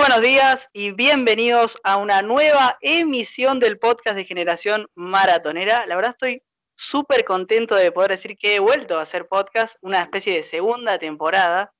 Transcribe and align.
buenos 0.00 0.22
días 0.22 0.70
y 0.72 0.92
bienvenidos 0.92 1.78
a 1.84 1.98
una 1.98 2.22
nueva 2.22 2.78
emisión 2.80 3.60
del 3.60 3.78
podcast 3.78 4.16
de 4.16 4.24
Generación 4.24 4.88
Maratonera. 4.94 5.84
La 5.84 5.94
verdad 5.94 6.12
estoy 6.12 6.42
súper 6.74 7.22
contento 7.26 7.74
de 7.74 7.92
poder 7.92 8.12
decir 8.12 8.38
que 8.38 8.56
he 8.56 8.60
vuelto 8.60 8.98
a 8.98 9.02
hacer 9.02 9.28
podcast, 9.28 9.76
una 9.82 10.00
especie 10.00 10.32
de 10.32 10.42
segunda 10.42 10.98
temporada. 10.98 11.74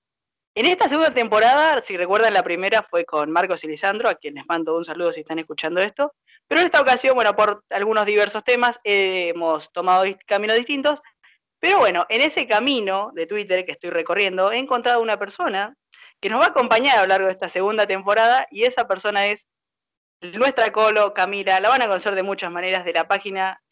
En 0.54 0.66
esta 0.66 0.86
segunda 0.86 1.14
temporada, 1.14 1.80
si 1.82 1.96
recuerdan, 1.96 2.34
la 2.34 2.42
primera 2.42 2.82
fue 2.82 3.06
con 3.06 3.30
Marcos 3.30 3.64
y 3.64 3.68
Lisandro, 3.68 4.10
a 4.10 4.16
quienes 4.16 4.44
mando 4.46 4.76
un 4.76 4.84
saludo 4.84 5.12
si 5.12 5.20
están 5.20 5.38
escuchando 5.38 5.80
esto. 5.80 6.12
Pero 6.46 6.60
en 6.60 6.66
esta 6.66 6.82
ocasión, 6.82 7.14
bueno, 7.14 7.34
por 7.34 7.64
algunos 7.70 8.04
diversos 8.04 8.44
temas, 8.44 8.78
hemos 8.84 9.72
tomado 9.72 10.04
caminos 10.26 10.58
distintos. 10.58 11.00
Pero 11.58 11.78
bueno, 11.78 12.04
en 12.10 12.20
ese 12.20 12.46
camino 12.46 13.12
de 13.14 13.26
Twitter 13.26 13.64
que 13.64 13.72
estoy 13.72 13.88
recorriendo, 13.88 14.52
he 14.52 14.58
encontrado 14.58 15.00
una 15.00 15.18
persona 15.18 15.74
que 16.20 16.28
nos 16.28 16.40
va 16.40 16.46
a 16.46 16.48
acompañar 16.48 16.98
a 16.98 17.02
lo 17.02 17.08
largo 17.08 17.26
de 17.26 17.32
esta 17.32 17.48
segunda 17.48 17.86
temporada 17.86 18.46
y 18.50 18.64
esa 18.64 18.86
persona 18.86 19.26
es 19.26 19.46
nuestra 20.20 20.70
colo, 20.70 21.14
Camila. 21.14 21.60
La 21.60 21.70
van 21.70 21.82
a 21.82 21.86
conocer 21.86 22.14
de 22.14 22.22
muchas 22.22 22.50
maneras 22.50 22.84
de 22.84 22.92
la 22.92 23.08
página 23.08 23.62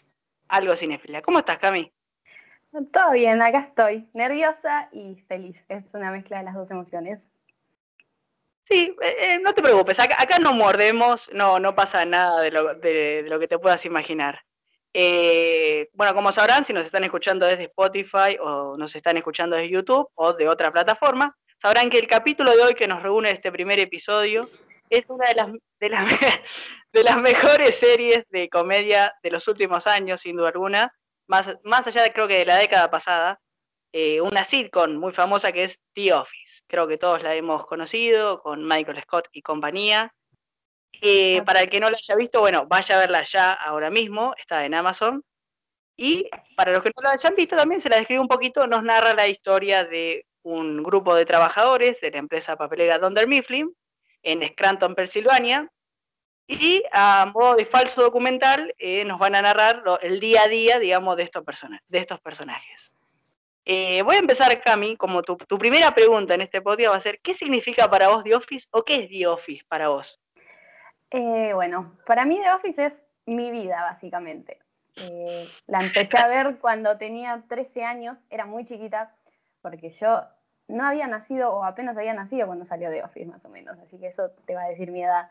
Algo 0.49 0.75
Cinefilia. 0.77 1.23
¿Cómo 1.23 1.39
estás, 1.39 1.59
Cami? 1.59 1.93
Todo 2.93 3.13
bien, 3.13 3.41
acá 3.43 3.61
estoy, 3.61 4.09
nerviosa 4.13 4.89
y 4.93 5.17
feliz. 5.27 5.65
Es 5.69 5.85
una 5.95 6.11
mezcla 6.11 6.39
de 6.39 6.45
las 6.45 6.55
dos 6.55 6.71
emociones. 6.71 7.29
Sí, 8.65 8.95
eh, 9.01 9.17
eh, 9.21 9.39
no 9.43 9.55
te 9.55 9.63
preocupes, 9.63 9.99
acá, 9.99 10.39
no 10.39 10.53
mordemos, 10.53 11.31
no, 11.33 11.59
no 11.59 11.75
pasa 11.75 12.05
nada 12.05 12.43
de 12.43 12.51
lo, 12.51 12.75
de, 12.75 13.25
lo 13.27 13.39
que 13.39 13.49
te 13.49 13.59
puedas 13.59 13.87
imaginar. 13.87 14.43
Eh, 14.93 15.89
bueno, 15.95 16.15
como 16.15 16.33
sabrán, 16.33 16.67
si 16.67 16.75
nos 16.75 16.85
están 16.85 17.05
escuchando 17.05 17.47
desde 17.47 17.65
Spotify 17.65 18.37
o 18.41 18.77
nos 18.77 18.95
están 18.95 19.17
escuchando 19.17 19.57
desde 19.57 19.71
YouTube 19.71 20.11
o 20.15 20.35
de 20.35 20.49
otra 20.49 20.71
plataforma, 20.71 21.35
sabrán 21.59 21.91
que 21.91 21.99
el 21.99 22.09
capítulo 22.09 22.57
de 22.57 22.63
hoy 22.63 22.75
que 22.75 22.89
nos 22.89 23.03
reúne 23.03 23.31
este 23.31 23.53
primer 23.53 23.79
episodio 23.79 24.43
es 24.91 25.05
una 25.09 25.27
de 25.29 25.35
las, 25.35 25.49
de 25.81 25.89
las, 25.89 26.05
de 26.93 27.05
las 27.05 27.17
mejores 27.19 27.77
series 27.77 28.25
de 28.31 28.49
comedia 28.49 29.15
de 29.23 29.31
los 29.31 29.47
últimos 29.49 29.87
años, 29.87 30.21
sin 30.21 30.37
duda 30.37 30.49
alguna, 30.49 30.95
más, 31.27 31.57
más 31.65 31.87
allá 31.87 32.03
de 32.03 32.13
creo 32.13 32.27
que 32.27 32.39
de 32.39 32.47
la 32.47 32.57
década 32.57 32.91
pasada, 32.91 33.41
eh, 33.93 34.21
una 34.21 34.45
sitcom 34.45 34.97
muy 34.97 35.13
famosa 35.13 35.53
que 35.53 35.65
es 35.65 35.79
The 35.95 36.13
Office. 36.13 36.63
Creo 36.67 36.87
que 36.87 36.99
todos 36.99 37.23
la 37.23 37.35
hemos 37.35 37.67
conocido, 37.67 38.41
con 38.43 38.67
Michael 38.67 39.03
Scott 39.03 39.29
y 39.33 39.43
compañía. 39.43 40.13
Eh, 41.01 41.43
para 41.43 41.61
el 41.61 41.71
que 41.71 41.81
no 41.81 41.91
la 41.91 41.97
haya 41.97 42.17
visto, 42.17 42.41
bueno, 42.41 42.67
vaya 42.67 42.97
a 42.97 42.99
verla 42.99 43.23
ya 43.23 43.53
ahora 43.53 43.91
mismo, 43.91 44.35
está 44.39 44.65
en 44.65 44.75
Amazon. 44.75 45.23
Y 45.97 46.29
para 46.57 46.73
los 46.73 46.83
que 46.83 46.91
no 46.95 47.03
la 47.03 47.13
hayan 47.13 47.35
visto, 47.35 47.57
también 47.57 47.81
se 47.81 47.89
la 47.89 47.97
describe 47.97 48.21
un 48.21 48.29
poquito, 48.29 48.67
nos 48.67 48.83
narra 48.83 49.15
la 49.15 49.27
historia 49.27 49.85
de 49.85 50.25
un 50.43 50.83
grupo 50.83 51.15
de 51.15 51.27
trabajadores 51.27 52.01
de 52.01 52.11
la 52.11 52.19
empresa 52.19 52.57
papelera 52.57 52.99
Donder 52.99 53.27
Mifflin 53.27 53.75
en 54.23 54.47
Scranton, 54.49 54.95
Pensilvania, 54.95 55.71
y 56.49 56.83
a 56.93 57.31
modo 57.33 57.57
de 57.57 57.67
falso 57.67 58.01
documental 58.03 58.75
eh, 58.79 59.05
nos 59.05 59.19
van 59.19 59.35
a 59.35 59.43
narrar 59.43 59.83
el 60.01 60.19
día 60.19 60.45
a 60.45 60.49
día, 60.49 60.79
digamos, 60.79 61.17
de 61.19 61.25
estos, 61.25 61.45
de 61.89 61.99
estos 61.99 62.21
personajes. 62.21 62.91
Eh, 63.67 64.01
voy 64.01 64.17
a 64.17 64.21
empezar, 64.21 64.59
Cami, 64.63 64.97
como 64.97 65.23
tu, 65.23 65.37
primera 65.59 65.95
pregunta 65.95 66.35
en 66.35 66.41
este 66.41 66.63
podcast 66.63 66.93
va 66.93 66.97
a 66.97 67.01
ser, 67.01 67.21
¿qué 67.21 67.35
significa 67.35 67.91
para 67.91 68.09
vos 68.09 68.25
The 68.25 68.35
Office 68.35 68.67
o 68.71 68.83
qué 68.83 68.95
es 68.95 69.09
The 69.11 69.27
Office 69.27 69.63
para 69.69 69.89
vos? 69.89 70.19
Eh, 71.11 71.53
bueno, 71.53 71.99
para 72.07 72.25
mí 72.25 72.41
The 72.43 72.51
Office 72.53 72.87
es 72.87 72.99
mi 73.27 73.51
vida, 73.51 73.83
básicamente. 73.83 74.59
la 75.67 75.81
empecé 75.81 76.17
a 76.17 76.29
ver 76.29 76.57
cuando 76.61 76.97
tenía 76.97 77.45
13 77.47 77.85
años, 77.85 78.17
era 78.31 78.47
muy 78.47 78.65
chiquita, 78.65 79.15
porque 79.63 79.91
yo 79.91 80.23
no 80.69 80.85
había 80.85 81.07
nacido 81.07 81.55
o 81.55 81.65
apenas 81.65 81.97
había 81.97 82.15
nacido 82.15 82.47
cuando 82.47 82.65
salió 82.65 82.91
The 82.91 83.03
Office, 83.03 83.27
más 83.27 83.45
o 83.45 83.49
menos, 83.49 83.79
así 83.79 83.99
que 83.99 84.09
eso 84.09 84.31
te 84.47 84.55
va 84.55 84.65
a 84.65 84.69
decir 84.69 84.91
mi 84.91 85.03
edad. 85.03 85.31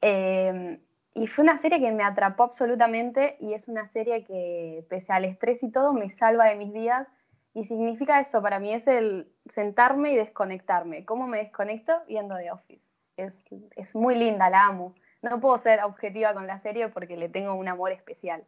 Em, 0.00 0.80
y 1.14 1.26
fue 1.26 1.42
una 1.42 1.56
serie 1.56 1.80
que 1.80 1.90
me 1.92 2.04
atrapó 2.04 2.44
absolutamente 2.44 3.36
y 3.40 3.54
es 3.54 3.68
una 3.68 3.88
serie 3.88 4.24
que, 4.24 4.84
pese 4.88 5.12
al 5.12 5.24
estrés 5.24 5.62
y 5.62 5.70
todo, 5.70 5.92
me 5.92 6.10
salva 6.10 6.46
de 6.46 6.54
mis 6.56 6.72
días. 6.72 7.08
Y 7.54 7.64
significa 7.64 8.20
eso, 8.20 8.40
para 8.40 8.60
mí 8.60 8.72
es 8.72 8.86
el 8.86 9.28
sentarme 9.46 10.12
y 10.12 10.16
desconectarme. 10.16 11.04
¿Cómo 11.04 11.26
me 11.26 11.38
desconecto? 11.38 11.92
Viendo 12.06 12.36
The 12.36 12.52
Office. 12.52 12.84
Es, 13.16 13.36
es 13.74 13.94
muy 13.96 14.14
linda, 14.14 14.48
la 14.48 14.66
amo. 14.66 14.94
No 15.22 15.40
puedo 15.40 15.58
ser 15.58 15.82
objetiva 15.82 16.34
con 16.34 16.46
la 16.46 16.60
serie 16.60 16.88
porque 16.88 17.16
le 17.16 17.28
tengo 17.28 17.54
un 17.54 17.66
amor 17.66 17.90
especial. 17.90 18.44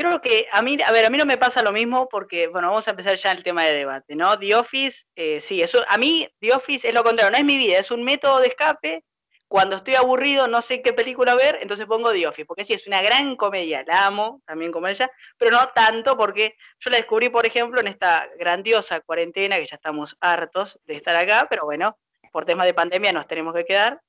Creo 0.00 0.22
que 0.22 0.46
a 0.50 0.62
mí, 0.62 0.78
a 0.82 0.92
ver, 0.92 1.04
a 1.04 1.10
mí 1.10 1.18
no 1.18 1.26
me 1.26 1.36
pasa 1.36 1.62
lo 1.62 1.72
mismo 1.72 2.08
porque, 2.08 2.48
bueno, 2.48 2.68
vamos 2.68 2.88
a 2.88 2.92
empezar 2.92 3.16
ya 3.16 3.32
el 3.32 3.42
tema 3.42 3.64
de 3.64 3.74
debate, 3.74 4.16
¿no? 4.16 4.38
The 4.38 4.54
Office, 4.54 5.04
eh, 5.14 5.42
sí, 5.42 5.60
eso, 5.60 5.84
a 5.86 5.98
mí 5.98 6.26
The 6.40 6.54
Office 6.54 6.88
es 6.88 6.94
lo 6.94 7.04
contrario, 7.04 7.30
no 7.30 7.36
es 7.36 7.44
mi 7.44 7.58
vida, 7.58 7.78
es 7.78 7.90
un 7.90 8.02
método 8.02 8.40
de 8.40 8.46
escape. 8.46 9.04
Cuando 9.46 9.76
estoy 9.76 9.96
aburrido, 9.96 10.48
no 10.48 10.62
sé 10.62 10.80
qué 10.80 10.94
película 10.94 11.34
ver, 11.34 11.58
entonces 11.60 11.84
pongo 11.84 12.12
The 12.12 12.26
Office, 12.26 12.46
porque 12.46 12.64
sí, 12.64 12.72
es 12.72 12.86
una 12.86 13.02
gran 13.02 13.36
comedia, 13.36 13.84
la 13.86 14.06
amo 14.06 14.40
también 14.46 14.72
como 14.72 14.88
ella, 14.88 15.10
pero 15.36 15.50
no 15.50 15.68
tanto 15.74 16.16
porque 16.16 16.54
yo 16.78 16.88
la 16.88 16.96
descubrí, 16.96 17.28
por 17.28 17.44
ejemplo, 17.44 17.78
en 17.78 17.88
esta 17.88 18.26
grandiosa 18.38 19.02
cuarentena, 19.02 19.58
que 19.58 19.66
ya 19.66 19.76
estamos 19.76 20.16
hartos 20.22 20.80
de 20.86 20.96
estar 20.96 21.14
acá, 21.14 21.46
pero 21.50 21.66
bueno, 21.66 21.98
por 22.32 22.46
temas 22.46 22.64
de 22.64 22.72
pandemia 22.72 23.12
nos 23.12 23.26
tenemos 23.26 23.52
que 23.52 23.66
quedar. 23.66 24.00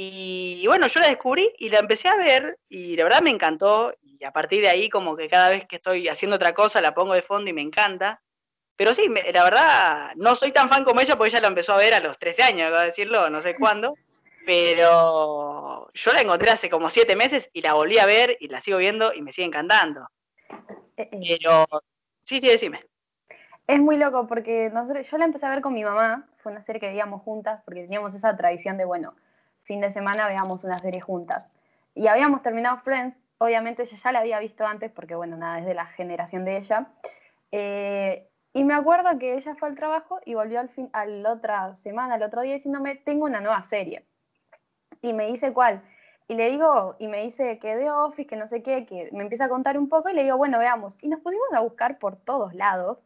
Y 0.00 0.64
bueno, 0.68 0.86
yo 0.86 1.00
la 1.00 1.08
descubrí 1.08 1.52
y 1.58 1.70
la 1.70 1.80
empecé 1.80 2.06
a 2.06 2.14
ver 2.14 2.56
y 2.68 2.94
la 2.94 3.02
verdad 3.02 3.20
me 3.20 3.30
encantó 3.30 3.92
y 4.00 4.24
a 4.24 4.30
partir 4.30 4.60
de 4.60 4.68
ahí 4.68 4.88
como 4.88 5.16
que 5.16 5.28
cada 5.28 5.50
vez 5.50 5.66
que 5.66 5.74
estoy 5.74 6.06
haciendo 6.06 6.36
otra 6.36 6.54
cosa 6.54 6.80
la 6.80 6.94
pongo 6.94 7.14
de 7.14 7.22
fondo 7.22 7.50
y 7.50 7.52
me 7.52 7.62
encanta. 7.62 8.22
Pero 8.76 8.94
sí, 8.94 9.08
la 9.08 9.42
verdad 9.42 10.12
no 10.14 10.36
soy 10.36 10.52
tan 10.52 10.68
fan 10.68 10.84
como 10.84 11.00
ella 11.00 11.16
porque 11.16 11.30
ella 11.30 11.40
la 11.40 11.48
empezó 11.48 11.72
a 11.72 11.78
ver 11.78 11.94
a 11.94 12.00
los 12.00 12.16
13 12.16 12.44
años, 12.44 12.72
a 12.72 12.84
decirlo, 12.84 13.28
no 13.28 13.42
sé 13.42 13.56
cuándo. 13.56 13.94
Pero 14.46 15.90
yo 15.92 16.12
la 16.12 16.20
encontré 16.20 16.50
hace 16.50 16.70
como 16.70 16.90
7 16.90 17.16
meses 17.16 17.50
y 17.52 17.62
la 17.62 17.74
volví 17.74 17.98
a 17.98 18.06
ver 18.06 18.36
y 18.38 18.46
la 18.46 18.60
sigo 18.60 18.78
viendo 18.78 19.12
y 19.12 19.22
me 19.22 19.32
sigue 19.32 19.48
encantando. 19.48 20.08
Eh, 20.96 21.08
eh. 21.10 21.38
Pero 21.40 21.66
sí, 22.22 22.40
sí, 22.40 22.46
decime. 22.46 22.84
Es 23.66 23.80
muy 23.80 23.96
loco 23.96 24.28
porque 24.28 24.70
nosotros, 24.72 25.10
yo 25.10 25.18
la 25.18 25.24
empecé 25.24 25.46
a 25.46 25.50
ver 25.50 25.60
con 25.60 25.74
mi 25.74 25.82
mamá, 25.82 26.28
fue 26.36 26.52
una 26.52 26.62
serie 26.62 26.78
que 26.78 26.86
veíamos 26.86 27.22
juntas 27.22 27.62
porque 27.64 27.82
teníamos 27.82 28.14
esa 28.14 28.36
tradición 28.36 28.78
de, 28.78 28.84
bueno, 28.84 29.16
fin 29.68 29.80
de 29.82 29.92
semana 29.92 30.26
veamos 30.26 30.64
una 30.64 30.78
serie 30.78 31.00
juntas. 31.00 31.48
Y 31.94 32.08
habíamos 32.08 32.42
terminado 32.42 32.78
Friends, 32.78 33.16
obviamente 33.36 33.84
yo 33.84 33.96
ya 33.96 34.12
la 34.12 34.20
había 34.20 34.40
visto 34.40 34.66
antes, 34.66 34.90
porque 34.90 35.14
bueno, 35.14 35.36
nada, 35.36 35.60
es 35.60 35.66
de 35.66 35.74
la 35.74 35.86
generación 35.86 36.44
de 36.46 36.56
ella. 36.56 36.88
Eh, 37.52 38.26
y 38.54 38.64
me 38.64 38.74
acuerdo 38.74 39.18
que 39.18 39.34
ella 39.34 39.54
fue 39.56 39.68
al 39.68 39.76
trabajo 39.76 40.20
y 40.24 40.34
volvió 40.34 40.58
al 40.58 40.70
fin, 40.70 40.88
a 40.94 41.04
la 41.04 41.32
otra 41.32 41.76
semana, 41.76 42.14
al 42.14 42.22
otro 42.22 42.40
día, 42.40 42.54
diciéndome, 42.54 42.96
tengo 42.96 43.26
una 43.26 43.40
nueva 43.40 43.62
serie. 43.62 44.06
Y 45.02 45.12
me 45.12 45.26
dice 45.26 45.52
cuál. 45.52 45.82
Y 46.28 46.34
le 46.34 46.48
digo, 46.50 46.96
y 46.98 47.06
me 47.06 47.22
dice 47.22 47.58
que 47.58 47.76
de 47.76 47.90
Office, 47.90 48.26
que 48.26 48.36
no 48.36 48.48
sé 48.48 48.62
qué, 48.62 48.86
que 48.86 49.10
me 49.12 49.22
empieza 49.22 49.44
a 49.44 49.48
contar 49.48 49.78
un 49.78 49.90
poco 49.90 50.08
y 50.08 50.14
le 50.14 50.22
digo, 50.22 50.38
bueno, 50.38 50.58
veamos. 50.58 50.96
Y 51.02 51.08
nos 51.08 51.20
pusimos 51.20 51.52
a 51.52 51.60
buscar 51.60 51.98
por 51.98 52.16
todos 52.16 52.54
lados 52.54 52.98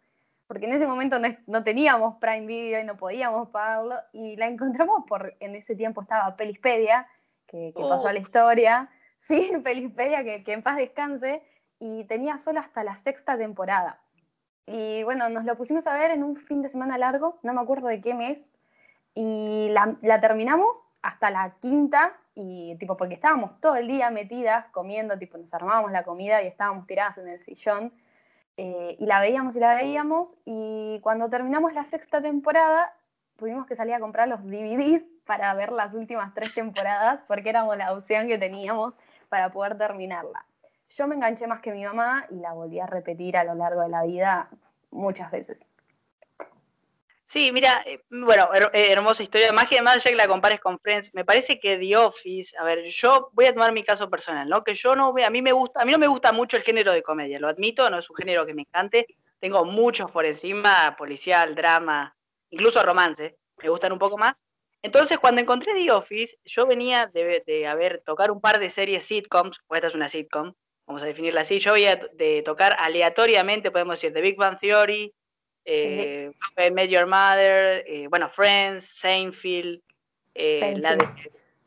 porque 0.52 0.66
en 0.66 0.74
ese 0.74 0.86
momento 0.86 1.16
no, 1.46 1.64
teníamos 1.64 2.16
Prime 2.16 2.44
Video 2.44 2.78
y 2.78 2.84
no 2.84 2.98
podíamos 2.98 3.48
pagarlo, 3.48 3.94
y 4.12 4.36
la 4.36 4.48
encontramos 4.48 5.04
por, 5.08 5.34
en 5.40 5.54
ese 5.54 5.74
tiempo 5.74 6.02
estaba 6.02 6.36
Pelispedia, 6.36 7.06
que, 7.46 7.72
pasó 7.74 8.08
a 8.08 8.12
la 8.12 8.18
oh. 8.18 8.22
historia, 8.22 8.90
sí, 9.20 9.50
Pelispedia, 9.64 10.22
que, 10.24 10.44
que 10.44 10.52
en 10.52 10.62
paz 10.62 10.76
descanse, 10.76 11.42
y 11.78 12.04
tenía 12.04 12.36
solo 12.36 12.60
hasta 12.60 12.84
la 12.84 12.96
sexta 12.96 13.38
temporada. 13.38 14.02
Y 14.66 15.02
bueno, 15.04 15.30
nos 15.30 15.46
lo 15.46 15.56
pusimos 15.56 15.86
a 15.86 15.94
ver 15.94 16.10
en 16.10 16.22
un 16.22 16.36
fin 16.36 16.60
de 16.60 16.68
semana 16.68 16.98
largo, 16.98 17.38
no 17.42 17.54
me 17.54 17.62
acuerdo 17.62 17.88
de 17.88 18.02
qué 18.02 18.12
mes, 18.12 18.52
y 19.14 19.70
la, 19.70 19.96
la 20.02 20.20
terminamos 20.20 20.76
hasta 21.00 21.30
la 21.30 21.54
quinta, 21.62 22.12
y 22.34 22.76
tipo, 22.76 22.98
porque 22.98 23.14
estábamos 23.14 23.58
todo 23.58 23.76
el 23.76 23.88
día 23.88 24.10
metidas 24.10 24.66
comiendo, 24.66 25.18
tipo, 25.18 25.38
nos 25.38 25.54
armábamos 25.54 25.92
la 25.92 26.04
comida 26.04 26.42
y 26.42 26.46
estábamos 26.46 26.86
tiradas 26.86 27.16
en 27.16 27.28
el 27.28 27.40
sillón, 27.40 27.90
eh, 28.56 28.96
y 28.98 29.06
la 29.06 29.20
veíamos 29.20 29.56
y 29.56 29.60
la 29.60 29.74
veíamos, 29.74 30.36
y 30.44 31.00
cuando 31.02 31.28
terminamos 31.28 31.72
la 31.72 31.84
sexta 31.84 32.20
temporada, 32.20 32.92
tuvimos 33.36 33.66
que 33.66 33.76
salir 33.76 33.94
a 33.94 34.00
comprar 34.00 34.28
los 34.28 34.42
DVDs 34.44 35.04
para 35.24 35.52
ver 35.54 35.72
las 35.72 35.94
últimas 35.94 36.34
tres 36.34 36.54
temporadas, 36.54 37.20
porque 37.26 37.50
éramos 37.50 37.76
la 37.76 37.92
opción 37.92 38.28
que 38.28 38.38
teníamos 38.38 38.94
para 39.28 39.50
poder 39.50 39.78
terminarla. 39.78 40.44
Yo 40.90 41.06
me 41.06 41.14
enganché 41.14 41.46
más 41.46 41.60
que 41.60 41.72
mi 41.72 41.84
mamá 41.84 42.26
y 42.30 42.36
la 42.36 42.52
volví 42.52 42.78
a 42.78 42.86
repetir 42.86 43.36
a 43.36 43.44
lo 43.44 43.54
largo 43.54 43.80
de 43.80 43.88
la 43.88 44.02
vida 44.02 44.48
muchas 44.90 45.30
veces. 45.30 45.58
Sí, 47.32 47.50
mira, 47.50 47.82
eh, 47.86 48.02
bueno, 48.10 48.50
eh, 48.74 48.88
hermosa 48.92 49.22
historia. 49.22 49.52
Más 49.54 49.66
que 49.66 49.80
más 49.80 50.04
ya 50.04 50.10
que 50.10 50.16
la 50.16 50.28
compares 50.28 50.60
con 50.60 50.78
Friends, 50.78 51.14
me 51.14 51.24
parece 51.24 51.58
que 51.58 51.78
The 51.78 51.96
Office, 51.96 52.54
a 52.58 52.64
ver, 52.64 52.84
yo 52.84 53.30
voy 53.32 53.46
a 53.46 53.54
tomar 53.54 53.72
mi 53.72 53.82
caso 53.82 54.10
personal, 54.10 54.46
¿no? 54.50 54.62
Que 54.62 54.74
yo 54.74 54.94
no, 54.94 55.14
a 55.16 55.30
mí 55.30 55.40
me 55.40 55.52
gusta, 55.52 55.80
a 55.80 55.86
mí 55.86 55.92
no 55.92 55.98
me 55.98 56.08
gusta 56.08 56.30
mucho 56.32 56.58
el 56.58 56.62
género 56.62 56.92
de 56.92 57.02
comedia, 57.02 57.40
lo 57.40 57.48
admito, 57.48 57.88
no 57.88 57.98
es 58.00 58.10
un 58.10 58.16
género 58.16 58.44
que 58.44 58.52
me 58.52 58.62
encante. 58.62 59.06
Tengo 59.40 59.64
muchos 59.64 60.10
por 60.10 60.26
encima, 60.26 60.94
policial, 60.98 61.54
drama, 61.54 62.14
incluso 62.50 62.82
romance, 62.82 63.38
me 63.62 63.70
gustan 63.70 63.92
un 63.92 63.98
poco 63.98 64.18
más. 64.18 64.44
Entonces, 64.82 65.18
cuando 65.18 65.40
encontré 65.40 65.72
The 65.72 65.90
Office, 65.90 66.36
yo 66.44 66.66
venía 66.66 67.06
de, 67.06 67.42
de 67.46 67.66
haber 67.66 68.02
tocar 68.04 68.30
un 68.30 68.42
par 68.42 68.60
de 68.60 68.68
series 68.68 69.06
sitcoms, 69.06 69.58
pues 69.66 69.78
esta 69.78 69.88
es 69.88 69.94
una 69.94 70.10
sitcom, 70.10 70.52
vamos 70.86 71.02
a 71.02 71.06
definirla 71.06 71.40
así. 71.40 71.58
Yo 71.60 71.70
voy 71.70 71.86
de 72.12 72.42
tocar 72.44 72.76
aleatoriamente, 72.78 73.70
podemos 73.70 73.96
decir, 73.96 74.12
The 74.12 74.20
Big 74.20 74.36
Bang 74.36 74.58
Theory, 74.60 75.14
eh, 75.64 76.32
Major 76.56 77.06
Mother, 77.06 77.84
eh, 77.86 78.06
bueno, 78.08 78.28
Friends, 78.30 78.84
Seinfeld, 78.84 79.80
eh, 80.34 80.74
la, 80.78 80.96
de, 80.96 81.08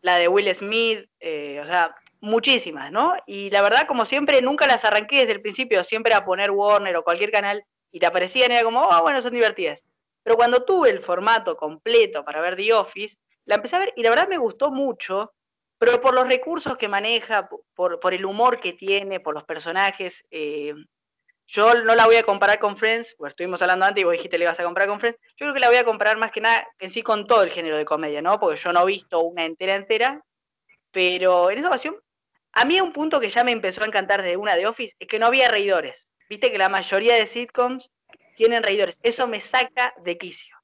la 0.01 0.17
de 0.17 0.27
Will 0.27 0.53
Smith, 0.53 1.07
eh, 1.19 1.59
o 1.61 1.65
sea, 1.65 1.95
muchísimas, 2.21 2.91
¿no? 2.91 3.15
Y 3.25 3.49
la 3.49 3.61
verdad, 3.61 3.87
como 3.87 4.05
siempre, 4.05 4.41
nunca 4.41 4.67
las 4.67 4.83
arranqué 4.85 5.19
desde 5.19 5.33
el 5.33 5.41
principio, 5.41 5.83
siempre 5.83 6.13
a 6.13 6.25
poner 6.25 6.51
Warner 6.51 6.95
o 6.97 7.03
cualquier 7.03 7.31
canal 7.31 7.63
y 7.91 7.99
te 7.99 8.05
aparecían 8.05 8.51
y 8.51 8.55
era 8.55 8.63
como, 8.63 8.81
oh, 8.81 9.01
bueno, 9.01 9.21
son 9.21 9.33
divertidas. 9.33 9.83
Pero 10.23 10.35
cuando 10.35 10.63
tuve 10.63 10.89
el 10.89 11.01
formato 11.01 11.55
completo 11.55 12.25
para 12.25 12.41
ver 12.41 12.55
The 12.55 12.73
Office, 12.73 13.17
la 13.45 13.55
empecé 13.55 13.75
a 13.75 13.79
ver 13.79 13.93
y 13.95 14.01
la 14.01 14.09
verdad 14.09 14.27
me 14.27 14.37
gustó 14.37 14.71
mucho, 14.71 15.33
pero 15.77 16.01
por 16.01 16.15
los 16.15 16.27
recursos 16.27 16.77
que 16.77 16.87
maneja, 16.87 17.47
por, 17.75 17.99
por 17.99 18.13
el 18.13 18.25
humor 18.25 18.59
que 18.59 18.73
tiene, 18.73 19.19
por 19.19 19.35
los 19.35 19.43
personajes, 19.43 20.25
eh, 20.31 20.73
yo 21.47 21.73
no 21.83 21.95
la 21.95 22.05
voy 22.05 22.15
a 22.15 22.23
comparar 22.23 22.59
con 22.59 22.75
Friends, 22.75 23.15
pues 23.17 23.31
estuvimos 23.31 23.61
hablando 23.61 23.85
antes 23.85 24.01
y 24.01 24.03
vos 24.03 24.13
dijiste 24.13 24.37
le 24.37 24.45
ibas 24.45 24.59
a 24.59 24.63
comparar 24.63 24.89
con 24.89 24.99
Friends. 24.99 25.19
Yo 25.37 25.45
creo 25.45 25.53
que 25.53 25.59
la 25.59 25.67
voy 25.67 25.77
a 25.77 25.85
comparar 25.85 26.17
más 26.17 26.31
que 26.31 26.41
nada 26.41 26.67
en 26.79 26.89
sí 26.89 27.03
con 27.03 27.27
todo 27.27 27.43
el 27.43 27.51
género 27.51 27.77
de 27.77 27.85
comedia, 27.85 28.21
¿no? 28.21 28.39
Porque 28.39 28.59
yo 28.59 28.73
no 28.73 28.81
he 28.81 28.85
visto 28.85 29.21
una 29.21 29.45
entera 29.45 29.75
entera, 29.75 30.23
pero 30.91 31.51
en 31.51 31.59
esta 31.59 31.69
ocasión, 31.69 31.95
a 32.53 32.65
mí 32.65 32.81
un 32.81 32.93
punto 32.93 33.19
que 33.19 33.29
ya 33.29 33.43
me 33.43 33.51
empezó 33.51 33.83
a 33.83 33.87
encantar 33.87 34.23
de 34.23 34.37
una 34.37 34.55
de 34.55 34.65
Office 34.65 34.95
es 34.99 35.07
que 35.07 35.19
no 35.19 35.27
había 35.27 35.49
reidores. 35.49 36.09
Viste 36.29 36.51
que 36.51 36.57
la 36.57 36.69
mayoría 36.69 37.15
de 37.15 37.27
sitcoms 37.27 37.91
tienen 38.35 38.63
reidores. 38.63 38.99
Eso 39.03 39.27
me 39.27 39.39
saca 39.39 39.93
de 40.03 40.17
quicio. 40.17 40.55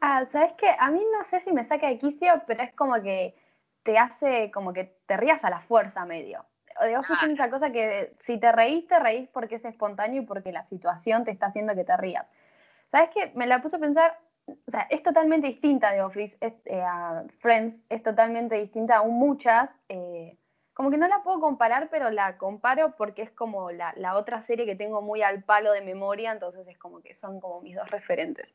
Ah, 0.00 0.26
¿sabes 0.30 0.52
qué? 0.58 0.74
A 0.78 0.90
mí 0.90 1.04
no 1.12 1.24
sé 1.24 1.40
si 1.40 1.52
me 1.52 1.64
saca 1.64 1.88
de 1.88 1.98
quicio, 1.98 2.42
pero 2.46 2.62
es 2.62 2.72
como 2.74 3.02
que 3.02 3.34
te 3.82 3.98
hace 3.98 4.50
como 4.52 4.72
que 4.72 4.96
te 5.06 5.16
rías 5.16 5.44
a 5.44 5.50
la 5.50 5.60
fuerza 5.60 6.04
medio 6.04 6.46
de 6.84 6.96
Office 6.96 7.18
tiene 7.18 7.34
esa 7.34 7.50
cosa 7.50 7.70
que 7.70 8.12
si 8.18 8.38
te 8.38 8.52
reís, 8.52 8.86
te 8.86 8.98
reís 8.98 9.28
porque 9.30 9.56
es 9.56 9.64
espontáneo 9.64 10.22
y 10.22 10.26
porque 10.26 10.52
la 10.52 10.64
situación 10.64 11.24
te 11.24 11.30
está 11.30 11.46
haciendo 11.46 11.74
que 11.74 11.84
te 11.84 11.96
rías. 11.96 12.26
¿Sabes 12.90 13.10
qué? 13.14 13.32
Me 13.34 13.46
la 13.46 13.60
puse 13.60 13.76
a 13.76 13.78
pensar, 13.80 14.18
o 14.46 14.70
sea, 14.70 14.86
es 14.90 15.02
totalmente 15.02 15.46
distinta 15.46 15.92
de 15.92 16.02
Office, 16.02 16.36
eh, 16.40 16.80
a 16.80 17.24
Friends, 17.40 17.78
es 17.88 18.02
totalmente 18.02 18.56
distinta 18.56 18.98
a 18.98 19.02
muchas. 19.02 19.70
Eh, 19.88 20.36
como 20.78 20.90
que 20.92 20.96
no 20.96 21.08
la 21.08 21.24
puedo 21.24 21.40
comparar, 21.40 21.88
pero 21.90 22.08
la 22.10 22.38
comparo 22.38 22.94
porque 22.96 23.22
es 23.22 23.32
como 23.32 23.72
la, 23.72 24.16
otra 24.16 24.42
serie 24.42 24.64
que 24.64 24.76
tengo 24.76 25.02
muy 25.02 25.22
al 25.22 25.42
palo 25.42 25.72
de 25.72 25.80
memoria, 25.80 26.30
entonces 26.30 26.68
es 26.68 26.78
como 26.78 27.02
que 27.02 27.16
son 27.16 27.40
como 27.40 27.60
mis 27.60 27.74
dos 27.74 27.90
referentes. 27.90 28.54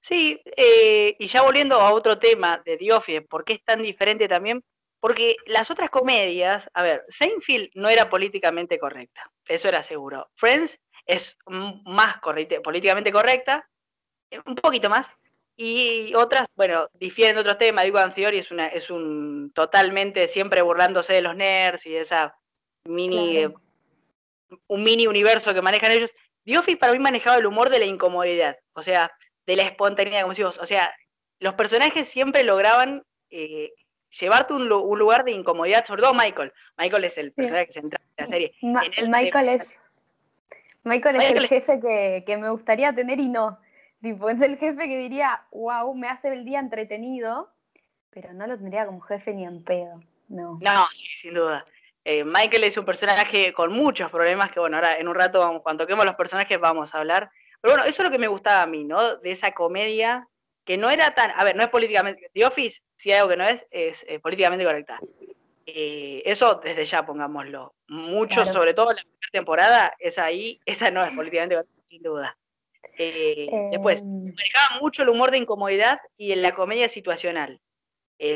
Sí, 0.00 0.42
eh, 0.56 1.14
y 1.16 1.28
ya 1.28 1.42
volviendo 1.42 1.76
a 1.76 1.92
otro 1.92 2.18
tema 2.18 2.60
de 2.64 2.76
The 2.76 2.92
Office, 2.92 3.22
¿por 3.22 3.44
qué 3.44 3.52
es 3.52 3.64
tan 3.64 3.82
diferente 3.82 4.26
también? 4.26 4.64
Porque 5.02 5.34
las 5.46 5.68
otras 5.68 5.90
comedias, 5.90 6.70
a 6.74 6.82
ver, 6.84 7.04
Seinfeld 7.08 7.70
no 7.74 7.88
era 7.88 8.08
políticamente 8.08 8.78
correcta, 8.78 9.28
eso 9.48 9.66
era 9.66 9.82
seguro. 9.82 10.30
Friends 10.36 10.78
es 11.04 11.36
más 11.48 12.18
políticamente 12.62 13.10
correcta, 13.10 13.68
eh, 14.30 14.38
un 14.46 14.54
poquito 14.54 14.88
más, 14.88 15.10
y 15.56 16.14
otras, 16.14 16.46
bueno, 16.54 16.88
difieren 16.94 17.34
de 17.34 17.40
otros 17.40 17.58
temas. 17.58 17.84
Digo, 17.84 17.98
Theory 18.14 18.38
es, 18.38 18.52
una, 18.52 18.68
es 18.68 18.90
un 18.90 19.50
totalmente 19.52 20.28
siempre 20.28 20.62
burlándose 20.62 21.14
de 21.14 21.22
los 21.22 21.34
nerds 21.34 21.84
y 21.84 21.96
esa 21.96 22.38
mini, 22.84 23.38
eh, 23.38 23.52
un 24.68 24.84
mini 24.84 25.08
universo 25.08 25.52
que 25.52 25.62
manejan 25.62 25.90
ellos. 25.90 26.12
The 26.44 26.58
Office 26.58 26.76
para 26.76 26.92
mí 26.92 27.00
manejaba 27.00 27.38
el 27.38 27.46
humor 27.46 27.70
de 27.70 27.80
la 27.80 27.86
incomodidad, 27.86 28.56
o 28.74 28.82
sea, 28.82 29.10
de 29.46 29.56
la 29.56 29.64
espontaneidad, 29.64 30.20
como 30.20 30.32
decimos. 30.32 30.58
O 30.58 30.66
sea, 30.66 30.94
los 31.40 31.54
personajes 31.54 32.08
siempre 32.08 32.44
lograban 32.44 33.02
eh, 33.30 33.72
llevarte 34.18 34.52
un, 34.52 34.70
un, 34.70 34.98
lugar 34.98 35.24
de 35.24 35.32
incomodidad, 35.32 35.84
sobre 35.84 36.02
todo 36.02 36.14
Michael. 36.14 36.52
Michael 36.76 37.04
es 37.04 37.18
el 37.18 37.32
personaje 37.32 37.72
central 37.72 38.02
de 38.16 38.22
la 38.22 38.28
serie. 38.28 38.54
Michael, 38.60 39.48
es, 39.48 39.78
Michael, 40.84 41.16
es 41.16 41.32
el 41.32 41.48
jefe 41.48 41.80
que, 41.80 42.24
que, 42.26 42.36
me 42.36 42.50
gustaría 42.50 42.94
tener 42.94 43.20
y 43.20 43.28
no. 43.28 43.58
Tipo, 44.00 44.28
es 44.28 44.40
el 44.40 44.58
jefe 44.58 44.88
que 44.88 44.98
diría, 44.98 45.42
wow, 45.52 45.94
me 45.94 46.08
hace 46.08 46.28
el 46.28 46.44
día 46.44 46.58
entretenido, 46.58 47.50
pero 48.10 48.32
no 48.32 48.46
lo 48.46 48.58
tendría 48.58 48.86
como 48.86 49.00
jefe 49.00 49.32
ni 49.32 49.44
en 49.44 49.62
pedo. 49.62 50.00
No, 50.28 50.88
sin 51.16 51.34
duda. 51.34 51.64
Eh, 52.04 52.24
Michael 52.24 52.64
es 52.64 52.76
un 52.76 52.84
personaje 52.84 53.52
con 53.52 53.72
muchos 53.72 54.10
problemas 54.10 54.50
que, 54.50 54.58
bueno, 54.58 54.76
ahora 54.76 54.96
en 54.98 55.06
un 55.06 55.14
rato, 55.14 55.60
cuando 55.62 55.84
toquemos 55.84 56.04
los 56.04 56.16
personajes, 56.16 56.58
vamos 56.58 56.94
a 56.94 56.98
hablar. 56.98 57.30
Pero 57.60 57.74
bueno, 57.74 57.88
eso 57.88 58.02
es 58.02 58.08
lo 58.08 58.10
que 58.10 58.18
me 58.18 58.28
gustaba 58.28 58.62
a 58.62 58.66
mí, 58.66 58.82
¿no? 58.82 59.16
De 59.16 59.30
esa 59.30 59.52
comedia 59.52 60.26
que 60.64 60.76
no 60.76 60.90
era 60.90 61.14
tan, 61.14 61.32
a 61.32 61.44
ver, 61.44 61.56
no 61.56 61.62
es 61.62 61.68
políticamente, 61.68 62.30
The 62.32 62.46
Office, 62.46 62.82
si 62.96 63.10
hay 63.10 63.18
algo 63.18 63.30
que 63.30 63.36
no 63.36 63.44
es, 63.44 63.66
es 63.70 64.04
eh, 64.08 64.20
políticamente 64.20 64.64
correcta. 64.64 64.98
Eh, 65.66 66.22
eso 66.24 66.60
desde 66.62 66.84
ya, 66.84 67.04
pongámoslo. 67.04 67.74
Mucho, 67.88 68.44
sobre 68.46 68.74
todo 68.74 68.92
la 68.92 69.00
primera 69.00 69.30
temporada, 69.32 69.94
es 69.98 70.18
ahí, 70.18 70.60
esa 70.66 70.90
no 70.90 71.04
es 71.04 71.14
políticamente 71.14 71.56
correcta, 71.56 71.82
sin 71.86 72.02
duda. 72.02 72.36
Eh, 72.98 73.48
después, 73.70 74.02
em. 74.02 74.24
manejaba 74.24 74.80
mucho 74.80 75.02
el 75.02 75.08
humor 75.08 75.30
de 75.30 75.38
incomodidad 75.38 76.00
y 76.16 76.32
en 76.32 76.42
la 76.42 76.54
comedia 76.54 76.88
situacional. 76.88 77.60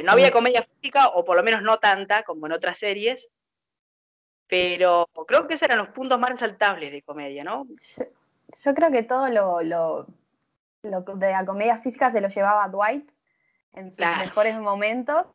no 0.05 0.13
había 0.13 0.33
comedia 0.33 0.67
física, 0.81 1.09
o 1.09 1.25
por 1.25 1.37
lo 1.37 1.43
menos 1.43 1.63
no 1.63 1.79
tanta, 1.79 2.23
como 2.25 2.47
en 2.47 2.53
otras 2.53 2.79
series, 2.79 3.29
pero 4.49 5.09
creo 5.27 5.47
que 5.47 5.55
esos 5.55 5.65
eran 5.65 5.79
los 5.79 5.89
puntos 5.89 6.19
más 6.19 6.31
resaltables 6.31 6.91
de 6.91 7.03
comedia, 7.03 7.45
¿no? 7.45 7.67
Yo, 8.65 8.75
creo 8.75 8.91
que 8.91 9.03
todo 9.03 9.29
lo 9.29 9.63
lo 9.63 10.07
de 10.91 11.31
la 11.31 11.45
comedia 11.45 11.79
física 11.79 12.11
se 12.11 12.21
lo 12.21 12.29
llevaba 12.29 12.69
Dwight 12.69 13.11
en 13.75 13.93
sus 13.93 14.07
mejores 14.19 14.59
momentos. 14.59 15.27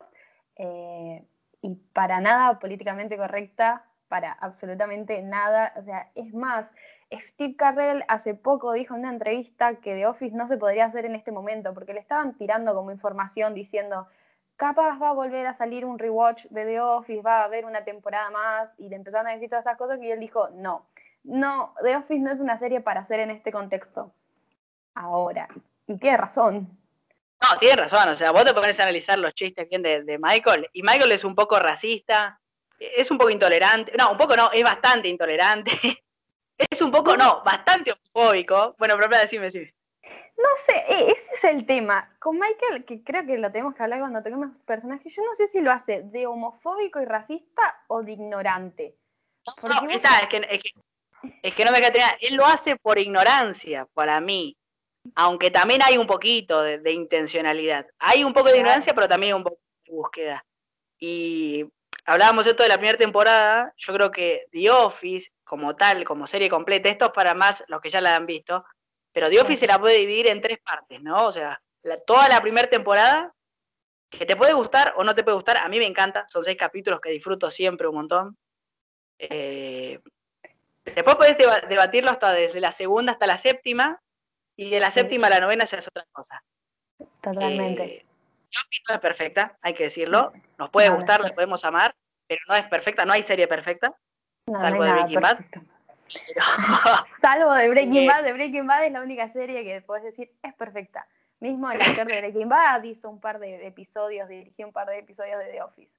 Eh, 0.56 1.24
y 1.62 1.76
para 1.92 2.20
nada 2.20 2.58
políticamente 2.58 3.16
correcta, 3.16 3.84
para 4.08 4.32
absolutamente 4.32 5.22
nada. 5.22 5.72
O 5.76 5.82
sea, 5.82 6.10
es 6.14 6.34
más, 6.34 6.66
Steve 7.10 7.56
Carrell 7.56 8.04
hace 8.08 8.34
poco 8.34 8.72
dijo 8.72 8.94
en 8.94 9.00
una 9.00 9.12
entrevista 9.12 9.76
que 9.76 9.94
The 9.94 10.06
Office 10.06 10.36
no 10.36 10.48
se 10.48 10.58
podría 10.58 10.86
hacer 10.86 11.06
en 11.06 11.14
este 11.14 11.30
momento, 11.30 11.72
porque 11.72 11.94
le 11.94 12.00
estaban 12.00 12.36
tirando 12.36 12.74
como 12.74 12.90
información 12.90 13.54
diciendo, 13.54 14.08
capaz 14.56 14.98
va 14.98 15.10
a 15.10 15.14
volver 15.14 15.46
a 15.46 15.54
salir 15.54 15.84
un 15.84 15.98
rewatch 15.98 16.46
de 16.46 16.64
The 16.64 16.80
Office, 16.80 17.22
va 17.22 17.40
a 17.40 17.44
haber 17.44 17.64
una 17.64 17.84
temporada 17.84 18.30
más, 18.30 18.70
y 18.78 18.88
le 18.88 18.96
empezaron 18.96 19.28
a 19.28 19.32
decir 19.32 19.48
todas 19.48 19.64
estas 19.64 19.78
cosas, 19.78 20.02
y 20.02 20.10
él 20.10 20.20
dijo, 20.20 20.48
no, 20.50 20.86
no, 21.22 21.74
The 21.82 21.96
Office 21.96 22.20
no 22.20 22.32
es 22.32 22.40
una 22.40 22.58
serie 22.58 22.80
para 22.80 23.00
hacer 23.00 23.20
en 23.20 23.30
este 23.30 23.52
contexto 23.52 24.12
ahora. 24.94 25.48
Y 25.86 25.98
tiene 25.98 26.16
razón. 26.16 26.78
No, 27.40 27.58
tiene 27.58 27.76
razón. 27.76 28.08
O 28.10 28.16
sea, 28.16 28.30
vos 28.30 28.44
te 28.44 28.54
pones 28.54 28.78
a 28.78 28.84
analizar 28.84 29.18
los 29.18 29.34
chistes 29.34 29.68
bien 29.68 29.82
de, 29.82 30.18
Michael. 30.20 30.68
Y 30.72 30.82
Michael 30.82 31.12
es 31.12 31.24
un 31.24 31.34
poco 31.34 31.58
racista, 31.58 32.40
es 32.78 33.10
un 33.10 33.18
poco 33.18 33.30
intolerante. 33.30 33.92
No, 33.98 34.12
un 34.12 34.18
poco 34.18 34.36
no, 34.36 34.50
es 34.52 34.62
bastante 34.62 35.08
intolerante. 35.08 35.72
es 36.58 36.80
un 36.80 36.90
poco, 36.90 37.16
no, 37.16 37.42
bastante 37.44 37.92
homofóbico. 37.92 38.76
Bueno, 38.78 38.94
pero 38.96 39.18
decime, 39.18 39.46
decime. 39.46 39.74
No 40.36 40.48
sé, 40.56 40.72
e, 40.88 41.10
ese 41.12 41.34
es 41.34 41.44
el 41.44 41.66
tema. 41.66 42.16
Con 42.18 42.38
Michael, 42.38 42.84
que 42.84 43.02
creo 43.02 43.26
que 43.26 43.38
lo 43.38 43.50
tenemos 43.50 43.74
que 43.74 43.82
hablar 43.82 44.00
cuando 44.00 44.22
toquemos 44.22 44.58
personajes, 44.60 45.14
yo 45.14 45.22
no 45.22 45.34
sé 45.34 45.46
si 45.46 45.60
lo 45.60 45.70
hace 45.70 46.02
de 46.02 46.26
homofóbico 46.26 47.00
y 47.00 47.04
racista 47.04 47.82
o 47.88 48.02
de 48.02 48.12
ignorante. 48.12 48.96
No, 49.64 49.88
está, 49.90 50.20
es, 50.20 50.28
que, 50.28 50.36
es, 51.42 51.54
que, 51.54 51.64
no 51.64 51.72
me 51.72 51.80
queda 51.80 52.16
Él 52.20 52.36
lo 52.36 52.46
hace 52.46 52.76
por 52.76 52.98
ignorancia, 52.98 53.86
para 53.92 54.20
mí 54.20 54.56
aunque 55.14 55.50
también 55.50 55.80
hay 55.82 55.98
un 55.98 56.06
poquito 56.06 56.62
de, 56.62 56.92
intencionalidad. 56.92 57.86
Hay 57.98 58.24
un 58.24 58.32
poco 58.32 58.50
de 58.50 58.58
ignorancia, 58.58 58.94
pero 58.94 59.08
también 59.08 59.34
un 59.34 59.44
poco 59.44 59.60
de 59.84 59.92
búsqueda. 59.92 60.44
Y 60.98 61.64
hablábamos 62.06 62.46
esto 62.46 62.62
de 62.62 62.68
la 62.68 62.78
primera 62.78 62.98
temporada, 62.98 63.72
yo 63.76 63.92
creo 63.92 64.10
que 64.10 64.46
The 64.52 64.70
Office, 64.70 65.30
como 65.44 65.76
tal, 65.76 66.04
como 66.04 66.26
serie 66.26 66.48
completa, 66.48 66.88
esto 66.88 67.06
es 67.06 67.12
para 67.12 67.34
más 67.34 67.64
los 67.68 67.80
que 67.80 67.90
ya 67.90 68.00
la 68.00 68.16
han 68.16 68.26
visto, 68.26 68.64
pero 69.12 69.28
The 69.28 69.40
Office 69.40 69.60
se 69.60 69.66
la 69.66 69.78
puede 69.78 69.98
dividir 69.98 70.28
en 70.28 70.40
tres 70.40 70.58
partes, 70.64 71.02
¿no? 71.02 71.26
O 71.26 71.32
sea, 71.32 71.60
toda 72.06 72.28
la 72.28 72.40
primera 72.40 72.68
temporada, 72.68 73.32
que 74.08 74.26
te 74.26 74.36
puede 74.36 74.52
gustar 74.52 74.94
o 74.96 75.04
no 75.04 75.14
te 75.14 75.24
puede 75.24 75.36
gustar, 75.36 75.56
a 75.56 75.68
mí 75.68 75.78
me 75.78 75.86
encanta, 75.86 76.26
son 76.28 76.44
seis 76.44 76.56
capítulos 76.56 77.00
que 77.00 77.10
disfruto 77.10 77.50
siempre 77.50 77.88
un 77.88 77.94
montón. 77.94 78.38
Eh, 79.18 80.00
después 80.84 81.16
podés 81.16 81.36
debatirlo 81.38 82.10
hasta 82.10 82.32
desde 82.32 82.60
la 82.60 82.72
segunda 82.72 83.12
hasta 83.12 83.26
la 83.26 83.38
séptima, 83.38 84.00
y 84.56 84.70
de 84.70 84.80
la 84.80 84.90
séptima 84.90 85.26
a 85.28 85.30
la 85.30 85.40
novena 85.40 85.66
se 85.66 85.76
hace 85.76 85.88
otra 85.88 86.04
cosa. 86.12 86.42
Totalmente. 87.20 87.84
Eh, 87.84 88.06
no 88.88 88.94
es 88.94 89.00
perfecta, 89.00 89.58
hay 89.62 89.74
que 89.74 89.84
decirlo. 89.84 90.32
Nos 90.58 90.70
puede 90.70 90.90
gustar, 90.90 91.20
nos 91.20 91.32
podemos 91.32 91.64
amar, 91.64 91.94
pero 92.26 92.40
no 92.48 92.54
es 92.54 92.64
perfecta, 92.64 93.04
no 93.04 93.12
hay 93.12 93.22
serie 93.22 93.48
perfecta. 93.48 93.94
salvo 94.60 94.84
de 94.84 94.92
Breaking 94.92 95.20
Bad. 95.20 95.38
salvo 97.20 97.54
de 97.54 97.68
Breaking 97.68 98.06
Bad, 98.06 98.24
de 98.24 98.32
Breaking 98.32 98.66
Bad 98.66 98.86
es 98.86 98.92
la 98.92 99.00
única 99.00 99.28
serie 99.32 99.64
que 99.64 99.80
puedes 99.82 100.04
decir 100.04 100.30
es 100.42 100.54
perfecta. 100.54 101.06
Mismo 101.40 101.70
el 101.70 101.80
actor 101.80 102.06
de 102.06 102.20
Breaking 102.20 102.48
Bad 102.48 102.84
hizo 102.84 103.08
un 103.08 103.20
par 103.20 103.38
de 103.38 103.66
episodios, 103.66 104.28
dirigió 104.28 104.66
un 104.66 104.72
par 104.72 104.88
de 104.88 104.98
episodios 104.98 105.38
de 105.38 105.46
The 105.46 105.62
Office. 105.62 105.92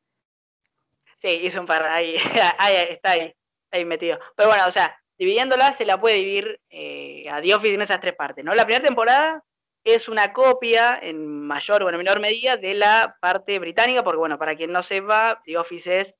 Sí, 1.19 1.27
hizo 1.41 1.60
un 1.60 1.65
par, 1.65 1.83
ahí, 1.83 2.15
ahí 2.60 2.75
está 2.89 3.12
ahí, 3.12 3.33
ahí 3.72 3.86
metido. 3.86 4.19
Pero 4.36 4.50
bueno, 4.50 4.65
o 4.67 4.72
sea, 4.72 4.95
dividiéndola 5.24 5.74
se 5.74 5.86
la 5.86 6.00
puede 6.00 6.18
dividir 6.18 6.60
eh, 6.70 7.25
a 7.30 7.42
The 7.42 7.56
Office 7.56 7.74
en 7.74 7.82
esas 7.82 8.00
tres 8.00 8.13
partes. 8.13 8.44
¿no? 8.44 8.53
La 8.53 8.65
primera 8.65 8.86
temporada 8.86 9.44
es 9.84 10.08
una 10.08 10.34
copia, 10.34 11.00
en 11.01 11.46
mayor 11.46 11.84
o 11.84 11.89
en 11.89 11.98
menor 11.98 12.20
medida, 12.20 12.58
de 12.58 12.74
la 12.74 13.18
parte 13.20 13.60
británica, 13.60 14.03
porque 14.03 14.18
bueno, 14.18 14.38
para 14.38 14.56
quien 14.56 14.72
no 14.72 14.84
sepa, 14.84 15.42
The 15.46 15.58
Office 15.58 16.00
es 16.00 16.15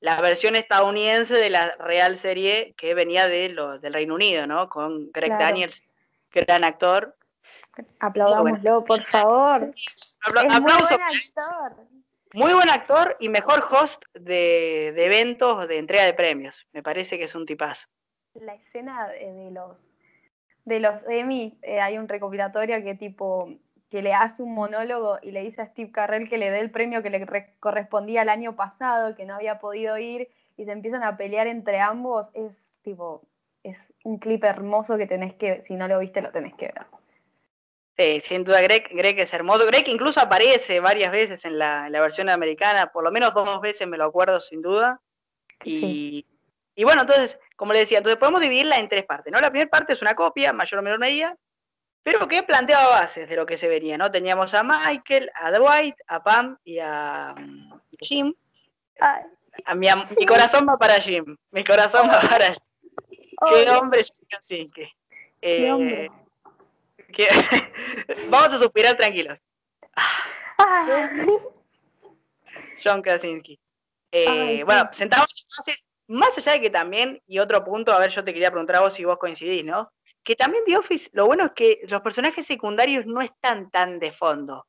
la 0.00 0.20
versión 0.20 0.54
estadounidense 0.54 1.34
de 1.34 1.50
la 1.50 1.74
real 1.78 2.16
serie 2.16 2.74
que 2.76 2.94
venía 2.94 3.26
de 3.26 3.48
los 3.48 3.80
del 3.80 3.94
Reino 3.94 4.14
Unido, 4.14 4.46
¿no? 4.46 4.68
Con 4.68 5.10
Greg 5.10 5.36
Daniels, 5.38 5.84
gran 6.32 6.62
actor. 6.62 7.16
Aplaudámoslo, 8.00 8.84
por 8.84 9.02
favor. 9.04 9.72
Muy 10.32 10.60
buen 10.60 11.00
actor. 11.02 11.76
Muy 12.34 12.52
buen 12.52 12.68
actor 12.68 13.16
y 13.20 13.28
mejor 13.30 13.66
host 13.70 14.04
de, 14.12 14.88
eventos 14.88 15.66
de 15.66 15.78
entrega 15.78 16.04
de 16.04 16.12
premios. 16.12 16.66
Me 16.72 16.82
parece 16.82 17.18
que 17.18 17.24
es 17.24 17.34
un 17.34 17.46
tipazo. 17.46 17.88
La 18.34 18.54
escena 18.54 19.08
de 19.08 19.50
los 19.50 19.76
de 20.64 20.80
los 20.80 21.02
Emmy, 21.08 21.58
eh, 21.62 21.80
hay 21.80 21.96
un 21.96 22.08
recopilatorio 22.08 22.82
que 22.84 22.94
tipo 22.94 23.48
que 23.90 24.02
le 24.02 24.12
hace 24.12 24.42
un 24.42 24.54
monólogo 24.54 25.18
y 25.22 25.30
le 25.30 25.42
dice 25.42 25.62
a 25.62 25.66
Steve 25.66 25.90
Carrell 25.90 26.28
que 26.28 26.36
le 26.36 26.50
dé 26.50 26.60
el 26.60 26.70
premio 26.70 27.02
que 27.02 27.08
le 27.08 27.26
correspondía 27.58 28.20
el 28.20 28.28
año 28.28 28.54
pasado, 28.54 29.16
que 29.16 29.24
no 29.24 29.34
había 29.34 29.58
podido 29.60 29.96
ir, 29.96 30.28
y 30.58 30.66
se 30.66 30.72
empiezan 30.72 31.02
a 31.02 31.16
pelear 31.16 31.46
entre 31.46 31.80
ambos, 31.80 32.28
es 32.34 32.60
tipo, 32.82 33.22
es 33.62 33.92
un 34.04 34.18
clip 34.18 34.44
hermoso 34.44 34.98
que 34.98 35.06
tenés 35.06 35.34
que, 35.34 35.62
si 35.66 35.74
no 35.74 35.88
lo 35.88 36.00
viste, 36.00 36.20
lo 36.20 36.30
tenés 36.30 36.54
que 36.54 36.66
ver. 36.66 36.86
Sí, 37.96 38.20
sin 38.20 38.44
duda, 38.44 38.60
Greg, 38.60 38.88
Greg 38.90 39.18
es 39.18 39.32
hermoso. 39.32 39.66
Greg 39.66 39.88
incluso 39.88 40.20
aparece 40.20 40.78
varias 40.80 41.10
veces 41.10 41.44
en 41.44 41.58
la, 41.58 41.88
versión 41.90 42.28
americana, 42.28 42.92
por 42.92 43.02
lo 43.02 43.10
menos 43.10 43.34
dos 43.34 43.60
veces 43.60 43.88
me 43.88 43.96
lo 43.96 44.04
acuerdo 44.04 44.38
sin 44.38 44.62
duda. 44.62 45.00
Y, 45.64 46.24
y 46.78 46.84
bueno, 46.84 47.00
entonces, 47.00 47.40
como 47.56 47.72
le 47.72 47.80
decía, 47.80 47.98
entonces 47.98 48.20
podemos 48.20 48.40
dividirla 48.40 48.78
en 48.78 48.88
tres 48.88 49.04
partes, 49.04 49.32
¿no? 49.32 49.40
La 49.40 49.50
primera 49.50 49.68
parte 49.68 49.94
es 49.94 50.00
una 50.00 50.14
copia, 50.14 50.52
mayor 50.52 50.78
o 50.78 50.82
menor 50.84 51.00
medida, 51.00 51.36
pero 52.04 52.28
que 52.28 52.44
planteaba 52.44 53.00
bases 53.00 53.28
de 53.28 53.34
lo 53.34 53.46
que 53.46 53.58
se 53.58 53.66
venía, 53.66 53.98
¿no? 53.98 54.12
Teníamos 54.12 54.54
a 54.54 54.62
Michael, 54.62 55.28
a 55.34 55.50
Dwight, 55.50 55.96
a 56.06 56.22
Pam 56.22 56.56
y 56.62 56.78
a 56.78 57.34
mm, 57.36 57.80
Jim. 58.00 58.32
A 59.00 59.74
mi, 59.74 59.88
mi, 60.16 60.24
corazón 60.24 60.68
va 60.68 60.78
para 60.78 61.00
Jim, 61.00 61.36
mi 61.50 61.64
corazón 61.64 62.08
va 62.08 62.20
para 62.20 62.46
Jim. 62.46 63.26
Qué 63.50 63.70
hombre, 63.70 64.04
Jim 64.46 64.70
Qué 64.70 64.92
eh, 65.42 65.72
hombre. 65.72 66.12
Vamos 68.30 68.52
a 68.52 68.58
suspirar 68.58 68.96
tranquilos. 68.96 69.40
John 72.84 73.02
Krasinski. 73.02 73.58
Eh, 74.12 74.62
bueno, 74.62 74.88
sentamos 74.92 75.34
más 76.08 76.36
allá 76.36 76.52
de 76.52 76.60
que 76.60 76.70
también, 76.70 77.22
y 77.26 77.38
otro 77.38 77.64
punto, 77.64 77.92
a 77.92 77.98
ver, 77.98 78.10
yo 78.10 78.24
te 78.24 78.32
quería 78.32 78.50
preguntar 78.50 78.76
a 78.76 78.80
vos 78.80 78.94
si 78.94 79.04
vos 79.04 79.18
coincidís, 79.18 79.64
¿no? 79.64 79.92
Que 80.24 80.34
también 80.34 80.64
The 80.66 80.76
Office, 80.76 81.10
lo 81.12 81.26
bueno 81.26 81.44
es 81.44 81.52
que 81.52 81.80
los 81.88 82.00
personajes 82.00 82.44
secundarios 82.46 83.06
no 83.06 83.20
están 83.20 83.70
tan 83.70 83.98
de 83.98 84.10
fondo. 84.12 84.66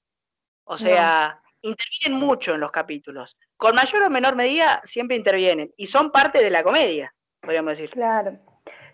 O 0.66 0.78
sea, 0.78 1.42
intervienen 1.62 2.20
mucho 2.20 2.54
en 2.54 2.60
los 2.60 2.72
capítulos. 2.72 3.38
Con 3.58 3.76
mayor 3.76 4.04
o 4.04 4.10
menor 4.10 4.36
medida 4.36 4.82
siempre 4.84 5.18
intervienen 5.18 5.74
y 5.76 5.88
son 5.88 6.12
parte 6.12 6.44
de 6.44 6.50
la 6.50 6.64
comedia, 6.64 7.14
podríamos 7.42 7.72
decir. 7.72 7.90
Claro. 7.90 8.38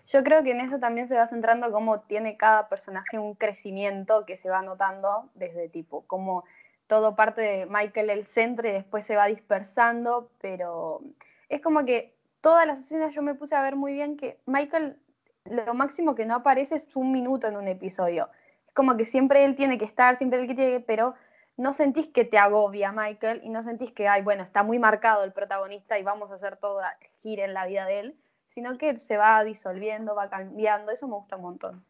Yo 0.06 0.22
creo 0.22 0.42
que 0.42 0.52
en 0.52 0.60
eso 0.60 0.78
también 0.78 1.08
se 1.08 1.16
va 1.16 1.28
centrando 1.28 1.70
cómo 1.72 2.02
tiene 2.02 2.36
cada 2.36 2.68
personaje 2.68 3.18
un 3.18 3.34
crecimiento 3.34 4.24
que 4.24 4.36
se 4.36 4.48
va 4.48 4.62
notando 4.62 5.30
desde 5.34 5.68
tipo, 5.68 6.06
como 6.06 6.44
todo 6.86 7.16
parte 7.16 7.40
de 7.40 7.66
Michael 7.66 8.10
el 8.10 8.24
centro 8.24 8.68
y 8.68 8.72
después 8.72 9.04
se 9.04 9.16
va 9.16 9.26
dispersando, 9.26 10.30
pero 10.40 11.00
es 11.48 11.60
como 11.60 11.84
que 11.84 12.15
todas 12.46 12.64
las 12.64 12.78
escenas 12.78 13.12
yo 13.12 13.22
me 13.22 13.34
puse 13.34 13.56
a 13.56 13.62
ver 13.62 13.74
muy 13.74 13.92
bien 13.92 14.16
que 14.16 14.38
Michael 14.46 14.96
lo 15.46 15.74
máximo 15.74 16.14
que 16.14 16.26
no 16.26 16.36
aparece 16.36 16.76
es 16.76 16.94
un 16.94 17.10
minuto 17.10 17.48
en 17.48 17.56
un 17.56 17.66
episodio. 17.66 18.30
Es 18.68 18.72
como 18.72 18.96
que 18.96 19.04
siempre 19.04 19.44
él 19.44 19.56
tiene 19.56 19.78
que 19.78 19.84
estar, 19.84 20.16
siempre 20.16 20.40
él 20.40 20.46
que 20.46 20.54
tiene 20.54 20.70
que, 20.78 20.80
pero 20.80 21.16
no 21.56 21.72
sentís 21.72 22.06
que 22.06 22.24
te 22.24 22.38
agobia 22.38 22.92
Michael 22.92 23.40
y 23.42 23.48
no 23.48 23.64
sentís 23.64 23.90
que, 23.90 24.06
ay, 24.06 24.22
bueno, 24.22 24.44
está 24.44 24.62
muy 24.62 24.78
marcado 24.78 25.24
el 25.24 25.32
protagonista 25.32 25.98
y 25.98 26.04
vamos 26.04 26.30
a 26.30 26.36
hacer 26.36 26.56
todo 26.56 26.80
gira 27.20 27.44
en 27.44 27.52
la 27.52 27.66
vida 27.66 27.84
de 27.84 27.98
él, 27.98 28.16
sino 28.50 28.78
que 28.78 28.96
se 28.96 29.16
va 29.16 29.42
disolviendo, 29.42 30.14
va 30.14 30.30
cambiando, 30.30 30.92
eso 30.92 31.08
me 31.08 31.14
gusta 31.14 31.34
un 31.34 31.42
montón. 31.42 31.84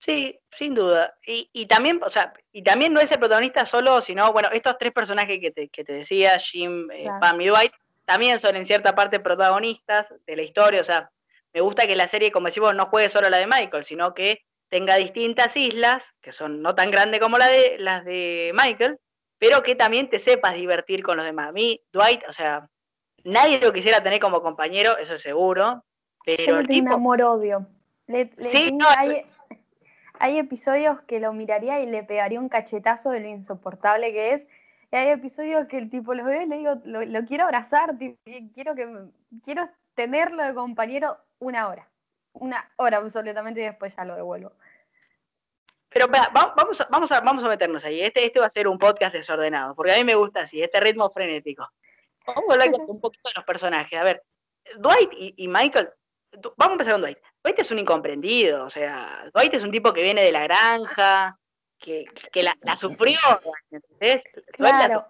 Sí, 0.00 0.38
sin 0.50 0.74
duda. 0.74 1.14
Y, 1.24 1.64
también, 1.68 2.02
o 2.02 2.10
sea, 2.10 2.34
y 2.52 2.62
también 2.62 2.92
no 2.92 3.00
es 3.00 3.10
el 3.10 3.18
protagonista 3.18 3.64
solo, 3.64 4.02
sino, 4.02 4.30
bueno, 4.30 4.50
estos 4.52 4.76
tres 4.76 4.92
personajes 4.92 5.40
que 5.40 5.52
te, 5.52 5.68
que 5.68 5.84
te 5.84 5.94
decía, 5.94 6.38
Jim, 6.38 6.90
eh, 6.90 7.08
Pam 7.18 7.40
y 7.40 7.46
Dwight, 7.46 7.72
también 8.04 8.40
son 8.40 8.56
en 8.56 8.66
cierta 8.66 8.94
parte 8.94 9.20
protagonistas 9.20 10.14
de 10.26 10.36
la 10.36 10.42
historia. 10.42 10.80
O 10.80 10.84
sea, 10.84 11.10
me 11.52 11.60
gusta 11.60 11.86
que 11.86 11.96
la 11.96 12.08
serie, 12.08 12.32
como 12.32 12.46
decimos, 12.46 12.74
no 12.74 12.86
juegue 12.86 13.08
solo 13.08 13.30
la 13.30 13.38
de 13.38 13.46
Michael, 13.46 13.84
sino 13.84 14.14
que 14.14 14.42
tenga 14.68 14.96
distintas 14.96 15.56
islas, 15.56 16.14
que 16.20 16.32
son 16.32 16.62
no 16.62 16.74
tan 16.74 16.90
grandes 16.90 17.20
como 17.20 17.38
la 17.38 17.48
de, 17.48 17.76
las 17.78 18.04
de 18.04 18.52
Michael, 18.54 18.98
pero 19.38 19.62
que 19.62 19.74
también 19.74 20.08
te 20.08 20.18
sepas 20.18 20.54
divertir 20.54 21.02
con 21.02 21.16
los 21.16 21.26
demás. 21.26 21.48
A 21.48 21.52
mí, 21.52 21.82
Dwight, 21.92 22.22
o 22.28 22.32
sea, 22.32 22.68
Nadie 23.24 23.60
lo 23.60 23.72
quisiera 23.72 24.02
tener 24.02 24.20
como 24.20 24.42
compañero, 24.42 24.96
eso 24.98 25.14
es 25.14 25.22
seguro. 25.22 25.84
Pero 26.24 26.60
el 26.60 26.66
tipo... 26.66 26.94
amor-odio. 26.94 27.66
sí, 28.50 28.78
hay, 30.18 30.38
episodios 30.38 31.00
que 31.02 31.20
lo 31.20 31.32
miraría 31.32 31.80
y 31.80 31.86
le 31.86 32.04
pegaría 32.04 32.40
un 32.40 32.48
cachetazo 32.48 33.10
de 33.10 33.20
lo 33.20 33.28
insoportable 33.28 34.12
que 34.12 34.34
es. 34.34 34.46
Y 34.92 34.96
hay 34.96 35.08
episodios 35.08 35.66
que 35.68 35.78
el 35.78 35.88
tipo 35.88 36.12
lo 36.12 36.24
ve 36.24 36.42
y 36.42 36.46
le 36.46 36.58
digo, 36.58 36.74
lo, 36.84 37.24
quiero 37.24 37.44
abrazar, 37.44 37.94
quiero, 38.54 38.74
que, 38.74 39.08
quiero 39.42 39.70
tenerlo 39.94 40.42
de 40.42 40.54
compañero 40.54 41.16
una 41.38 41.68
hora. 41.68 41.90
Una 42.34 42.70
hora 42.76 42.98
absolutamente 42.98 43.62
y 43.62 43.64
después 43.64 43.96
ya 43.96 44.04
lo 44.04 44.16
devuelvo. 44.16 44.52
Pero 45.88 46.08
vamos, 46.08 46.80
a, 46.80 46.88
vamos, 46.90 47.10
a, 47.12 47.20
vamos 47.20 47.44
a 47.44 47.48
meternos 47.48 47.84
ahí. 47.84 48.02
Este, 48.02 48.24
este 48.24 48.38
va 48.38 48.46
a 48.46 48.50
ser 48.50 48.68
un 48.68 48.78
podcast 48.78 49.14
desordenado, 49.14 49.74
porque 49.74 49.92
a 49.92 49.96
mí 49.96 50.04
me 50.04 50.14
gusta 50.14 50.40
así, 50.40 50.62
este 50.62 50.80
ritmo 50.80 51.08
frenético. 51.10 51.66
Vamos 52.26 52.44
a 52.50 52.52
hablar 52.52 52.70
un 52.86 53.00
poquito 53.00 53.28
de 53.30 53.34
los 53.36 53.44
personajes. 53.44 53.98
A 53.98 54.04
ver, 54.04 54.22
Dwight 54.76 55.10
y, 55.14 55.48
Michael, 55.48 55.90
vamos 56.56 56.68
a 56.68 56.72
empezar 56.72 56.92
con 56.92 57.02
Dwight. 57.02 57.18
Dwight 57.42 57.58
es 57.58 57.70
un 57.70 57.78
incomprendido, 57.78 58.64
o 58.64 58.70
sea, 58.70 59.30
Dwight 59.34 59.54
es 59.54 59.62
un 59.62 59.72
tipo 59.72 59.92
que 59.92 60.02
viene 60.02 60.22
de 60.22 60.32
la 60.32 60.42
granja, 60.42 61.38
que, 61.82 62.42
la, 62.42 62.56
sufrió, 62.76 63.18
¿entendés? 63.70 64.22
Claro. 64.52 65.06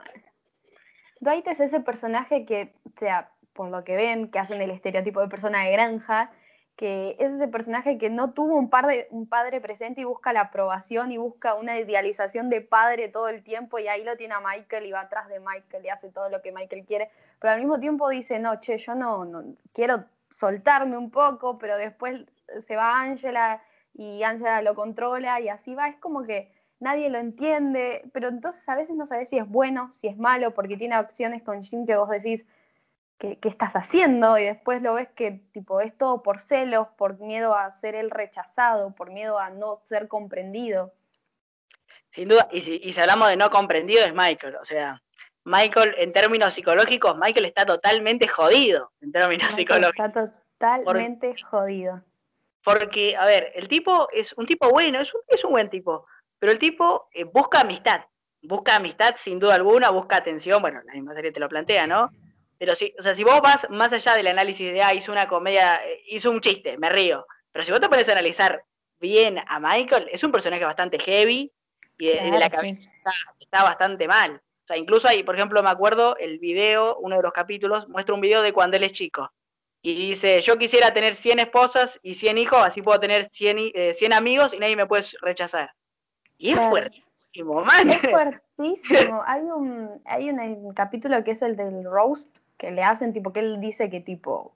Dwight 1.20 1.46
es 1.46 1.60
ese 1.60 1.80
personaje 1.80 2.44
que, 2.44 2.74
o 2.84 2.98
sea, 2.98 3.30
por 3.52 3.68
lo 3.68 3.84
que 3.84 3.94
ven, 3.94 4.30
que 4.30 4.38
hacen 4.38 4.60
el 4.60 4.70
estereotipo 4.70 5.20
de 5.20 5.28
persona 5.28 5.64
de 5.64 5.72
granja, 5.72 6.30
que 6.76 7.16
es 7.18 7.32
ese 7.32 7.48
personaje 7.48 7.98
que 7.98 8.10
no 8.10 8.32
tuvo 8.32 8.56
un, 8.56 8.70
un 9.10 9.28
padre 9.28 9.60
presente 9.60 10.00
y 10.00 10.04
busca 10.04 10.32
la 10.32 10.40
aprobación 10.40 11.12
y 11.12 11.18
busca 11.18 11.54
una 11.54 11.78
idealización 11.78 12.48
de 12.48 12.62
padre 12.62 13.08
todo 13.08 13.28
el 13.28 13.44
tiempo 13.44 13.78
y 13.78 13.88
ahí 13.88 14.02
lo 14.04 14.16
tiene 14.16 14.34
a 14.34 14.40
Michael 14.40 14.86
y 14.86 14.92
va 14.92 15.02
atrás 15.02 15.28
de 15.28 15.38
Michael 15.38 15.84
y 15.84 15.90
hace 15.90 16.10
todo 16.10 16.30
lo 16.30 16.40
que 16.42 16.50
Michael 16.50 16.84
quiere, 16.86 17.10
pero 17.38 17.52
al 17.52 17.60
mismo 17.60 17.78
tiempo 17.78 18.08
dice, 18.08 18.38
no, 18.38 18.58
che, 18.60 18.78
yo 18.78 18.94
no, 18.94 19.24
no 19.24 19.44
quiero 19.74 20.04
soltarme 20.30 20.96
un 20.96 21.10
poco, 21.10 21.58
pero 21.58 21.76
después 21.76 22.24
se 22.66 22.74
va 22.74 23.00
Angela 23.00 23.62
y 23.94 24.22
Angela 24.22 24.62
lo 24.62 24.74
controla 24.74 25.40
y 25.40 25.48
así 25.48 25.74
va, 25.74 25.88
es 25.88 25.96
como 25.96 26.24
que 26.24 26.51
nadie 26.82 27.08
lo 27.10 27.18
entiende, 27.18 28.02
pero 28.12 28.28
entonces 28.28 28.68
a 28.68 28.74
veces 28.74 28.96
no 28.96 29.06
sabes 29.06 29.28
si 29.28 29.38
es 29.38 29.48
bueno, 29.48 29.90
si 29.92 30.08
es 30.08 30.18
malo, 30.18 30.52
porque 30.52 30.76
tiene 30.76 30.96
acciones 30.96 31.42
con 31.42 31.62
Jim 31.62 31.86
que 31.86 31.96
vos 31.96 32.10
decís, 32.10 32.44
¿qué, 33.18 33.38
estás 33.44 33.74
haciendo? 33.74 34.36
Y 34.36 34.44
después 34.44 34.82
lo 34.82 34.94
ves 34.94 35.08
que 35.14 35.42
tipo 35.52 35.80
es 35.80 35.96
todo 35.96 36.22
por 36.22 36.40
celos, 36.40 36.88
por 36.98 37.20
miedo 37.20 37.54
a 37.54 37.70
ser 37.76 37.94
el 37.94 38.10
rechazado, 38.10 38.94
por 38.96 39.10
miedo 39.10 39.38
a 39.38 39.50
no 39.50 39.80
ser 39.88 40.08
comprendido. 40.08 40.92
Sin 42.10 42.28
duda, 42.28 42.48
y 42.50 42.60
si, 42.60 43.00
hablamos 43.00 43.28
de 43.28 43.36
no 43.36 43.48
comprendido 43.48 44.04
es 44.04 44.12
Michael, 44.12 44.56
o 44.56 44.64
sea, 44.64 45.00
Michael 45.44 45.94
en 45.98 46.12
términos 46.12 46.52
psicológicos, 46.52 47.16
Michael 47.16 47.46
está 47.46 47.64
totalmente 47.64 48.26
jodido 48.26 48.90
en 49.00 49.12
términos 49.12 49.52
psicológicos. 49.54 50.06
Está 50.06 50.34
totalmente 50.58 51.34
jodido. 51.42 52.02
Porque, 52.64 53.16
a 53.16 53.24
ver, 53.24 53.52
el 53.54 53.66
tipo 53.66 54.08
es 54.12 54.32
un 54.34 54.46
tipo 54.46 54.68
bueno, 54.70 55.00
es 55.00 55.12
un, 55.14 55.20
es 55.28 55.44
un 55.44 55.52
buen 55.52 55.68
tipo, 55.68 56.06
pero 56.42 56.50
el 56.50 56.58
tipo 56.58 57.08
eh, 57.12 57.22
busca 57.22 57.60
amistad, 57.60 58.00
busca 58.42 58.74
amistad 58.74 59.14
sin 59.16 59.38
duda 59.38 59.54
alguna, 59.54 59.90
busca 59.90 60.16
atención, 60.16 60.60
bueno, 60.60 60.80
la 60.84 60.94
misma 60.94 61.14
serie 61.14 61.30
te 61.30 61.38
lo 61.38 61.48
plantea, 61.48 61.86
¿no? 61.86 62.10
Pero 62.58 62.74
si, 62.74 62.92
o 62.98 63.02
sea, 63.04 63.14
si 63.14 63.22
vos 63.22 63.40
vas 63.40 63.70
más 63.70 63.92
allá 63.92 64.16
del 64.16 64.26
análisis 64.26 64.72
de, 64.72 64.82
ah, 64.82 64.92
hizo 64.92 65.12
una 65.12 65.28
comedia, 65.28 65.76
eh, 65.86 66.02
hizo 66.08 66.32
un 66.32 66.40
chiste, 66.40 66.76
me 66.78 66.90
río. 66.90 67.24
Pero 67.52 67.64
si 67.64 67.70
vos 67.70 67.80
te 67.80 67.88
pones 67.88 68.08
a 68.08 68.12
analizar 68.12 68.64
bien 68.98 69.38
a 69.46 69.60
Michael, 69.60 70.08
es 70.10 70.24
un 70.24 70.32
personaje 70.32 70.64
bastante 70.64 70.98
heavy 70.98 71.52
y 71.96 72.06
de, 72.08 72.36
la 72.36 72.50
cabeza 72.50 72.90
está, 73.38 73.62
bastante 73.62 74.08
mal. 74.08 74.34
O 74.34 74.66
sea, 74.66 74.76
incluso 74.76 75.06
ahí, 75.06 75.22
por 75.22 75.36
ejemplo, 75.36 75.62
me 75.62 75.70
acuerdo 75.70 76.16
el 76.16 76.40
video, 76.40 76.96
uno 76.96 77.18
de 77.18 77.22
los 77.22 77.32
capítulos, 77.32 77.88
muestra 77.88 78.16
un 78.16 78.20
video 78.20 78.42
de 78.42 78.52
cuando 78.52 78.76
él 78.76 78.82
es 78.82 78.90
chico. 78.90 79.32
Y 79.80 79.94
dice, 79.94 80.40
yo 80.40 80.58
quisiera 80.58 80.92
tener 80.92 81.14
100 81.14 81.38
esposas 81.38 82.00
y 82.02 82.14
100 82.14 82.38
hijos, 82.38 82.64
así 82.64 82.82
puedo 82.82 82.98
tener 82.98 83.28
100, 83.30 83.94
100 83.94 84.12
eh, 84.12 84.16
amigos 84.16 84.52
y 84.54 84.58
nadie 84.58 84.74
me 84.74 84.86
puede 84.86 85.04
rechazar. 85.20 85.72
Y 86.42 86.50
es 86.50 86.58
fuertísimo, 86.58 87.62
man. 87.62 87.88
Es 87.88 88.00
fuertísimo. 88.10 89.22
hay 89.26 89.42
un, 89.42 90.02
hay 90.04 90.28
un 90.28 90.74
capítulo 90.74 91.22
que 91.22 91.30
es 91.30 91.42
el 91.42 91.56
del 91.56 91.84
roast, 91.84 92.38
que 92.58 92.72
le 92.72 92.82
hacen, 92.82 93.12
tipo 93.12 93.32
que 93.32 93.38
él 93.38 93.60
dice 93.60 93.88
que 93.88 94.00
tipo 94.00 94.52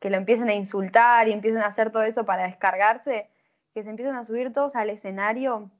que 0.00 0.08
lo 0.08 0.16
empiecen 0.16 0.48
a 0.48 0.54
insultar 0.54 1.28
y 1.28 1.32
empiecen 1.32 1.60
a 1.60 1.66
hacer 1.66 1.90
todo 1.90 2.02
eso 2.04 2.24
para 2.24 2.44
descargarse, 2.44 3.28
que 3.74 3.82
se 3.82 3.90
empiezan 3.90 4.16
a 4.16 4.24
subir 4.24 4.52
todos 4.54 4.74
al 4.74 4.88
escenario 4.88 5.70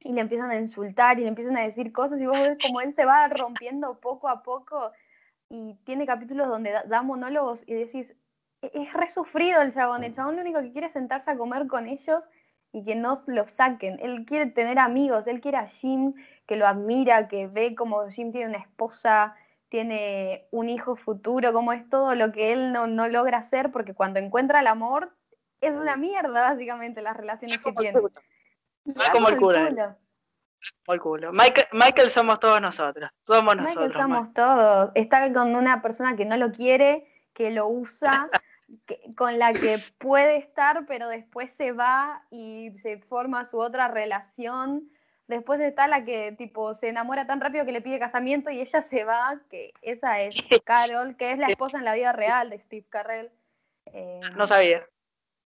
y 0.00 0.12
le 0.12 0.22
empiezan 0.22 0.50
a 0.50 0.56
insultar 0.56 1.18
y 1.18 1.22
le 1.22 1.28
empiezan 1.28 1.56
a 1.56 1.62
decir 1.62 1.92
cosas 1.92 2.20
y 2.20 2.26
vos 2.26 2.40
ves 2.40 2.58
como 2.58 2.80
él 2.80 2.92
se 2.92 3.04
va 3.04 3.28
rompiendo 3.28 4.00
poco 4.00 4.28
a 4.28 4.42
poco 4.42 4.90
y 5.48 5.74
tiene 5.84 6.04
capítulos 6.04 6.48
donde 6.48 6.72
da, 6.86 7.02
monólogos 7.02 7.62
y 7.68 7.74
decís, 7.74 8.16
e-, 8.62 8.70
es 8.74 8.92
resufrido 8.92 9.60
el 9.62 9.72
chabón, 9.72 10.02
el 10.02 10.14
chabón 10.14 10.34
lo 10.34 10.42
único 10.42 10.60
que 10.62 10.72
quiere 10.72 10.88
es 10.88 10.94
sentarse 10.94 11.30
a 11.30 11.36
comer 11.36 11.68
con 11.68 11.86
ellos 11.86 12.24
y 12.72 12.84
que 12.84 12.94
no 12.94 13.20
lo 13.26 13.48
saquen. 13.48 13.98
Él 14.00 14.24
quiere 14.26 14.46
tener 14.46 14.78
amigos, 14.78 15.26
él 15.26 15.40
quiere 15.40 15.58
a 15.58 15.66
Jim 15.66 16.14
que 16.46 16.56
lo 16.56 16.66
admira, 16.66 17.28
que 17.28 17.46
ve 17.46 17.74
como 17.74 18.08
Jim 18.10 18.32
tiene 18.32 18.48
una 18.48 18.58
esposa, 18.58 19.34
tiene 19.68 20.46
un 20.50 20.68
hijo 20.68 20.96
futuro, 20.96 21.52
como 21.52 21.72
es 21.72 21.88
todo 21.88 22.14
lo 22.14 22.32
que 22.32 22.52
él 22.52 22.72
no, 22.72 22.86
no 22.86 23.08
logra 23.08 23.38
hacer, 23.38 23.70
porque 23.70 23.94
cuando 23.94 24.18
encuentra 24.18 24.60
el 24.60 24.66
amor 24.66 25.12
es 25.60 25.72
una 25.72 25.96
mierda 25.96 26.50
básicamente 26.50 27.02
las 27.02 27.16
relaciones 27.16 27.58
que 27.58 27.72
tiene. 27.72 28.00
como 29.12 29.28
el 29.28 29.36
cura. 29.36 29.96
El 30.88 31.00
culo. 31.00 31.32
Michael, 31.32 31.68
Michael 31.72 32.10
somos 32.10 32.38
todos 32.38 32.60
nosotros. 32.60 33.10
Somos 33.22 33.56
nosotros. 33.56 33.86
Michael 33.86 33.92
somos 33.92 34.32
todos. 34.34 34.90
Está 34.94 35.32
con 35.32 35.54
una 35.54 35.80
persona 35.80 36.16
que 36.16 36.26
no 36.26 36.36
lo 36.36 36.52
quiere, 36.52 37.06
que 37.32 37.50
lo 37.50 37.68
usa, 37.68 38.28
con 39.16 39.38
la 39.38 39.52
que 39.52 39.82
puede 39.98 40.36
estar, 40.36 40.86
pero 40.86 41.08
después 41.08 41.50
se 41.56 41.72
va 41.72 42.22
y 42.30 42.70
se 42.82 42.98
forma 42.98 43.44
su 43.44 43.58
otra 43.58 43.88
relación. 43.88 44.90
Después 45.26 45.60
está 45.60 45.86
la 45.86 46.04
que 46.04 46.32
tipo 46.32 46.74
se 46.74 46.88
enamora 46.88 47.26
tan 47.26 47.40
rápido 47.40 47.64
que 47.64 47.72
le 47.72 47.82
pide 47.82 47.98
casamiento 47.98 48.50
y 48.50 48.60
ella 48.60 48.82
se 48.82 49.04
va, 49.04 49.40
que 49.48 49.72
esa 49.82 50.20
es 50.20 50.34
Carol, 50.64 51.16
que 51.16 51.32
es 51.32 51.38
la 51.38 51.48
esposa 51.48 51.78
en 51.78 51.84
la 51.84 51.94
vida 51.94 52.12
real 52.12 52.50
de 52.50 52.58
Steve 52.58 52.86
Carrell. 52.88 53.30
Eh, 53.86 54.20
no 54.36 54.46
sabía. 54.46 54.86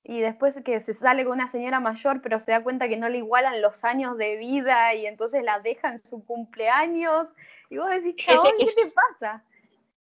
Y 0.03 0.21
después 0.21 0.59
que 0.65 0.81
se 0.81 0.95
sale 0.95 1.25
con 1.25 1.35
una 1.35 1.49
señora 1.49 1.79
mayor, 1.79 2.23
pero 2.23 2.39
se 2.39 2.53
da 2.53 2.63
cuenta 2.63 2.89
que 2.89 2.97
no 2.97 3.09
le 3.09 3.19
igualan 3.19 3.61
los 3.61 3.85
años 3.85 4.17
de 4.17 4.37
vida 4.37 4.95
y 4.95 5.07
entonces 5.07 5.43
la 5.45 5.61
deja 5.61 5.91
en 5.91 5.99
su 5.99 6.25
cumpleaños. 6.25 7.29
Y 7.69 7.79
vos 7.79 7.91
decís, 7.91 8.17
¿qué 8.17 8.35
te 8.35 8.91
pasa? 8.95 9.45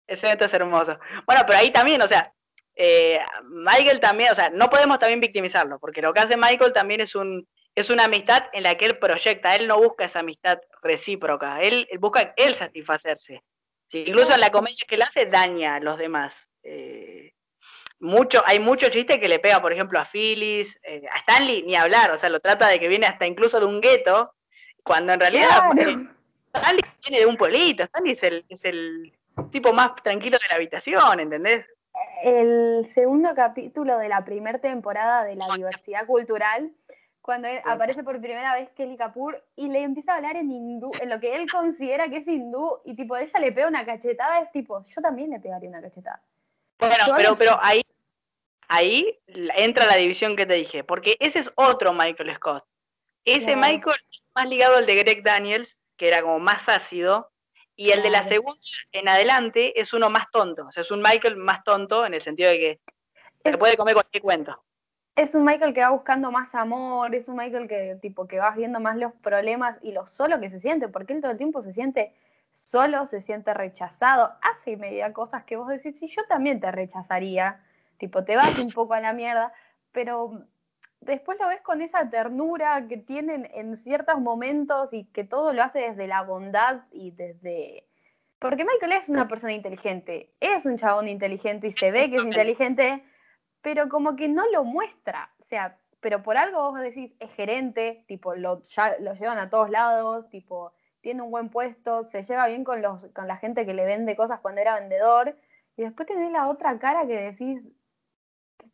Ese 0.07 0.27
evento 0.27 0.45
es 0.45 0.53
hermoso. 0.53 0.97
Bueno, 1.25 1.41
pero 1.45 1.59
ahí 1.59 1.71
también, 1.71 2.01
o 2.01 2.07
sea, 2.07 2.33
eh, 2.75 3.20
Michael 3.44 4.00
también, 4.00 4.32
o 4.32 4.36
sea, 4.36 4.50
no 4.50 4.70
podemos 4.70 5.00
también 5.00 5.20
victimizarlo, 5.20 5.79
porque 5.79 6.01
lo 6.01 6.13
que 6.13 6.20
hace 6.20 6.38
Michael 6.38 6.74
también 6.74 7.01
es 7.01 7.15
un 7.15 7.48
es 7.75 7.89
una 7.89 8.05
amistad 8.05 8.46
en 8.53 8.63
la 8.63 8.75
que 8.75 8.86
él 8.86 8.98
proyecta, 8.98 9.55
él 9.55 9.67
no 9.67 9.77
busca 9.77 10.05
esa 10.05 10.20
amistad 10.20 10.60
recíproca, 10.82 11.62
él, 11.62 11.88
busca 12.00 12.34
él 12.38 12.55
satisfacerse. 12.55 13.44
incluso 13.91 14.34
en 14.34 14.39
la 14.39 14.50
comedia 14.50 14.86
que 14.88 14.96
él 14.96 15.01
hace 15.01 15.25
daña 15.25 15.75
a 15.75 15.79
los 15.82 15.98
demás. 15.98 16.50
Eh, 16.63 17.34
mucho, 18.00 18.41
hay 18.46 18.60
mucho 18.60 18.89
chiste 18.89 19.20
que 19.20 19.27
le 19.27 19.39
pega, 19.39 19.62
por 19.62 19.74
ejemplo, 19.74 20.00
a 20.00 20.05
Phyllis, 20.05 20.79
eh, 20.84 21.03
a 21.12 21.17
Stanley, 21.17 21.63
ni 21.63 21.75
hablar, 21.75 22.12
o 22.12 22.17
sea, 22.17 22.29
lo 22.29 22.39
trata 22.39 22.67
de 22.67 22.79
que 22.79 22.88
viene 22.88 23.08
hasta 23.08 23.25
incluso 23.25 23.60
de 23.60 23.65
un 23.65 23.82
gueto, 23.82 24.34
cuando 24.84 25.13
en 25.13 25.20
realidad 25.20 25.63
Stanley 26.53 26.84
viene 27.01 27.20
de 27.20 27.25
un 27.25 27.36
pueblito, 27.36 27.84
Stanley 27.84 28.13
es 28.13 28.24
el, 28.24 28.46
es 28.48 28.63
el 28.63 29.13
tipo 29.51 29.74
más 29.74 29.96
tranquilo 30.01 30.38
de 30.41 30.48
la 30.48 30.55
habitación, 30.55 31.20
¿entendés? 31.20 31.65
El 32.23 32.85
segundo 32.93 33.35
capítulo 33.35 33.97
de 33.97 34.09
la 34.09 34.25
primera 34.25 34.59
temporada 34.59 35.23
de 35.23 35.35
la 35.35 35.45
diversidad 35.55 36.05
cultural, 36.05 36.71
cuando 37.21 37.47
aparece 37.65 38.03
por 38.03 38.19
primera 38.19 38.53
vez 38.53 38.69
Kelly 38.75 38.97
Kapoor 38.97 39.43
y 39.55 39.67
le 39.67 39.81
empieza 39.81 40.13
a 40.13 40.17
hablar 40.17 40.35
en 40.35 40.51
hindú, 40.51 40.91
en 41.01 41.09
lo 41.09 41.19
que 41.19 41.35
él 41.35 41.49
considera 41.49 42.07
que 42.07 42.17
es 42.17 42.27
hindú, 42.27 42.79
y 42.85 42.95
tipo, 42.95 43.17
ella 43.17 43.39
le 43.39 43.51
pega 43.51 43.67
una 43.67 43.85
cachetada, 43.85 44.41
es 44.41 44.51
tipo, 44.51 44.83
yo 44.83 45.01
también 45.01 45.31
le 45.31 45.39
pegaría 45.39 45.69
una 45.69 45.81
cachetada. 45.81 46.21
Bueno, 46.79 46.95
pero, 47.15 47.35
pero 47.35 47.59
ahí, 47.61 47.81
ahí 48.67 49.19
entra 49.27 49.85
la 49.85 49.95
división 49.95 50.35
que 50.35 50.45
te 50.45 50.53
dije, 50.53 50.83
porque 50.83 51.17
ese 51.19 51.39
es 51.39 51.51
otro 51.55 51.93
Michael 51.93 52.35
Scott. 52.35 52.63
Ese 53.23 53.55
Michael 53.55 53.97
más 54.35 54.47
ligado 54.47 54.77
al 54.77 54.85
de 54.85 54.95
Greg 54.95 55.23
Daniels, 55.23 55.77
que 55.97 56.07
era 56.07 56.21
como 56.21 56.37
más 56.37 56.69
ácido, 56.69 57.31
y 57.75 57.91
el 57.91 58.01
de 58.01 58.10
la 58.10 58.24
segunda 58.24 58.60
en 58.91 59.10
adelante 59.10 59.79
es 59.79 59.94
uno 59.94 60.10
más 60.10 60.29
tonto. 60.32 60.65
O 60.67 60.72
sea, 60.72 60.82
es 60.82 60.91
un 60.91 61.01
Michael 61.01 61.36
más 61.36 61.63
tonto 61.63 62.05
en 62.05 62.13
el 62.13 62.22
sentido 62.22 62.50
de 62.50 62.58
que 62.58 62.79
se 63.44 63.58
puede 63.58 63.77
comer 63.77 63.94
cualquier 63.94 64.24
cuento. 64.24 64.63
Es 65.15 65.34
un 65.34 65.46
Michael 65.46 65.74
que 65.74 65.82
va 65.82 65.91
buscando 65.91 66.31
más 66.31 66.53
amor, 66.55 67.16
es 67.16 67.27
un 67.29 67.38
Michael 67.38 67.68
que 67.68 67.98
tipo 68.01 68.27
que 68.27 68.40
vas 68.40 68.55
viendo 68.57 68.79
más 68.79 68.98
los 68.98 69.14
problemas 69.14 69.77
y 69.81 69.94
lo 69.94 70.07
solo 70.07 70.40
que 70.40 70.50
se 70.50 70.59
siente, 70.59 70.90
porque 70.90 71.14
él 71.14 71.22
todo 71.22 71.31
el 71.31 71.38
tiempo 71.38 71.61
se 71.61 71.74
siente 71.74 72.14
solo, 72.53 73.07
se 73.07 73.22
siente 73.22 73.53
rechazado, 73.53 74.33
hace 74.42 74.75
media 74.75 75.14
cosas 75.14 75.44
que 75.46 75.55
vos 75.55 75.70
decís, 75.70 75.98
sí, 76.00 76.07
yo 76.07 76.24
también 76.27 76.59
te 76.59 76.72
rechazaría, 76.72 77.61
tipo, 77.98 78.25
te 78.25 78.35
vas 78.35 78.57
un 78.57 78.72
poco 78.72 78.94
a 78.94 79.00
la 79.00 79.14
mierda, 79.14 79.53
pero 79.92 80.46
después 81.05 81.39
lo 81.39 81.48
ves 81.48 81.61
con 81.61 81.81
esa 81.81 82.09
ternura 82.09 82.87
que 82.87 82.98
tienen 82.98 83.50
en 83.53 83.77
ciertos 83.77 84.20
momentos 84.20 84.89
y 84.91 85.05
que 85.05 85.24
todo 85.24 85.53
lo 85.53 85.63
hace 85.63 85.79
desde 85.79 86.07
la 86.07 86.24
bondad 86.24 86.81
y 86.91 87.11
desde... 87.11 87.87
Porque 88.39 88.65
Michael 88.65 88.91
es 88.91 89.09
una 89.09 89.27
persona 89.27 89.53
inteligente, 89.53 90.33
es 90.39 90.65
un 90.65 90.77
chabón 90.77 91.07
inteligente 91.07 91.68
y 91.68 91.72
se 91.72 91.91
ve 91.91 92.09
que 92.09 92.18
es 92.18 92.24
inteligente, 92.24 93.03
pero 93.61 93.87
como 93.87 94.15
que 94.15 94.27
no 94.27 94.44
lo 94.51 94.63
muestra, 94.65 95.31
o 95.39 95.46
sea, 95.46 95.77
pero 96.01 96.22
por 96.22 96.37
algo 96.37 96.72
vos 96.72 96.79
decís, 96.81 97.13
es 97.20 97.31
gerente, 97.31 98.03
tipo, 98.07 98.35
lo, 98.35 98.61
lo 99.00 99.13
llevan 99.13 99.39
a 99.39 99.50
todos 99.50 99.70
lados, 99.70 100.29
tipo, 100.29 100.74
tiene 101.01 101.22
un 101.22 101.31
buen 101.31 101.50
puesto, 101.50 102.03
se 102.11 102.24
lleva 102.24 102.48
bien 102.48 102.63
con, 102.63 102.81
los, 102.81 103.05
con 103.05 103.27
la 103.27 103.37
gente 103.37 103.65
que 103.65 103.74
le 103.74 103.85
vende 103.85 104.15
cosas 104.15 104.41
cuando 104.41 104.61
era 104.61 104.79
vendedor, 104.79 105.35
y 105.77 105.83
después 105.83 106.07
tenés 106.07 106.31
la 106.31 106.48
otra 106.48 106.77
cara 106.77 107.07
que 107.07 107.31
decís, 107.31 107.63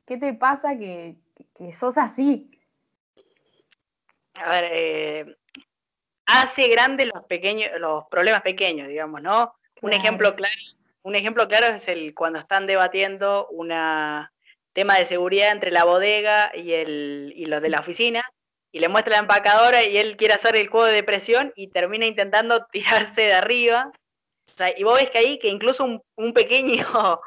¿qué 0.05 0.17
te 0.17 0.33
pasa 0.33 0.77
que, 0.77 1.15
sos 1.77 1.97
así? 1.97 2.49
A 4.35 4.49
ver, 4.49 4.69
eh, 4.71 5.37
hace 6.25 6.67
grandes 6.69 7.07
los 7.13 7.23
pequeños, 7.25 7.69
los 7.79 8.05
problemas 8.09 8.41
pequeños, 8.41 8.87
digamos, 8.87 9.21
¿no? 9.21 9.55
Un 9.81 9.93
ejemplo 9.93 10.35
claro, 10.35 10.55
un 11.03 11.15
ejemplo 11.15 11.47
claro 11.47 11.67
es 11.67 11.87
el 11.87 12.13
cuando 12.13 12.39
están 12.39 12.67
debatiendo 12.67 13.47
un 13.49 13.69
tema 14.73 14.95
de 14.97 15.05
seguridad 15.05 15.51
entre 15.51 15.71
la 15.71 15.83
bodega 15.83 16.51
y 16.55 16.73
el 16.73 17.33
y 17.35 17.45
los 17.45 17.61
de 17.61 17.69
la 17.69 17.79
oficina 17.79 18.23
y 18.71 18.79
le 18.79 18.87
muestra 18.87 19.13
la 19.13 19.19
empacadora 19.19 19.83
y 19.83 19.97
él 19.97 20.15
quiere 20.17 20.33
hacer 20.33 20.55
el 20.55 20.67
juego 20.67 20.87
de 20.87 21.03
presión 21.03 21.51
y 21.55 21.67
termina 21.67 22.05
intentando 22.05 22.65
tirarse 22.71 23.21
de 23.23 23.33
arriba. 23.33 23.91
y 24.77 24.83
vos 24.83 24.95
ves 24.95 25.09
que 25.09 25.17
ahí 25.17 25.39
que 25.39 25.49
incluso 25.49 25.83
un, 26.15 26.33
pequeño, 26.33 26.85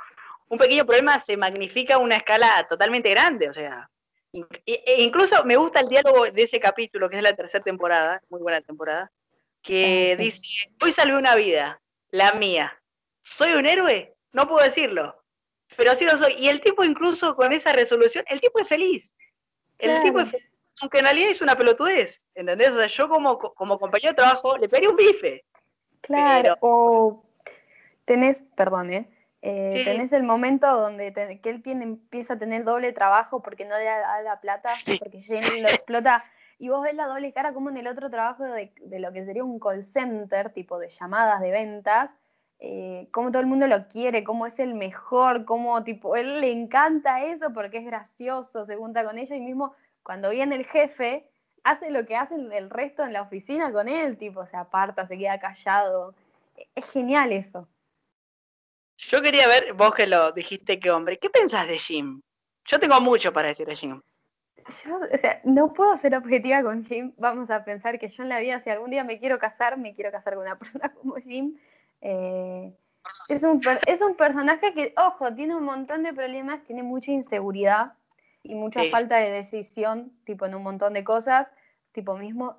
un 0.49 0.59
pequeño 0.59 0.87
problema 0.87 1.19
se 1.19 1.37
magnifica 1.37 1.97
a 1.97 1.99
una 1.99 2.17
escala 2.17 2.67
totalmente 2.69 3.11
grande. 3.11 3.49
O 3.49 3.53
sea, 3.53 3.91
e 4.67 5.03
incluso 5.03 5.45
me 5.45 5.57
gusta 5.57 5.81
el 5.81 5.89
diálogo 5.89 6.25
de 6.31 6.43
ese 6.43 6.59
capítulo, 6.61 7.09
que 7.09 7.17
es 7.17 7.23
la 7.23 7.35
tercera 7.35 7.63
temporada, 7.63 8.23
muy 8.29 8.41
buena 8.41 8.61
temporada, 8.61 9.11
que 9.63 10.17
dice, 10.19 10.71
hoy 10.83 10.93
salvé 10.93 11.17
una 11.17 11.37
vida, 11.37 11.81
la 12.11 12.33
mía. 12.33 12.81
¿Soy 13.23 13.53
un 13.53 13.67
héroe? 13.67 14.15
No 14.33 14.49
puedo 14.49 14.65
decirlo, 14.65 15.23
pero 15.77 15.95
sí 15.95 16.05
lo 16.05 16.19
soy. 16.19 16.35
Y 16.35 16.49
el 16.49 16.61
tipo 16.61 16.85
incluso 16.85 17.37
con 17.37 17.53
esa 17.53 17.73
resolución, 17.73 18.25
el 18.29 18.41
tipo 18.41 18.59
es 18.59 18.69
feliz. 18.69 19.15
El 19.79 20.03
tipo 20.03 20.21
es 20.21 20.31
feliz 20.31 20.55
aunque 20.81 20.99
en 20.99 21.05
realidad 21.05 21.31
es 21.31 21.41
una 21.41 21.57
pelotudez, 21.57 22.23
¿entendés? 22.35 22.71
O 22.71 22.79
sea, 22.79 22.87
yo 22.87 23.09
como, 23.09 23.39
como 23.39 23.79
compañero 23.79 24.11
de 24.11 24.17
trabajo 24.17 24.59
le 24.59 24.69
pedí 24.69 24.87
un 24.87 24.97
bife. 24.97 25.45
Claro, 26.01 26.57
o 26.61 27.25
tenés, 28.05 28.43
perdón, 28.57 28.93
¿eh? 28.93 29.09
Eh 29.47 29.83
tenés 29.85 30.13
el 30.15 30.23
momento 30.23 30.67
donde 30.75 31.13
que 31.43 31.51
él 31.51 31.63
tiene, 31.63 31.85
empieza 31.85 32.35
a 32.35 32.39
tener 32.39 32.65
doble 32.65 32.95
trabajo 32.95 33.43
porque 33.43 33.67
no 33.67 33.77
le 33.77 33.85
da 33.85 34.23
la 34.23 34.41
plata, 34.41 34.71
porque 34.99 35.23
Jane 35.23 35.41
lo 35.61 35.69
explota, 35.69 36.25
y 36.59 36.71
vos 36.71 36.83
ves 36.83 36.95
la 36.95 37.07
doble 37.07 37.31
cara 37.35 37.53
como 37.53 37.69
en 37.69 37.77
el 37.77 37.87
otro 37.87 38.09
trabajo 38.09 38.43
de, 38.43 38.73
lo 38.99 39.13
que 39.13 39.27
sería 39.27 39.45
un 39.45 39.61
call 39.61 39.85
center, 39.85 40.51
tipo 40.55 40.79
de 40.79 40.89
llamadas 40.89 41.43
de 41.43 41.51
ventas, 41.51 42.11
eh, 42.59 43.07
cómo 43.11 43.31
todo 43.31 43.41
el 43.41 43.47
mundo 43.47 43.67
lo 43.67 43.87
quiere, 43.89 44.25
cómo 44.25 44.47
es 44.47 44.59
el 44.59 44.75
mejor, 44.75 45.45
cómo 45.45 45.85
tipo, 45.85 46.17
él 46.17 46.41
le 46.41 46.51
encanta 46.51 47.23
eso 47.23 47.53
porque 47.53 47.79
es 47.79 47.85
gracioso, 47.85 48.65
se 48.65 48.77
junta 48.77 49.05
con 49.05 49.19
ella 49.19 49.37
y 49.37 49.41
mismo 49.41 49.75
cuando 50.03 50.31
viene 50.31 50.57
el 50.57 50.65
jefe, 50.65 51.29
hace 51.65 51.91
lo 51.91 52.07
que 52.07 52.17
hace 52.17 52.37
el 52.37 52.71
resto 52.71 53.05
en 53.05 53.13
la 53.13 53.21
oficina 53.21 53.71
con 53.73 53.89
él, 53.89 54.17
tipo, 54.17 54.47
se 54.47 54.57
aparta, 54.57 55.07
se 55.07 55.19
queda 55.19 55.39
callado. 55.39 56.15
Es 56.75 56.91
genial 56.91 57.33
eso. 57.33 57.69
Yo 58.97 59.23
quería 59.23 59.49
ver, 59.49 59.73
vos 59.73 59.95
que 59.95 60.07
lo 60.07 60.33
dijiste 60.33 60.79
que 60.79 60.91
hombre, 60.91 61.19
¿qué 61.19 61.31
pensás 61.31 61.67
de 61.67 61.79
Jim? 61.79 62.21
Yo 62.65 62.79
tengo 62.79 63.01
mucho 63.01 63.33
para 63.33 63.49
decir 63.49 63.67
de 63.67 63.77
Jim. 63.77 64.01
Yo, 64.85 64.97
o 64.97 65.19
sea, 65.19 65.41
no 65.45 65.73
puedo 65.73 65.95
ser 65.97 66.15
objetiva 66.15 66.63
con 66.63 66.85
Jim. 66.85 67.13
Vamos 67.19 67.51
a 67.51 67.65
pensar 67.65 67.99
que 67.99 68.09
yo 68.09 68.23
en 68.23 68.31
la 68.31 68.41
vida, 68.41 68.61
si 68.61 68.71
algún 68.71 68.91
día 68.91 69.05
me 69.05 69.19
quiero 69.19 69.39
casar, 69.39 69.77
me 69.77 69.95
quiero 69.95 70.11
casar 70.11 70.35
con 70.35 70.45
una 70.45 70.59
persona 70.59 70.93
como 70.93 71.17
Jim. 71.17 71.59
Eh, 72.01 72.73
es, 73.29 73.43
un, 73.43 73.61
es 73.87 74.01
un 74.01 74.15
personaje 74.15 74.73
que, 74.73 74.95
ojo, 74.97 75.35
tiene 75.35 75.55
un 75.55 75.65
montón 75.65 76.03
de 76.03 76.13
problemas, 76.13 76.65
tiene 76.65 76.83
mucha 76.83 77.11
inseguridad 77.11 77.95
y 78.43 78.55
mucha 78.55 78.83
falta 78.91 79.17
de 79.17 79.31
decisión, 79.31 80.13
tipo 80.25 80.47
en 80.47 80.55
un 80.55 80.63
montón 80.63 80.93
de 80.93 81.05
cosas, 81.05 81.51
tipo 81.93 82.17
mismo 82.17 82.57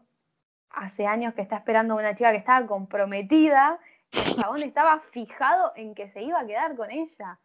hace 0.69 1.05
años 1.05 1.33
que 1.33 1.41
está 1.41 1.57
esperando 1.57 1.93
a 1.93 1.97
una 1.97 2.15
chica 2.15 2.31
que 2.31 2.37
estaba 2.37 2.65
comprometida, 2.67 3.79
el 4.11 4.35
chabón 4.35 4.61
estaba 4.63 4.99
fijado 5.11 5.73
en 5.75 5.95
que 5.95 6.09
se 6.09 6.21
iba 6.21 6.39
a 6.39 6.45
quedar 6.45 6.75
con 6.75 6.91
ella. 6.91 7.39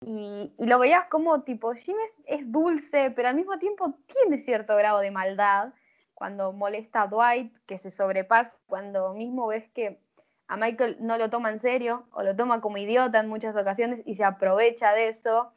Y, 0.00 0.52
lo 0.58 0.78
veías 0.78 1.06
como 1.08 1.42
tipo, 1.42 1.74
Jim 1.74 1.96
es, 2.26 2.50
dulce, 2.50 3.10
pero 3.10 3.28
al 3.28 3.34
mismo 3.34 3.58
tiempo 3.58 3.94
tiene 4.06 4.38
cierto 4.38 4.76
grado 4.76 5.00
de 5.00 5.10
maldad 5.10 5.72
cuando 6.14 6.52
molesta 6.52 7.02
a 7.02 7.06
Dwight, 7.06 7.56
que 7.66 7.78
se 7.78 7.90
sobrepasa, 7.90 8.56
cuando 8.66 9.14
mismo 9.14 9.46
ves 9.46 9.68
que 9.70 10.00
a 10.48 10.56
Michael 10.56 10.96
no 11.00 11.18
lo 11.18 11.30
toma 11.30 11.50
en 11.50 11.60
serio 11.60 12.06
o 12.12 12.22
lo 12.22 12.34
toma 12.34 12.60
como 12.60 12.78
idiota 12.78 13.20
en 13.20 13.28
muchas 13.28 13.54
ocasiones 13.54 14.02
y 14.04 14.14
se 14.14 14.24
aprovecha 14.24 14.92
de 14.92 15.08
eso. 15.08 15.52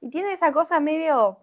Y 0.00 0.10
tiene 0.10 0.32
esa 0.32 0.52
cosa 0.52 0.80
medio 0.80 1.38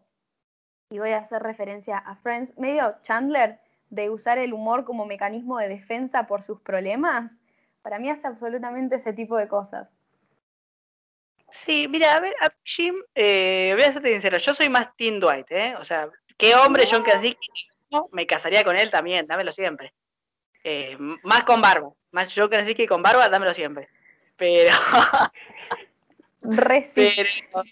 y 0.91 0.99
voy 0.99 1.11
a 1.11 1.19
hacer 1.19 1.41
referencia 1.41 1.97
a 1.97 2.15
Friends, 2.17 2.57
medio 2.57 2.95
Chandler 3.01 3.59
de 3.89 4.09
usar 4.09 4.37
el 4.37 4.53
humor 4.53 4.83
como 4.85 5.05
mecanismo 5.05 5.57
de 5.57 5.69
defensa 5.69 6.27
por 6.27 6.43
sus 6.43 6.61
problemas, 6.61 7.31
para 7.81 7.99
mí 7.99 8.09
hace 8.09 8.27
absolutamente 8.27 8.95
ese 8.95 9.13
tipo 9.13 9.37
de 9.37 9.47
cosas. 9.47 9.87
Sí, 11.49 11.87
mira, 11.89 12.15
a 12.15 12.19
ver, 12.19 12.33
a 12.41 12.49
Jim, 12.63 12.95
eh, 13.13 13.73
voy 13.75 13.83
a 13.83 13.93
ser 13.93 14.03
sincero, 14.03 14.37
yo 14.37 14.53
soy 14.53 14.69
más 14.69 14.95
Tim 14.95 15.19
Dwight, 15.19 15.51
¿eh? 15.51 15.75
O 15.77 15.83
sea, 15.83 16.09
qué 16.37 16.55
hombre 16.55 16.85
John 16.89 17.03
Krasinski, 17.03 17.69
me 18.11 18.25
casaría 18.25 18.63
con 18.63 18.77
él 18.77 18.89
también, 18.89 19.27
dámelo 19.27 19.51
siempre. 19.51 19.93
Eh, 20.63 20.95
más 21.23 21.43
con 21.43 21.61
barba, 21.61 21.91
más 22.11 22.33
John 22.33 22.47
Krasinski 22.47 22.87
con 22.87 23.01
barba, 23.01 23.27
dámelo 23.27 23.53
siempre. 23.53 23.89
Pero... 24.37 24.71
pero, 26.95 27.63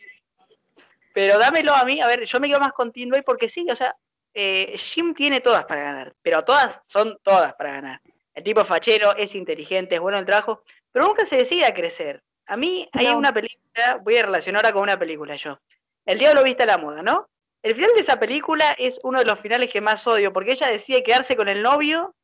pero 1.14 1.40
dámelo 1.40 1.74
a 1.74 1.86
mí, 1.86 2.02
a 2.02 2.08
ver, 2.08 2.26
yo 2.26 2.40
me 2.40 2.50
quedo 2.50 2.60
más 2.60 2.74
con 2.74 2.92
Tim 2.92 3.10
Dwight 3.10 3.26
porque 3.26 3.48
sí, 3.48 3.66
o 3.70 3.76
sea, 3.76 3.96
eh, 4.34 4.78
Jim 4.78 5.14
tiene 5.14 5.42
todas 5.42 5.66
para 5.66 5.84
ganar, 5.84 6.16
pero 6.22 6.44
todas 6.44 6.82
son 6.88 7.18
todas 7.24 7.54
para 7.56 7.72
ganar. 7.72 8.02
El 8.34 8.44
tipo 8.44 8.64
fachero, 8.66 9.16
es 9.16 9.36
inteligente, 9.36 9.96
es 9.96 10.02
bueno 10.02 10.18
en 10.18 10.22
el 10.22 10.26
trabajo, 10.26 10.64
pero 10.92 11.08
nunca 11.08 11.26
se 11.26 11.38
decide 11.38 11.66
a 11.66 11.74
crecer. 11.74 12.22
A 12.46 12.58
mí 12.58 12.90
hay 12.94 13.08
una 13.08 13.34
película, 13.34 14.00
voy 14.04 14.18
a 14.18 14.24
relacionarla 14.24 14.72
con 14.72 14.82
una 14.82 14.98
película 14.98 15.36
yo. 15.36 15.60
El 16.06 16.18
Diablo 16.18 16.44
Viste 16.44 16.64
a 16.64 16.68
la 16.68 16.78
Moda, 16.78 17.04
¿no? 17.04 17.30
El 17.62 17.76
final 17.76 17.92
de 17.94 18.02
esa 18.02 18.20
película 18.20 18.72
es 18.78 19.00
uno 19.04 19.20
de 19.20 19.26
los 19.26 19.40
finales 19.40 19.70
que 19.70 19.82
más 19.82 20.08
odio, 20.08 20.32
porque 20.32 20.54
ella 20.54 20.68
decide 20.68 21.04
quedarse 21.04 21.36
con 21.36 21.50
el 21.50 21.62
novio 21.62 22.16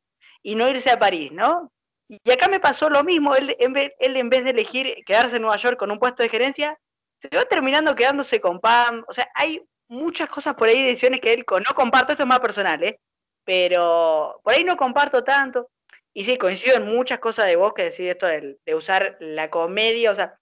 y 0.42 0.54
no 0.54 0.68
irse 0.68 0.90
a 0.90 0.98
París, 0.98 1.30
¿no? 1.32 1.70
Y 2.08 2.30
acá 2.30 2.48
me 2.48 2.60
pasó 2.60 2.88
lo 2.88 3.04
mismo, 3.04 3.34
él 3.34 3.54
en, 3.58 3.72
vez, 3.72 3.92
él 3.98 4.16
en 4.16 4.30
vez 4.30 4.44
de 4.44 4.50
elegir 4.50 5.04
quedarse 5.04 5.36
en 5.36 5.42
Nueva 5.42 5.56
York 5.56 5.78
con 5.78 5.90
un 5.90 5.98
puesto 5.98 6.22
de 6.22 6.28
gerencia, 6.28 6.78
se 7.20 7.36
va 7.36 7.44
terminando 7.44 7.94
quedándose 7.94 8.40
con 8.40 8.60
Pam. 8.60 9.04
O 9.08 9.12
sea, 9.12 9.28
hay 9.34 9.62
muchas 9.88 10.28
cosas 10.28 10.54
por 10.54 10.68
ahí, 10.68 10.82
decisiones 10.82 11.20
que 11.20 11.32
él 11.32 11.44
no 11.48 11.74
comparto, 11.74 12.12
esto 12.12 12.22
es 12.22 12.28
más 12.28 12.40
personal, 12.40 12.82
¿eh? 12.82 13.00
Pero 13.44 14.40
por 14.42 14.54
ahí 14.54 14.64
no 14.64 14.76
comparto 14.76 15.22
tanto. 15.22 15.68
Y 16.16 16.24
sí, 16.24 16.38
coincido 16.38 16.78
en 16.78 16.86
muchas 16.86 17.18
cosas 17.18 17.44
de 17.44 17.56
vos 17.56 17.74
que 17.74 17.82
decís 17.82 18.08
esto 18.08 18.24
de, 18.24 18.74
usar 18.74 19.18
la 19.20 19.50
comedia, 19.50 20.10
o 20.10 20.14
sea, 20.14 20.38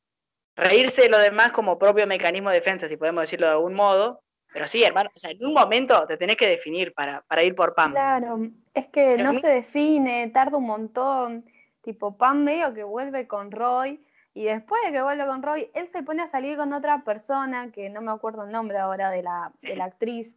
reírse 0.54 1.02
de 1.02 1.08
lo 1.08 1.18
demás 1.18 1.50
como 1.50 1.80
propio 1.80 2.06
mecanismo 2.06 2.50
de 2.50 2.60
defensa, 2.60 2.86
si 2.86 2.96
podemos 2.96 3.22
decirlo 3.22 3.48
de 3.48 3.54
algún 3.54 3.74
modo. 3.74 4.20
Pero 4.52 4.68
sí, 4.68 4.84
hermano, 4.84 5.10
o 5.12 5.18
sea, 5.18 5.32
en 5.32 5.44
un 5.44 5.52
momento 5.52 6.06
te 6.06 6.16
tenés 6.16 6.36
que 6.36 6.46
definir 6.46 6.94
para, 6.94 7.22
para 7.22 7.42
ir 7.42 7.56
por 7.56 7.74
Pam. 7.74 7.90
Claro, 7.90 8.38
es 8.72 8.86
que 8.86 9.16
no 9.16 9.34
se 9.34 9.48
define, 9.48 10.28
tarda 10.28 10.58
un 10.58 10.66
montón. 10.66 11.44
Tipo, 11.80 12.16
Pam 12.16 12.44
medio 12.44 12.72
que 12.72 12.84
vuelve 12.84 13.26
con 13.26 13.50
Roy, 13.50 14.00
y 14.32 14.44
después 14.44 14.80
de 14.86 14.92
que 14.92 15.02
vuelve 15.02 15.26
con 15.26 15.42
Roy, 15.42 15.72
él 15.74 15.88
se 15.88 16.04
pone 16.04 16.22
a 16.22 16.28
salir 16.28 16.56
con 16.56 16.72
otra 16.72 17.02
persona, 17.02 17.72
que 17.72 17.90
no 17.90 18.00
me 18.00 18.12
acuerdo 18.12 18.44
el 18.44 18.52
nombre 18.52 18.78
ahora 18.78 19.10
de 19.10 19.24
la, 19.24 19.50
de 19.60 19.74
la 19.74 19.86
actriz. 19.86 20.36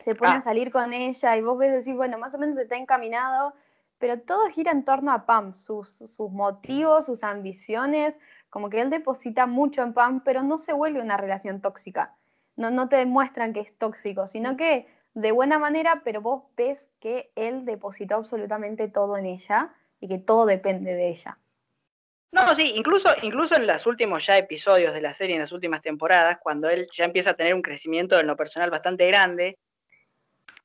Se 0.00 0.14
pone 0.14 0.32
a 0.32 0.36
ah. 0.36 0.42
salir 0.42 0.70
con 0.70 0.92
ella 0.92 1.34
y 1.34 1.40
vos 1.40 1.56
ves 1.56 1.72
decir, 1.72 1.94
bueno, 1.94 2.18
más 2.18 2.34
o 2.34 2.38
menos 2.38 2.56
se 2.56 2.64
está 2.64 2.76
encaminado, 2.76 3.54
pero 4.04 4.20
todo 4.20 4.50
gira 4.50 4.70
en 4.70 4.84
torno 4.84 5.12
a 5.12 5.24
Pam, 5.24 5.54
sus, 5.54 6.14
motivos, 6.18 7.06
sus 7.06 7.24
ambiciones, 7.24 8.14
como 8.50 8.68
que 8.68 8.82
él 8.82 8.90
deposita 8.90 9.46
mucho 9.46 9.82
en 9.82 9.94
Pam, 9.94 10.22
pero 10.22 10.42
no 10.42 10.58
se 10.58 10.74
vuelve 10.74 11.00
una 11.00 11.16
relación 11.16 11.62
tóxica. 11.62 12.14
No, 12.54 12.70
no 12.70 12.90
te 12.90 12.96
demuestran 12.96 13.54
que 13.54 13.60
es 13.60 13.74
tóxico, 13.78 14.26
sino 14.26 14.58
que 14.58 14.86
de 15.14 15.32
buena 15.32 15.58
manera, 15.58 16.02
pero 16.04 16.20
vos 16.20 16.42
ves 16.54 16.86
que 17.00 17.32
él 17.34 17.64
depositó 17.64 18.16
absolutamente 18.16 18.88
todo 18.88 19.16
en 19.16 19.24
ella 19.24 19.72
y 20.00 20.08
que 20.08 20.18
todo 20.18 20.44
depende 20.44 20.94
de 20.94 21.08
ella. 21.08 21.38
No, 22.30 22.54
sí, 22.54 22.74
incluso, 22.76 23.08
incluso 23.22 23.56
en 23.56 23.66
los 23.66 23.86
últimos 23.86 24.26
ya 24.26 24.36
episodios 24.36 24.92
de 24.92 25.00
la 25.00 25.14
serie, 25.14 25.36
en 25.36 25.40
las 25.40 25.52
últimas 25.52 25.80
temporadas, 25.80 26.36
cuando 26.42 26.68
él 26.68 26.88
ya 26.92 27.06
empieza 27.06 27.30
a 27.30 27.36
tener 27.36 27.54
un 27.54 27.62
crecimiento 27.62 28.20
en 28.20 28.26
lo 28.26 28.36
personal 28.36 28.68
bastante 28.68 29.06
grande, 29.06 29.56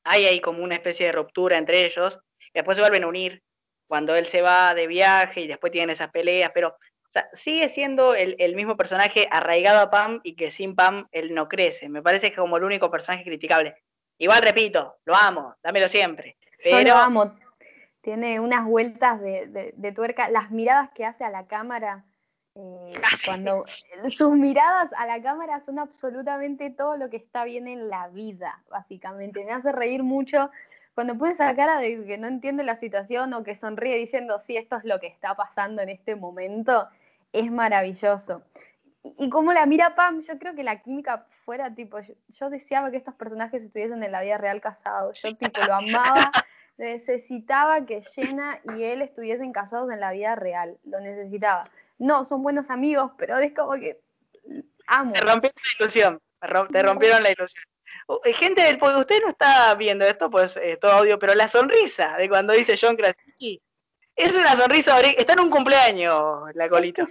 hay 0.04 0.26
ahí 0.26 0.42
como 0.42 0.62
una 0.62 0.74
especie 0.74 1.06
de 1.06 1.12
ruptura 1.12 1.56
entre 1.56 1.86
ellos, 1.86 2.20
después 2.54 2.76
se 2.76 2.82
vuelven 2.82 3.04
a 3.04 3.08
unir 3.08 3.42
cuando 3.86 4.14
él 4.14 4.26
se 4.26 4.42
va 4.42 4.74
de 4.74 4.86
viaje 4.86 5.40
y 5.40 5.48
después 5.48 5.72
tienen 5.72 5.90
esas 5.90 6.10
peleas, 6.10 6.52
pero 6.54 6.76
o 7.10 7.12
sea, 7.12 7.28
sigue 7.32 7.68
siendo 7.68 8.14
el, 8.14 8.54
mismo 8.54 8.76
personaje 8.76 9.26
arraigado 9.32 9.80
a 9.80 9.90
Pam 9.90 10.20
y 10.22 10.36
que 10.36 10.52
sin 10.52 10.76
Pam 10.76 11.08
él 11.10 11.34
no 11.34 11.48
crece. 11.48 11.88
Me 11.88 12.02
parece 12.02 12.30
que 12.30 12.36
como 12.36 12.56
el 12.56 12.62
único 12.62 12.88
personaje 12.88 13.24
criticable. 13.24 13.74
Igual 14.16 14.42
repito, 14.42 14.98
lo 15.04 15.16
amo, 15.16 15.56
dámelo 15.60 15.88
siempre. 15.88 16.36
Pero... 16.62 16.90
lo 16.90 16.94
amo. 16.94 17.34
Tiene 18.00 18.38
unas 18.38 18.64
vueltas 18.64 19.20
de, 19.20 19.92
tuerca, 19.92 20.30
las 20.30 20.52
miradas 20.52 20.90
que 20.94 21.04
hace 21.04 21.24
a 21.24 21.30
la 21.30 21.48
cámara. 21.48 22.04
Eh, 22.54 22.92
ah, 23.02 23.16
cuando 23.26 23.64
sus 24.08 24.30
miradas 24.30 24.90
a 24.96 25.04
la 25.06 25.20
cámara 25.20 25.60
son 25.66 25.80
absolutamente 25.80 26.70
todo 26.70 26.96
lo 26.96 27.10
que 27.10 27.16
está 27.16 27.44
bien 27.44 27.66
en 27.66 27.88
la 27.88 28.06
vida, 28.06 28.62
básicamente. 28.70 29.44
Me 29.44 29.52
hace 29.52 29.72
reír 29.72 30.04
mucho 30.04 30.48
cuando 31.00 31.16
pone 31.16 31.32
esa 31.32 31.56
cara 31.56 31.78
de 31.78 32.04
que 32.04 32.18
no 32.18 32.28
entiende 32.28 32.62
la 32.62 32.76
situación 32.76 33.32
o 33.32 33.42
que 33.42 33.56
sonríe 33.56 33.96
diciendo, 33.96 34.38
sí, 34.38 34.58
esto 34.58 34.76
es 34.76 34.84
lo 34.84 35.00
que 35.00 35.06
está 35.06 35.34
pasando 35.34 35.80
en 35.80 35.88
este 35.88 36.14
momento, 36.14 36.90
es 37.32 37.50
maravilloso. 37.50 38.42
Y, 39.16 39.30
como 39.30 39.54
la 39.54 39.64
mira 39.64 39.94
Pam, 39.94 40.20
yo 40.20 40.38
creo 40.38 40.54
que 40.54 40.62
la 40.62 40.82
química 40.82 41.24
fuera 41.46 41.74
tipo, 41.74 42.00
yo, 42.28 42.50
deseaba 42.50 42.90
que 42.90 42.98
estos 42.98 43.14
personajes 43.14 43.62
estuviesen 43.62 44.02
en 44.02 44.12
la 44.12 44.20
vida 44.20 44.36
real 44.36 44.60
casados, 44.60 45.18
yo 45.22 45.34
tipo 45.34 45.62
lo 45.62 45.72
amaba, 45.72 46.30
necesitaba 46.76 47.86
que 47.86 48.02
Jenna 48.02 48.60
y 48.76 48.82
él 48.82 49.00
estuviesen 49.00 49.52
casados 49.52 49.90
en 49.90 50.00
la 50.00 50.12
vida 50.12 50.34
real, 50.34 50.76
lo 50.84 51.00
necesitaba. 51.00 51.70
No, 51.98 52.26
son 52.26 52.42
buenos 52.42 52.68
amigos, 52.68 53.12
pero 53.16 53.38
es 53.38 53.54
como 53.54 53.72
que 53.72 53.98
amo. 54.86 55.14
Te 55.14 55.22
rompieron 55.22 55.54
la 55.64 55.80
ilusión, 55.80 56.20
te 56.70 56.82
rompieron 56.82 57.22
la 57.22 57.30
ilusión. 57.30 57.64
Eh, 58.24 58.32
gente 58.32 58.62
del 58.62 58.78
podcast, 58.78 59.00
usted 59.00 59.22
no 59.22 59.28
está 59.28 59.74
viendo 59.74 60.04
esto, 60.04 60.30
pues 60.30 60.56
eh, 60.56 60.78
todo 60.80 60.92
audio, 60.92 61.18
pero 61.18 61.34
la 61.34 61.48
sonrisa 61.48 62.16
de 62.16 62.28
cuando 62.28 62.52
dice 62.52 62.74
John 62.80 62.96
Krasinski 62.96 63.62
es 64.16 64.36
una 64.36 64.54
sonrisa, 64.56 65.00
está 65.00 65.32
en 65.32 65.40
un 65.40 65.50
cumpleaños 65.50 66.54
la 66.54 66.68
colita. 66.68 67.06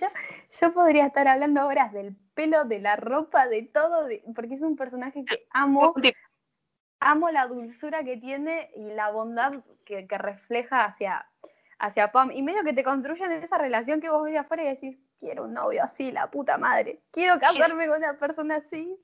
yo, 0.61 0.73
podría 0.73 1.07
estar 1.07 1.27
hablando 1.27 1.65
horas 1.65 1.91
del 1.91 2.15
pelo, 2.33 2.65
de 2.65 2.79
la 2.79 2.95
ropa, 2.95 3.47
de 3.47 3.63
todo, 3.63 4.07
porque 4.35 4.55
es 4.55 4.61
un 4.61 4.75
personaje 4.75 5.25
que 5.25 5.47
amo. 5.51 5.93
Amo 7.01 7.31
la 7.31 7.47
dulzura 7.47 8.03
que 8.03 8.17
tiene 8.17 8.71
y 8.75 8.91
la 8.93 9.09
bondad 9.09 9.53
que, 9.85 10.05
refleja 10.09 10.83
hacia, 10.83 11.25
hacia 11.79 12.11
Pam. 12.11 12.31
Y 12.31 12.41
medio 12.41 12.63
que 12.63 12.73
te 12.73 12.83
construyen 12.83 13.31
esa 13.31 13.57
relación 13.57 14.01
que 14.01 14.09
vos 14.09 14.25
ves 14.25 14.37
afuera 14.37 14.63
y 14.63 14.67
decís, 14.67 14.97
quiero 15.17 15.45
un 15.45 15.53
novio 15.53 15.81
así, 15.81 16.11
la 16.11 16.29
puta 16.29 16.57
madre. 16.57 17.01
Quiero 17.11 17.39
casarme 17.39 17.87
con 17.87 17.99
una 17.99 18.19
persona 18.19 18.57
así. 18.57 18.99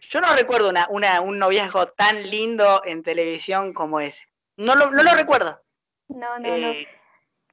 Yo 0.00 0.20
no 0.20 0.34
recuerdo 0.34 0.72
una, 0.90 1.20
un 1.20 1.38
noviazgo 1.38 1.88
tan 1.88 2.28
lindo 2.28 2.82
en 2.84 3.02
televisión 3.02 3.72
como 3.72 4.00
ese. 4.00 4.24
No 4.56 4.74
lo, 4.74 4.90
no 4.90 5.02
lo 5.02 5.12
recuerdo. 5.12 5.60
No, 6.08 6.38
no, 6.38 6.48
no. 6.56 6.70
Eh, 6.70 6.88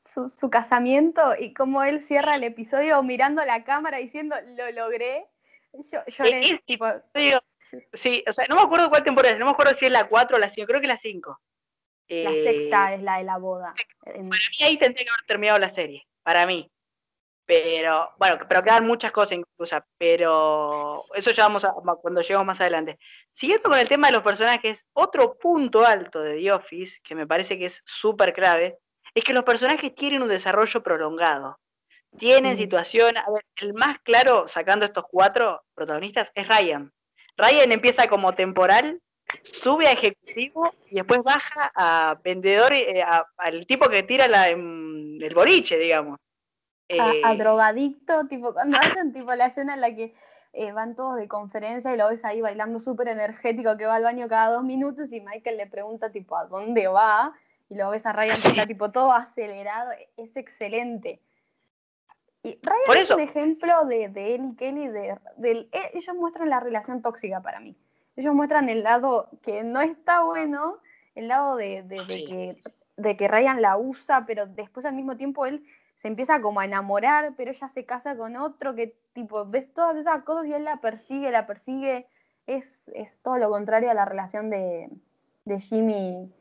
su, 0.05 0.49
casamiento 0.49 1.35
y 1.37 1.53
cómo 1.53 1.83
él 1.83 2.01
cierra 2.01 2.35
el 2.35 2.43
episodio 2.43 3.01
mirando 3.03 3.43
la 3.45 3.63
cámara 3.63 3.97
diciendo, 3.97 4.35
lo 4.55 4.71
logré. 4.71 5.25
Yo, 5.91 5.99
yo 6.07 6.23
le, 6.23 6.59
tipo... 6.65 6.87
Sí, 7.93 8.23
o 8.25 8.31
sea, 8.31 8.45
no 8.47 8.55
me 8.55 8.61
acuerdo 8.61 8.89
cuál 8.89 9.03
temporada 9.03 9.33
es, 9.33 9.39
no 9.39 9.45
me 9.45 9.51
acuerdo 9.51 9.73
si 9.73 9.85
es 9.85 9.91
la 9.91 10.07
4 10.07 10.37
o 10.37 10.39
la 10.39 10.49
5, 10.49 10.65
creo 10.67 10.81
que 10.81 10.87
la 10.87 10.97
5. 10.97 11.41
La 12.09 12.31
sexta 12.31 12.91
eh, 12.91 12.95
es 12.95 13.01
la 13.01 13.17
de 13.17 13.23
la 13.25 13.37
boda. 13.37 13.73
Para 14.03 14.19
mí 14.19 14.63
ahí 14.63 14.77
tendría 14.77 15.03
que 15.03 15.11
haber 15.11 15.25
terminado 15.27 15.59
la 15.59 15.73
serie, 15.73 16.07
para 16.23 16.45
mí. 16.45 16.71
Pero, 17.47 18.11
bueno, 18.19 18.39
pero 18.49 18.61
quedan 18.61 18.85
muchas 18.85 19.11
cosas 19.11 19.37
incluso, 19.37 19.77
pero 19.97 21.05
eso 21.15 21.31
ya 21.31 21.43
vamos 21.43 21.63
a, 21.63 21.71
cuando 22.01 22.19
lleguemos 22.19 22.45
más 22.45 22.59
adelante. 22.59 22.99
Siguiendo 23.31 23.69
con 23.69 23.79
el 23.79 23.87
tema 23.87 24.07
de 24.07 24.13
los 24.13 24.21
personajes, 24.21 24.85
otro 24.91 25.37
punto 25.39 25.85
alto 25.85 26.19
de 26.19 26.35
The 26.35 26.51
Office, 26.51 26.99
que 27.01 27.15
me 27.15 27.25
parece 27.25 27.57
que 27.57 27.67
es 27.67 27.81
súper 27.85 28.33
clave, 28.33 28.77
es 29.15 29.23
que 29.23 29.33
los 29.33 29.45
personajes 29.45 29.95
tienen 29.95 30.23
un 30.23 30.27
desarrollo 30.27 30.83
prolongado. 30.83 31.57
Tienen 32.17 32.57
situación, 32.57 33.15
a 33.15 33.31
ver, 33.31 33.45
el 33.61 33.73
más 33.73 33.97
claro, 34.03 34.49
sacando 34.49 34.85
estos 34.85 35.05
cuatro 35.09 35.63
protagonistas, 35.73 36.29
es 36.35 36.49
Ryan. 36.49 36.91
Ryan 37.37 37.71
empieza 37.71 38.09
como 38.09 38.35
temporal, 38.35 38.99
sube 39.41 39.87
a 39.87 39.93
ejecutivo 39.93 40.73
y 40.89 40.95
después 40.95 41.23
baja 41.23 41.71
a 41.75 42.19
vendedor, 42.21 42.73
eh, 42.73 43.05
al 43.37 43.65
tipo 43.65 43.87
que 43.87 44.03
tira 44.03 44.27
la, 44.27 44.49
el 44.49 45.31
boliche, 45.33 45.77
digamos 45.77 46.19
a, 46.89 47.33
eh, 47.33 47.37
drogadicto, 47.37 48.27
tipo 48.27 48.53
cuando 48.53 48.77
hacen 48.77 49.13
tipo 49.13 49.33
la 49.35 49.47
escena 49.47 49.73
en 49.73 49.81
la 49.81 49.93
que 49.93 50.13
eh, 50.53 50.71
van 50.71 50.95
todos 50.95 51.17
de 51.17 51.27
conferencia 51.27 51.93
y 51.93 51.97
lo 51.97 52.09
ves 52.09 52.23
ahí 52.25 52.41
bailando 52.41 52.79
súper 52.79 53.09
energético 53.09 53.77
que 53.77 53.85
va 53.85 53.95
al 53.95 54.03
baño 54.03 54.27
cada 54.27 54.51
dos 54.53 54.63
minutos 54.63 55.11
y 55.11 55.21
Michael 55.21 55.57
le 55.57 55.67
pregunta 55.67 56.11
tipo 56.11 56.37
a 56.37 56.45
dónde 56.45 56.87
va 56.87 57.33
y 57.69 57.75
lo 57.75 57.89
ves 57.89 58.05
a 58.05 58.13
Ryan 58.13 58.41
que 58.41 58.47
está 58.49 58.65
tipo 58.65 58.91
todo 58.91 59.11
acelerado, 59.11 59.91
es 60.15 60.35
excelente. 60.37 61.21
Y 62.43 62.59
Ryan 62.63 63.03
es 63.03 63.11
un 63.11 63.19
ejemplo 63.19 63.85
de, 63.85 64.07
de, 64.07 64.35
él 64.35 64.45
y 64.45 64.55
Kelly, 64.55 64.87
de, 64.87 65.17
e, 65.43 65.69
ellos 65.93 66.15
muestran 66.15 66.49
la 66.49 66.61
relación 66.61 67.01
tóxica 67.01 67.41
para 67.41 67.59
mí. 67.59 67.75
Ellos 68.15 68.33
muestran 68.33 68.69
el 68.69 68.83
lado 68.83 69.29
que 69.43 69.63
no 69.63 69.81
está 69.81 70.21
bueno, 70.21 70.77
el 71.13 71.27
lado 71.27 71.57
de, 71.57 71.83
de 71.83 72.07
que, 72.07 72.61
de 72.95 73.17
que 73.17 73.27
Ryan 73.27 73.61
la 73.61 73.77
usa, 73.77 74.25
pero 74.25 74.45
después 74.45 74.85
al 74.85 74.95
mismo 74.95 75.17
tiempo 75.17 75.45
él 75.45 75.65
se 76.07 76.09
empieza 76.09 76.39
como 76.41 76.61
a 76.61 76.65
enamorar, 76.65 77.33
pero 77.35 77.51
ella 77.51 77.67
se 77.73 77.83
casa 77.83 78.15
con 78.15 78.37
otro 78.37 78.73
que 78.73 78.95
tipo, 79.11 79.45
ves 79.45 79.73
todas 79.73 79.97
esas 79.97 80.23
cosas 80.23 80.45
y 80.47 80.53
él 80.53 80.63
la 80.63 80.79
persigue, 80.79 81.31
la 81.31 81.45
persigue. 81.45 82.07
es, 82.45 82.79
es 82.93 83.11
todo 83.21 83.37
lo 83.37 83.49
contrario 83.49 83.91
a 83.91 83.93
la 83.93 84.05
relación 84.05 84.49
de, 84.49 84.87
de 85.43 85.59
Jimmy 85.59 86.31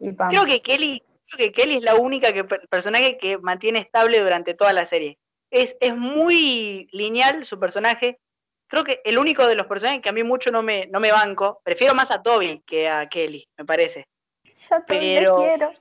y 0.00 0.10
Pam. 0.12 0.30
Creo 0.30 0.44
que 0.46 0.60
Kelly, 0.62 1.00
creo 1.28 1.46
que 1.46 1.52
Kelly 1.52 1.76
es 1.76 1.84
la 1.84 1.94
única 1.94 2.32
que, 2.32 2.42
personaje 2.42 3.16
que 3.18 3.38
mantiene 3.38 3.78
estable 3.78 4.18
durante 4.18 4.54
toda 4.54 4.72
la 4.72 4.84
serie. 4.84 5.16
Es, 5.52 5.76
es 5.78 5.96
muy 5.96 6.88
lineal 6.90 7.44
su 7.44 7.60
personaje. 7.60 8.18
Creo 8.66 8.82
que 8.82 9.00
el 9.04 9.16
único 9.16 9.46
de 9.46 9.54
los 9.54 9.68
personajes 9.68 10.02
que 10.02 10.08
a 10.08 10.12
mí 10.12 10.24
mucho 10.24 10.50
no 10.50 10.64
me, 10.64 10.88
no 10.88 10.98
me 10.98 11.12
banco, 11.12 11.60
prefiero 11.62 11.94
más 11.94 12.10
a 12.10 12.20
Toby 12.20 12.64
que 12.66 12.88
a 12.88 13.08
Kelly, 13.08 13.46
me 13.56 13.64
parece. 13.64 14.08
Yo 14.42 14.82
también 14.88 15.22
Pero- 15.22 15.36
quiero. 15.36 15.72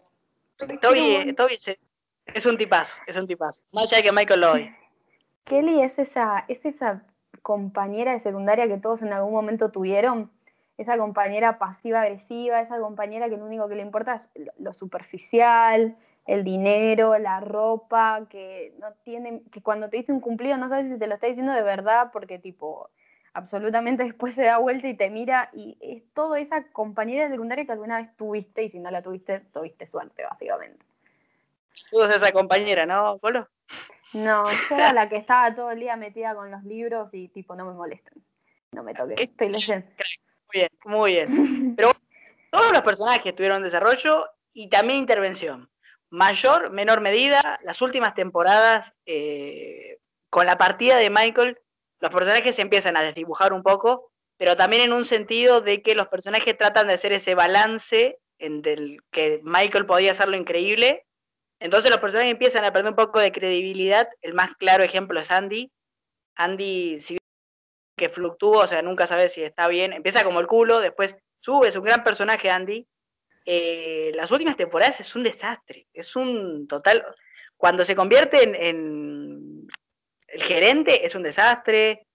Toby, 0.79 1.33
Toby 1.35 1.55
se- 1.55 1.79
es 2.27 2.45
un 2.45 2.57
tipazo, 2.57 2.95
es 3.07 3.15
un 3.17 3.27
tipazo. 3.27 3.61
Más 3.71 3.91
allá 3.91 4.03
que 4.03 4.11
Michael 4.11 4.41
lo 4.41 4.51
odie. 4.51 4.75
Kelly 5.45 5.81
es 5.81 5.99
esa, 5.99 6.45
es 6.47 6.65
esa 6.65 7.03
compañera 7.41 8.13
de 8.13 8.19
secundaria 8.19 8.67
que 8.67 8.77
todos 8.77 9.01
en 9.01 9.11
algún 9.11 9.33
momento 9.33 9.71
tuvieron, 9.71 10.31
esa 10.77 10.97
compañera 10.97 11.59
pasiva-agresiva, 11.59 12.61
esa 12.61 12.79
compañera 12.79 13.29
que 13.29 13.37
lo 13.37 13.45
único 13.45 13.67
que 13.67 13.75
le 13.75 13.83
importa 13.83 14.15
es 14.15 14.29
lo 14.57 14.73
superficial, 14.73 15.95
el 16.25 16.43
dinero, 16.43 17.17
la 17.19 17.39
ropa, 17.41 18.25
que 18.29 18.73
no 18.79 18.93
tiene, 19.03 19.43
que 19.51 19.61
cuando 19.61 19.89
te 19.89 19.97
dice 19.97 20.11
un 20.11 20.21
cumplido 20.21 20.57
no 20.57 20.69
sabes 20.69 20.87
si 20.87 20.97
te 20.97 21.07
lo 21.07 21.15
está 21.15 21.27
diciendo 21.27 21.51
de 21.51 21.61
verdad, 21.61 22.09
porque 22.11 22.39
tipo, 22.39 22.89
absolutamente 23.33 24.03
después 24.03 24.33
se 24.33 24.43
da 24.43 24.57
vuelta 24.57 24.87
y 24.87 24.95
te 24.95 25.09
mira, 25.09 25.49
y 25.53 25.77
es 25.81 26.03
toda 26.13 26.39
esa 26.39 26.63
compañera 26.71 27.25
de 27.25 27.31
secundaria 27.31 27.65
que 27.65 27.71
alguna 27.71 27.97
vez 27.97 28.15
tuviste, 28.15 28.63
y 28.63 28.69
si 28.69 28.79
no 28.79 28.89
la 28.89 29.01
tuviste, 29.01 29.41
tuviste 29.53 29.85
suerte, 29.85 30.23
básicamente. 30.23 30.85
Tú 31.91 32.03
esa 32.03 32.31
compañera, 32.31 32.85
¿no, 32.85 33.17
Colo? 33.19 33.47
No, 34.13 34.45
yo 34.69 34.75
era 34.75 34.93
la 34.93 35.09
que 35.09 35.17
estaba 35.17 35.53
todo 35.53 35.71
el 35.71 35.79
día 35.79 35.95
metida 35.95 36.35
con 36.35 36.51
los 36.51 36.63
libros 36.63 37.09
y 37.13 37.29
tipo, 37.29 37.55
no 37.55 37.65
me 37.65 37.73
molesten. 37.73 38.23
No 38.71 38.83
me 38.83 38.93
toquen, 38.93 39.17
estoy 39.19 39.49
leyendo. 39.49 39.87
Muy 40.53 40.59
bien, 40.59 40.69
muy 40.85 41.11
bien. 41.13 41.75
Pero 41.75 41.93
todos 42.51 42.71
los 42.71 42.83
personajes 42.83 43.33
tuvieron 43.33 43.63
desarrollo 43.63 44.27
y 44.53 44.69
también 44.69 44.99
intervención. 44.99 45.67
Mayor, 46.11 46.69
menor 46.69 47.01
medida, 47.01 47.59
las 47.63 47.81
últimas 47.81 48.13
temporadas, 48.13 48.93
eh, 49.07 49.97
con 50.29 50.45
la 50.45 50.59
partida 50.59 50.97
de 50.97 51.09
Michael, 51.09 51.57
los 51.99 52.11
personajes 52.11 52.53
se 52.53 52.61
empiezan 52.61 52.97
a 52.97 53.01
desdibujar 53.01 53.51
un 53.51 53.63
poco, 53.63 54.11
pero 54.37 54.55
también 54.55 54.83
en 54.83 54.93
un 54.93 55.07
sentido 55.07 55.61
de 55.61 55.81
que 55.81 55.95
los 55.95 56.07
personajes 56.07 56.55
tratan 56.55 56.87
de 56.87 56.93
hacer 56.93 57.13
ese 57.13 57.33
balance 57.33 58.19
en 58.37 58.61
del 58.61 59.01
que 59.09 59.41
Michael 59.43 59.87
podía 59.87 60.11
hacerlo 60.11 60.35
increíble. 60.35 61.05
Entonces 61.59 61.89
los 61.91 61.99
personajes 61.99 62.31
empiezan 62.31 62.65
a 62.65 62.73
perder 62.73 62.91
un 62.91 62.95
poco 62.97 63.19
de 63.19 63.31
credibilidad. 63.31 64.09
El 64.21 64.33
más 64.33 64.55
claro 64.57 64.83
ejemplo 64.83 65.19
es 65.19 65.31
Andy. 65.31 65.71
Andy, 66.35 66.99
si 66.99 67.17
que 67.95 68.09
fluctúa, 68.09 68.63
o 68.63 68.67
sea, 68.67 68.81
nunca 68.81 69.07
sabes 69.07 69.33
si 69.33 69.43
está 69.43 69.67
bien. 69.67 69.93
Empieza 69.93 70.23
como 70.23 70.39
el 70.39 70.47
culo, 70.47 70.79
después 70.79 71.15
sube, 71.39 71.67
es 71.67 71.75
un 71.75 71.83
gran 71.83 72.03
personaje 72.03 72.49
Andy. 72.49 72.87
Eh, 73.45 74.11
las 74.15 74.31
últimas 74.31 74.57
temporadas 74.57 74.99
es 74.99 75.15
un 75.15 75.23
desastre, 75.23 75.87
es 75.93 76.15
un 76.15 76.67
total. 76.67 77.05
Cuando 77.55 77.85
se 77.85 77.95
convierte 77.95 78.43
en, 78.43 78.55
en 78.55 79.67
el 80.27 80.41
gerente, 80.41 81.05
es 81.05 81.13
un 81.15 81.23
desastre. 81.23 82.07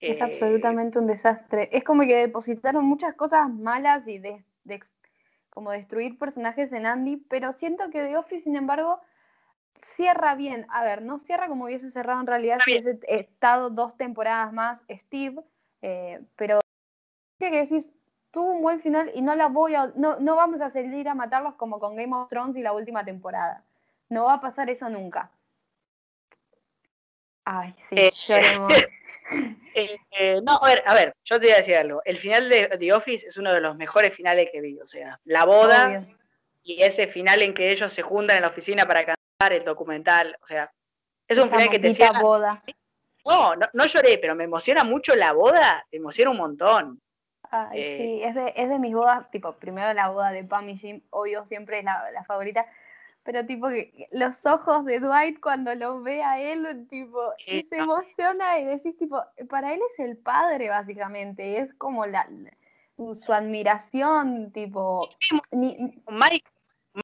Es 0.00 0.18
Eh, 0.18 0.22
absolutamente 0.22 0.98
un 0.98 1.06
desastre. 1.06 1.68
Es 1.72 1.84
como 1.84 2.02
que 2.02 2.16
depositaron 2.16 2.84
muchas 2.84 3.14
cosas 3.14 3.48
malas 3.50 4.06
y 4.08 4.18
de, 4.18 4.44
de 4.64 4.74
como 5.56 5.70
destruir 5.70 6.18
personajes 6.18 6.70
en 6.74 6.84
Andy, 6.84 7.16
pero 7.16 7.54
siento 7.54 7.88
que 7.88 8.02
The 8.02 8.18
Office, 8.18 8.44
sin 8.44 8.56
embargo, 8.56 9.00
cierra 9.82 10.34
bien. 10.34 10.66
A 10.68 10.84
ver, 10.84 11.00
no 11.00 11.18
cierra 11.18 11.48
como 11.48 11.64
hubiese 11.64 11.90
cerrado 11.90 12.20
en 12.20 12.26
realidad 12.26 12.58
si 12.62 12.72
hubiese 12.72 13.00
estado 13.08 13.70
dos 13.70 13.96
temporadas 13.96 14.52
más 14.52 14.84
Steve, 14.90 15.42
eh, 15.80 16.20
pero 16.36 16.60
que 17.38 17.50
decís, 17.50 17.90
tuvo 18.32 18.52
un 18.52 18.60
buen 18.60 18.80
final 18.80 19.10
y 19.14 19.22
no 19.22 19.34
la 19.34 19.48
voy 19.48 19.74
a, 19.74 19.94
no, 19.96 20.20
no 20.20 20.36
vamos 20.36 20.60
a 20.60 20.68
salir 20.68 21.08
a 21.08 21.14
matarlos 21.14 21.54
como 21.54 21.80
con 21.80 21.96
Game 21.96 22.14
of 22.14 22.28
Thrones 22.28 22.58
y 22.58 22.62
la 22.62 22.74
última 22.74 23.06
temporada. 23.06 23.64
No 24.10 24.24
va 24.24 24.34
a 24.34 24.40
pasar 24.42 24.68
eso 24.68 24.90
nunca. 24.90 25.30
Ay, 27.46 27.74
sí, 27.88 27.96
Eh, 27.96 28.10
lloremos. 28.10 28.74
Eh, 29.74 29.96
eh, 30.12 30.40
no, 30.46 30.58
a 30.62 30.66
ver, 30.68 30.82
a 30.86 30.94
ver, 30.94 31.14
yo 31.24 31.38
te 31.38 31.46
voy 31.46 31.54
a 31.54 31.58
decir 31.58 31.76
algo. 31.76 32.00
El 32.04 32.16
final 32.16 32.48
de 32.48 32.68
The 32.78 32.92
Office 32.92 33.26
es 33.26 33.36
uno 33.36 33.52
de 33.52 33.60
los 33.60 33.76
mejores 33.76 34.14
finales 34.14 34.48
que 34.52 34.60
vi. 34.60 34.78
O 34.80 34.86
sea, 34.86 35.18
la 35.24 35.44
boda 35.44 35.86
Obvio. 35.88 36.16
y 36.62 36.82
ese 36.82 37.06
final 37.08 37.42
en 37.42 37.52
que 37.54 37.70
ellos 37.70 37.92
se 37.92 38.02
juntan 38.02 38.36
en 38.36 38.42
la 38.42 38.48
oficina 38.48 38.86
para 38.86 39.04
cantar 39.04 39.52
el 39.52 39.64
documental. 39.64 40.36
O 40.42 40.46
sea, 40.46 40.70
es 41.28 41.36
un 41.38 41.48
Esa 41.48 41.56
final 41.56 41.70
que 41.70 41.78
te 41.78 41.94
cierra. 41.94 42.20
boda. 42.20 42.62
No, 43.26 43.56
no, 43.56 43.66
no 43.72 43.86
lloré, 43.86 44.18
pero 44.18 44.34
me 44.36 44.44
emociona 44.44 44.84
mucho 44.84 45.16
la 45.16 45.32
boda, 45.32 45.84
me 45.90 45.98
emociona 45.98 46.30
un 46.30 46.36
montón. 46.36 47.00
Ay, 47.50 47.80
Eh, 47.80 47.96
sí, 47.98 48.22
es 48.22 48.34
de, 48.34 48.52
es 48.56 48.68
de 48.68 48.78
mis 48.78 48.94
bodas, 48.94 49.28
tipo, 49.30 49.52
primero 49.56 49.92
la 49.94 50.08
boda 50.10 50.30
de 50.30 50.44
Pam 50.44 50.68
y 50.68 50.78
Jim, 50.78 51.02
obvio, 51.10 51.44
siempre 51.44 51.80
es 51.80 51.84
la, 51.84 52.10
la 52.12 52.24
favorita, 52.24 52.66
pero 53.26 53.44
tipo, 53.44 53.68
que 53.68 54.08
los 54.12 54.46
ojos 54.46 54.84
de 54.84 55.00
Dwight 55.00 55.40
cuando 55.40 55.74
lo 55.74 56.00
ve 56.00 56.22
a 56.22 56.40
él, 56.40 56.86
tipo, 56.88 57.20
y 57.46 57.62
Sí, 57.62 57.66
se 57.68 57.78
emociona 57.78 58.60
y 58.60 58.64
decís, 58.64 58.96
tipo, 58.96 59.20
para 59.50 59.74
él 59.74 59.80
es 59.90 59.98
el 59.98 60.16
padre, 60.16 60.68
básicamente, 60.68 61.58
es 61.58 61.74
como 61.74 62.06
la, 62.06 62.28
su, 62.96 63.16
su 63.16 63.32
admiración, 63.32 64.52
tipo, 64.52 65.08
ni- 65.50 65.76
Mike, 66.08 66.48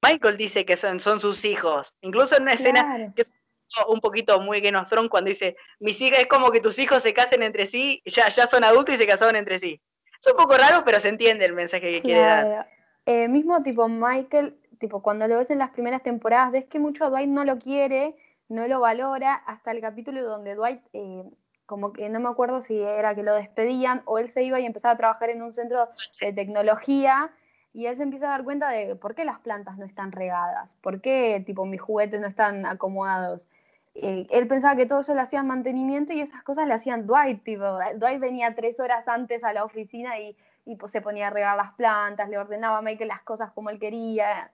Michael 0.02 0.36
dice 0.36 0.64
que 0.64 0.76
son, 0.76 1.00
son 1.00 1.20
sus 1.20 1.44
hijos. 1.44 1.92
Incluso 2.00 2.36
en 2.36 2.44
una 2.44 2.52
escena 2.52 3.12
claro, 3.14 3.90
un 3.90 4.00
poquito 4.00 4.40
muy 4.40 4.60
Game 4.60 4.78
of 4.78 4.88
Thrones 4.88 5.10
cuando 5.10 5.28
dice, 5.28 5.56
mis 5.80 6.00
hijas 6.00 6.20
es 6.20 6.26
como 6.26 6.50
que 6.50 6.60
tus 6.60 6.78
hijos 6.78 7.02
se 7.02 7.12
casen 7.12 7.42
entre 7.42 7.66
sí, 7.66 8.00
ya, 8.06 8.28
ya 8.28 8.46
son 8.46 8.64
adultos 8.64 8.94
y 8.94 8.98
se 8.98 9.06
casaron 9.06 9.36
entre 9.36 9.58
sí. 9.58 9.80
Es 10.20 10.30
un 10.30 10.38
poco 10.38 10.56
raro, 10.56 10.84
pero 10.84 11.00
se 11.00 11.08
entiende 11.08 11.44
el 11.44 11.52
mensaje 11.52 11.90
que 11.90 12.00
quiere 12.00 12.20
dar. 12.20 12.68
Eh, 13.06 13.26
mismo 13.26 13.60
tipo 13.64 13.88
Michael, 13.88 14.56
tipo 14.82 15.00
cuando 15.00 15.28
lo 15.28 15.38
ves 15.38 15.50
en 15.50 15.58
las 15.58 15.70
primeras 15.70 16.02
temporadas, 16.02 16.52
ves 16.52 16.66
que 16.66 16.80
mucho 16.80 17.08
Dwight 17.08 17.30
no 17.30 17.44
lo 17.44 17.58
quiere, 17.58 18.16
no 18.48 18.66
lo 18.66 18.80
valora, 18.80 19.34
hasta 19.34 19.70
el 19.70 19.80
capítulo 19.80 20.22
donde 20.24 20.56
Dwight, 20.56 20.82
eh, 20.92 21.24
como 21.66 21.92
que 21.92 22.08
no 22.08 22.18
me 22.20 22.28
acuerdo 22.28 22.60
si 22.60 22.82
era 22.82 23.14
que 23.14 23.22
lo 23.22 23.34
despedían 23.34 24.02
o 24.04 24.18
él 24.18 24.28
se 24.28 24.42
iba 24.42 24.58
y 24.60 24.66
empezaba 24.66 24.94
a 24.94 24.96
trabajar 24.98 25.30
en 25.30 25.40
un 25.40 25.54
centro 25.54 25.88
de 26.20 26.32
tecnología 26.32 27.30
y 27.72 27.86
él 27.86 27.96
se 27.96 28.02
empieza 28.02 28.26
a 28.26 28.30
dar 28.30 28.44
cuenta 28.44 28.68
de 28.70 28.96
por 28.96 29.14
qué 29.14 29.24
las 29.24 29.38
plantas 29.38 29.78
no 29.78 29.86
están 29.86 30.10
regadas, 30.10 30.76
por 30.82 31.00
qué 31.00 31.42
tipo 31.46 31.64
mis 31.64 31.80
juguetes 31.80 32.20
no 32.20 32.26
están 32.26 32.66
acomodados. 32.66 33.48
Eh, 33.94 34.26
él 34.30 34.48
pensaba 34.48 34.74
que 34.74 34.86
todo 34.86 35.02
eso 35.02 35.14
le 35.14 35.20
hacían 35.20 35.46
mantenimiento 35.46 36.12
y 36.12 36.20
esas 36.20 36.42
cosas 36.42 36.66
le 36.66 36.74
hacían 36.74 37.06
Dwight, 37.06 37.44
tipo, 37.44 37.78
Dwight 37.94 38.20
venía 38.20 38.54
tres 38.54 38.80
horas 38.80 39.06
antes 39.06 39.44
a 39.44 39.52
la 39.52 39.64
oficina 39.64 40.18
y, 40.18 40.36
y, 40.64 40.76
pues, 40.76 40.90
se 40.92 41.00
ponía 41.00 41.28
a 41.28 41.30
regar 41.30 41.56
las 41.56 41.72
plantas, 41.74 42.28
le 42.28 42.38
ordenaba 42.38 42.78
a 42.78 42.82
Michael 42.82 43.08
las 43.08 43.22
cosas 43.22 43.52
como 43.52 43.70
él 43.70 43.78
quería 43.78 44.50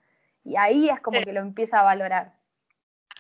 y 0.48 0.56
ahí 0.56 0.88
es 0.88 1.00
como 1.00 1.18
Sí. 1.18 1.24
que 1.24 1.32
lo 1.32 1.40
empieza 1.40 1.80
a 1.80 1.82
valorar. 1.84 2.32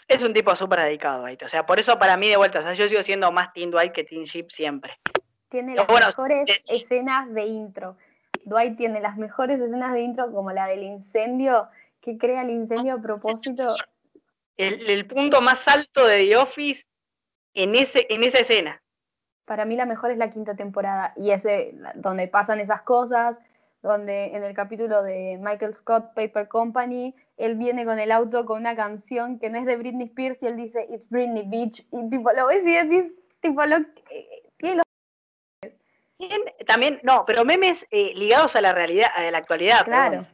Es 0.08 0.22
un 0.22 0.32
tipo 0.32 0.54
súper 0.56 0.80
dedicado, 0.80 1.20
Dwight. 1.20 1.42
O 1.42 1.48
sea, 1.48 1.66
por 1.66 1.78
eso 1.78 1.98
para 1.98 2.16
mí 2.16 2.28
de 2.28 2.36
vuelta, 2.38 2.60
o 2.60 2.62
sea, 2.62 2.72
yo 2.72 2.88
sigo 2.88 3.02
siendo 3.02 3.30
más 3.30 3.52
Team 3.52 3.70
Dwight 3.70 3.92
que 3.92 4.04
Team 4.04 4.24
Chip 4.24 4.50
siempre. 4.50 4.98
Tiene 5.50 5.74
las 5.74 5.86
bueno, 5.86 6.06
mejores 6.06 6.48
es- 6.48 6.64
escenas 6.68 7.32
de 7.34 7.44
intro. 7.46 7.96
Dwight 8.44 8.76
tiene 8.76 9.00
las 9.00 9.16
mejores 9.18 9.60
escenas 9.60 9.92
de 9.92 10.00
intro 10.00 10.32
como 10.32 10.50
la 10.52 10.66
del 10.66 10.82
incendio, 10.82 11.68
que 12.00 12.16
crea 12.16 12.42
el 12.42 12.50
incendio 12.50 12.94
a 12.94 12.98
propósito. 13.02 13.68
El, 14.56 14.88
el 14.88 15.06
punto 15.06 15.40
más 15.42 15.68
alto 15.68 16.06
de 16.06 16.18
The 16.26 16.36
Office 16.38 16.84
en, 17.54 17.74
ese, 17.74 18.06
en 18.08 18.24
esa 18.24 18.38
escena. 18.38 18.80
Para 19.44 19.64
mí 19.64 19.76
la 19.76 19.86
mejor 19.86 20.10
es 20.10 20.18
la 20.18 20.30
quinta 20.30 20.54
temporada 20.54 21.12
y 21.16 21.30
ese 21.30 21.74
donde 21.94 22.28
pasan 22.28 22.60
esas 22.60 22.82
cosas, 22.82 23.36
donde 23.82 24.34
en 24.36 24.42
el 24.44 24.54
capítulo 24.54 25.02
de 25.02 25.38
Michael 25.40 25.74
Scott 25.74 26.12
Paper 26.14 26.48
Company, 26.48 27.14
él 27.36 27.54
viene 27.56 27.84
con 27.84 27.98
el 27.98 28.10
auto 28.10 28.44
con 28.44 28.60
una 28.60 28.74
canción 28.74 29.38
que 29.38 29.50
no 29.50 29.58
es 29.58 29.66
de 29.66 29.76
Britney 29.76 30.06
Spears 30.08 30.42
y 30.42 30.46
él 30.46 30.56
dice 30.56 30.86
It's 30.90 31.08
Britney 31.08 31.44
Beach 31.46 31.86
y 31.92 32.10
tipo 32.10 32.32
lo 32.32 32.46
ves 32.48 32.66
y 32.66 32.72
decís 32.74 33.12
tipo 33.40 33.64
lo 33.64 33.76
tiene 34.58 34.76
los- 34.76 34.84
También, 36.66 37.00
no, 37.04 37.24
pero 37.24 37.44
memes 37.44 37.86
eh, 37.90 38.12
ligados 38.14 38.56
a 38.56 38.60
la 38.60 38.72
realidad, 38.72 39.10
a 39.14 39.30
la 39.30 39.38
actualidad. 39.38 39.84
claro. 39.84 40.26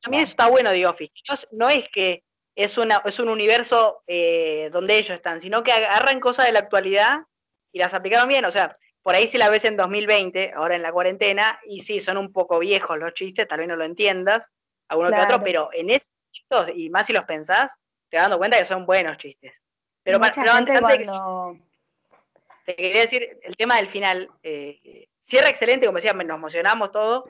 También 0.00 0.22
eso 0.24 0.32
está 0.32 0.48
bueno 0.48 0.70
The 0.70 0.86
Office. 0.86 1.12
No, 1.28 1.34
es- 1.34 1.48
no 1.52 1.68
es 1.70 1.88
que 1.90 2.22
es, 2.56 2.76
una, 2.76 3.00
es 3.06 3.18
un 3.18 3.28
universo 3.30 4.02
eh, 4.06 4.68
donde 4.70 4.98
ellos 4.98 5.16
están, 5.16 5.40
sino 5.40 5.62
que 5.62 5.72
agarran 5.72 6.20
cosas 6.20 6.44
de 6.46 6.52
la 6.52 6.58
actualidad 6.60 7.20
y 7.72 7.78
las 7.78 7.94
aplicaron 7.94 8.28
bien. 8.28 8.44
O 8.44 8.50
sea, 8.50 8.76
por 9.04 9.14
ahí 9.14 9.28
si 9.28 9.36
la 9.36 9.50
ves 9.50 9.66
en 9.66 9.76
2020, 9.76 10.52
ahora 10.56 10.76
en 10.76 10.82
la 10.82 10.90
cuarentena, 10.90 11.60
y 11.66 11.82
sí, 11.82 12.00
son 12.00 12.16
un 12.16 12.32
poco 12.32 12.58
viejos 12.58 12.98
los 12.98 13.12
chistes, 13.12 13.46
tal 13.46 13.58
vez 13.60 13.68
no 13.68 13.76
lo 13.76 13.84
entiendas, 13.84 14.50
alguno 14.88 15.10
que 15.10 15.16
Claro. 15.16 15.34
otro, 15.34 15.44
pero 15.44 15.68
en 15.74 15.90
esos 15.90 16.10
chistes, 16.32 16.70
y 16.74 16.88
más 16.88 17.06
si 17.06 17.12
los 17.12 17.24
pensás, 17.24 17.76
te 18.08 18.16
vas 18.16 18.24
dando 18.24 18.38
cuenta 18.38 18.56
que 18.58 18.64
son 18.64 18.86
buenos 18.86 19.18
chistes. 19.18 19.54
Pero, 20.02 20.18
Mucha 20.18 20.32
pa- 20.34 20.40
pero 20.40 20.52
antes, 20.54 20.80
que- 20.80 21.06
te 22.64 22.76
quería 22.76 23.02
decir, 23.02 23.38
el 23.42 23.56
tema 23.56 23.76
del 23.76 23.88
final, 23.88 24.30
eh, 24.42 25.06
cierra 25.22 25.50
excelente, 25.50 25.84
como 25.86 25.96
decía, 25.98 26.14
nos 26.14 26.36
emocionamos 26.38 26.90
todo, 26.90 27.28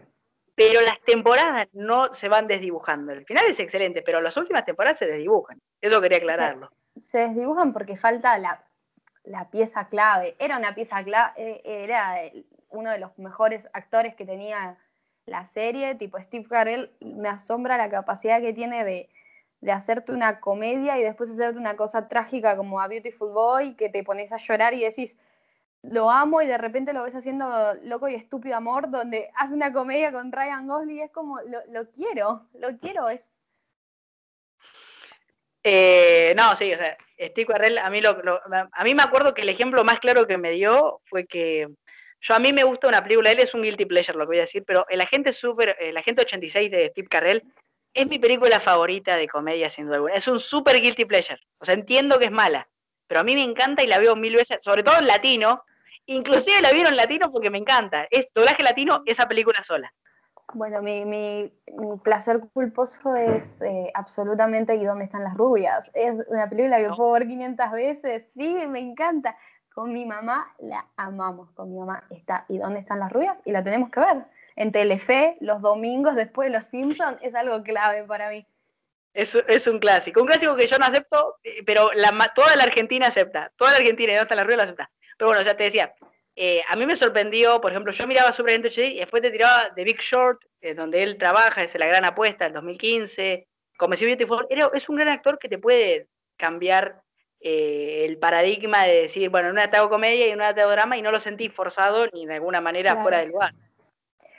pero 0.54 0.80
las 0.80 1.00
temporadas 1.00 1.66
no 1.72 2.14
se 2.14 2.28
van 2.28 2.46
desdibujando. 2.46 3.12
El 3.12 3.24
final 3.26 3.46
es 3.48 3.58
excelente, 3.58 4.02
pero 4.02 4.20
las 4.20 4.36
últimas 4.36 4.64
temporadas 4.64 4.98
se 5.00 5.06
desdibujan. 5.06 5.60
Eso 5.80 6.00
quería 6.00 6.18
aclararlo. 6.18 6.70
se 7.10 7.18
desdibujan 7.18 7.72
porque 7.72 7.96
falta 7.96 8.38
la, 8.38 8.64
la 9.24 9.50
pieza 9.50 9.88
clave. 9.88 10.36
Era 10.38 10.58
una 10.58 10.74
pieza 10.74 11.02
clave, 11.02 11.60
era 11.64 12.16
uno 12.70 12.90
de 12.90 12.98
los 12.98 13.18
mejores 13.18 13.68
actores 13.72 14.14
que 14.14 14.24
tenía 14.24 14.78
la 15.26 15.46
serie, 15.46 15.94
tipo 15.94 16.20
Steve 16.20 16.46
Carell, 16.48 16.90
me 17.00 17.28
asombra 17.28 17.78
la 17.78 17.88
capacidad 17.88 18.40
que 18.40 18.52
tiene 18.52 18.84
de, 18.84 19.08
de 19.60 19.72
hacerte 19.72 20.12
una 20.12 20.40
comedia 20.40 20.98
y 20.98 21.02
después 21.02 21.30
hacerte 21.30 21.58
una 21.58 21.76
cosa 21.76 22.08
trágica 22.08 22.56
como 22.56 22.80
a 22.80 22.88
Beautiful 22.88 23.32
Boy, 23.32 23.74
que 23.74 23.88
te 23.88 24.04
pones 24.04 24.32
a 24.32 24.36
llorar 24.36 24.74
y 24.74 24.84
decís, 24.84 25.16
lo 25.82 26.10
amo 26.10 26.42
y 26.42 26.46
de 26.46 26.58
repente 26.58 26.92
lo 26.92 27.02
ves 27.02 27.14
haciendo 27.14 27.74
Loco 27.82 28.08
y 28.08 28.14
Estúpido 28.14 28.56
Amor, 28.56 28.90
donde 28.90 29.30
hace 29.36 29.54
una 29.54 29.72
comedia 29.72 30.12
con 30.12 30.32
Ryan 30.32 30.66
Gosling 30.66 30.96
y 30.96 31.00
es 31.02 31.10
como, 31.10 31.40
lo, 31.40 31.64
lo 31.70 31.90
quiero, 31.90 32.46
lo 32.54 32.78
quiero, 32.78 33.08
es... 33.08 33.28
Eh, 35.66 36.34
no, 36.36 36.54
sí, 36.54 36.72
o 36.74 36.78
sea, 36.78 36.96
Steve 37.18 37.46
Carell, 37.46 37.78
a 37.78 37.88
mí, 37.88 38.02
lo, 38.02 38.10
a 38.10 38.84
mí 38.84 38.94
me 38.94 39.02
acuerdo 39.02 39.32
que 39.32 39.42
el 39.42 39.48
ejemplo 39.48 39.82
más 39.82 39.98
claro 39.98 40.26
que 40.26 40.36
me 40.36 40.50
dio 40.50 41.00
fue 41.06 41.26
que 41.26 41.66
yo 42.20 42.34
a 42.34 42.38
mí 42.38 42.52
me 42.52 42.64
gusta 42.64 42.88
una 42.88 43.02
película, 43.02 43.30
él 43.30 43.40
es 43.40 43.54
un 43.54 43.62
guilty 43.62 43.84
pleasure, 43.84 44.16
lo 44.16 44.24
que 44.24 44.28
voy 44.28 44.38
a 44.38 44.42
decir, 44.42 44.64
pero 44.66 44.86
el 44.88 45.00
agente 45.00 45.32
super, 45.32 45.76
el 45.78 45.96
agente 45.96 46.22
86 46.22 46.70
de 46.70 46.88
Steve 46.88 47.08
Carell 47.08 47.42
es 47.94 48.06
mi 48.06 48.18
película 48.18 48.60
favorita 48.60 49.16
de 49.16 49.28
comedia, 49.28 49.70
sin 49.70 49.86
duda 49.86 49.96
alguna. 49.96 50.14
Es 50.14 50.26
un 50.26 50.40
super 50.40 50.80
guilty 50.80 51.04
pleasure. 51.04 51.40
O 51.58 51.64
sea, 51.64 51.74
entiendo 51.74 52.18
que 52.18 52.26
es 52.26 52.30
mala, 52.30 52.68
pero 53.06 53.20
a 53.20 53.24
mí 53.24 53.34
me 53.34 53.42
encanta 53.42 53.82
y 53.82 53.86
la 53.86 53.98
veo 53.98 54.16
mil 54.16 54.34
veces, 54.34 54.58
sobre 54.62 54.82
todo 54.82 54.98
en 54.98 55.06
latino. 55.06 55.64
Inclusive 56.06 56.60
la 56.60 56.72
vieron 56.72 56.92
en 56.92 56.96
latino 56.96 57.30
porque 57.30 57.50
me 57.50 57.58
encanta. 57.58 58.06
Es 58.10 58.26
doblaje 58.34 58.62
latino, 58.62 59.02
esa 59.06 59.28
película 59.28 59.62
sola. 59.62 59.92
Bueno, 60.52 60.82
mi, 60.82 61.04
mi, 61.04 61.52
placer 62.02 62.40
culposo 62.52 63.16
es 63.16 63.60
eh, 63.62 63.90
absolutamente 63.94 64.76
¿Y 64.76 64.84
dónde 64.84 65.06
están 65.06 65.24
las 65.24 65.34
rubias? 65.34 65.90
Es 65.94 66.14
una 66.28 66.48
película 66.48 66.78
que 66.78 66.88
puedo 66.90 67.12
ver 67.12 67.26
500 67.26 67.72
veces. 67.72 68.24
Sí, 68.34 68.54
me 68.68 68.80
encanta. 68.80 69.36
Con 69.72 69.92
mi 69.92 70.04
mamá 70.04 70.54
la 70.58 70.86
amamos. 70.96 71.50
Con 71.52 71.70
mi 71.70 71.78
mamá 71.78 72.04
está 72.10 72.44
¿Y 72.48 72.58
dónde 72.58 72.80
están 72.80 73.00
las 73.00 73.10
rubias? 73.10 73.36
Y 73.44 73.52
la 73.52 73.64
tenemos 73.64 73.90
que 73.90 74.00
ver 74.00 74.24
en 74.56 74.72
Telefe 74.72 75.36
los 75.40 75.60
domingos 75.60 76.14
después 76.14 76.48
de 76.48 76.54
Los 76.54 76.64
Simpsons 76.66 77.18
es 77.22 77.34
algo 77.34 77.62
clave 77.62 78.04
para 78.04 78.30
mí. 78.30 78.46
Es, 79.12 79.36
es, 79.46 79.68
un 79.68 79.78
clásico, 79.78 80.20
un 80.20 80.26
clásico 80.26 80.56
que 80.56 80.66
yo 80.66 80.76
no 80.76 80.86
acepto, 80.86 81.36
eh, 81.44 81.62
pero 81.64 81.92
la, 81.92 82.10
toda 82.34 82.56
la 82.56 82.64
Argentina 82.64 83.06
acepta, 83.06 83.52
toda 83.56 83.70
la 83.70 83.76
Argentina 83.76 84.12
y 84.12 84.16
no 84.16 84.22
está 84.22 84.34
en 84.34 84.38
la 84.38 84.44
rueda 84.44 84.58
la 84.58 84.62
acepta. 84.64 84.90
Pero 85.16 85.28
bueno, 85.28 85.42
ya 85.42 85.56
te 85.56 85.64
decía, 85.64 85.94
eh, 86.36 86.62
a 86.68 86.76
mí 86.76 86.86
me 86.86 86.96
sorprendió, 86.96 87.60
por 87.60 87.70
ejemplo, 87.70 87.92
yo 87.92 88.06
miraba 88.06 88.32
Super 88.32 88.60
HD 88.60 88.92
y 88.92 88.98
después 88.98 89.22
te 89.22 89.30
tiraba 89.30 89.74
The 89.74 89.84
Big 89.84 90.00
Short, 90.00 90.42
eh, 90.60 90.74
donde 90.74 91.02
él 91.02 91.16
trabaja, 91.16 91.62
es 91.62 91.74
la 91.78 91.86
gran 91.86 92.04
apuesta, 92.04 92.46
el 92.46 92.52
2015, 92.52 93.46
como 93.76 93.96
si 93.96 94.06
Beautiful, 94.06 94.46
es 94.50 94.88
un 94.88 94.96
gran 94.96 95.08
actor 95.08 95.38
que 95.38 95.48
te 95.48 95.58
puede 95.58 96.08
cambiar 96.36 97.00
el 97.46 98.16
paradigma 98.16 98.84
de 98.84 99.02
decir, 99.02 99.28
bueno, 99.28 99.48
en 99.48 99.52
una 99.52 99.70
te 99.70 99.76
hago 99.76 99.90
comedia 99.90 100.26
y 100.26 100.30
en 100.30 100.36
una 100.36 100.54
te 100.54 100.62
hago 100.62 100.70
drama 100.70 100.96
y 100.96 101.02
no 101.02 101.10
lo 101.10 101.20
sentí 101.20 101.50
forzado 101.50 102.06
ni 102.14 102.24
de 102.24 102.34
alguna 102.34 102.62
manera 102.62 103.02
fuera 103.02 103.18
del 103.18 103.28
lugar. 103.32 103.52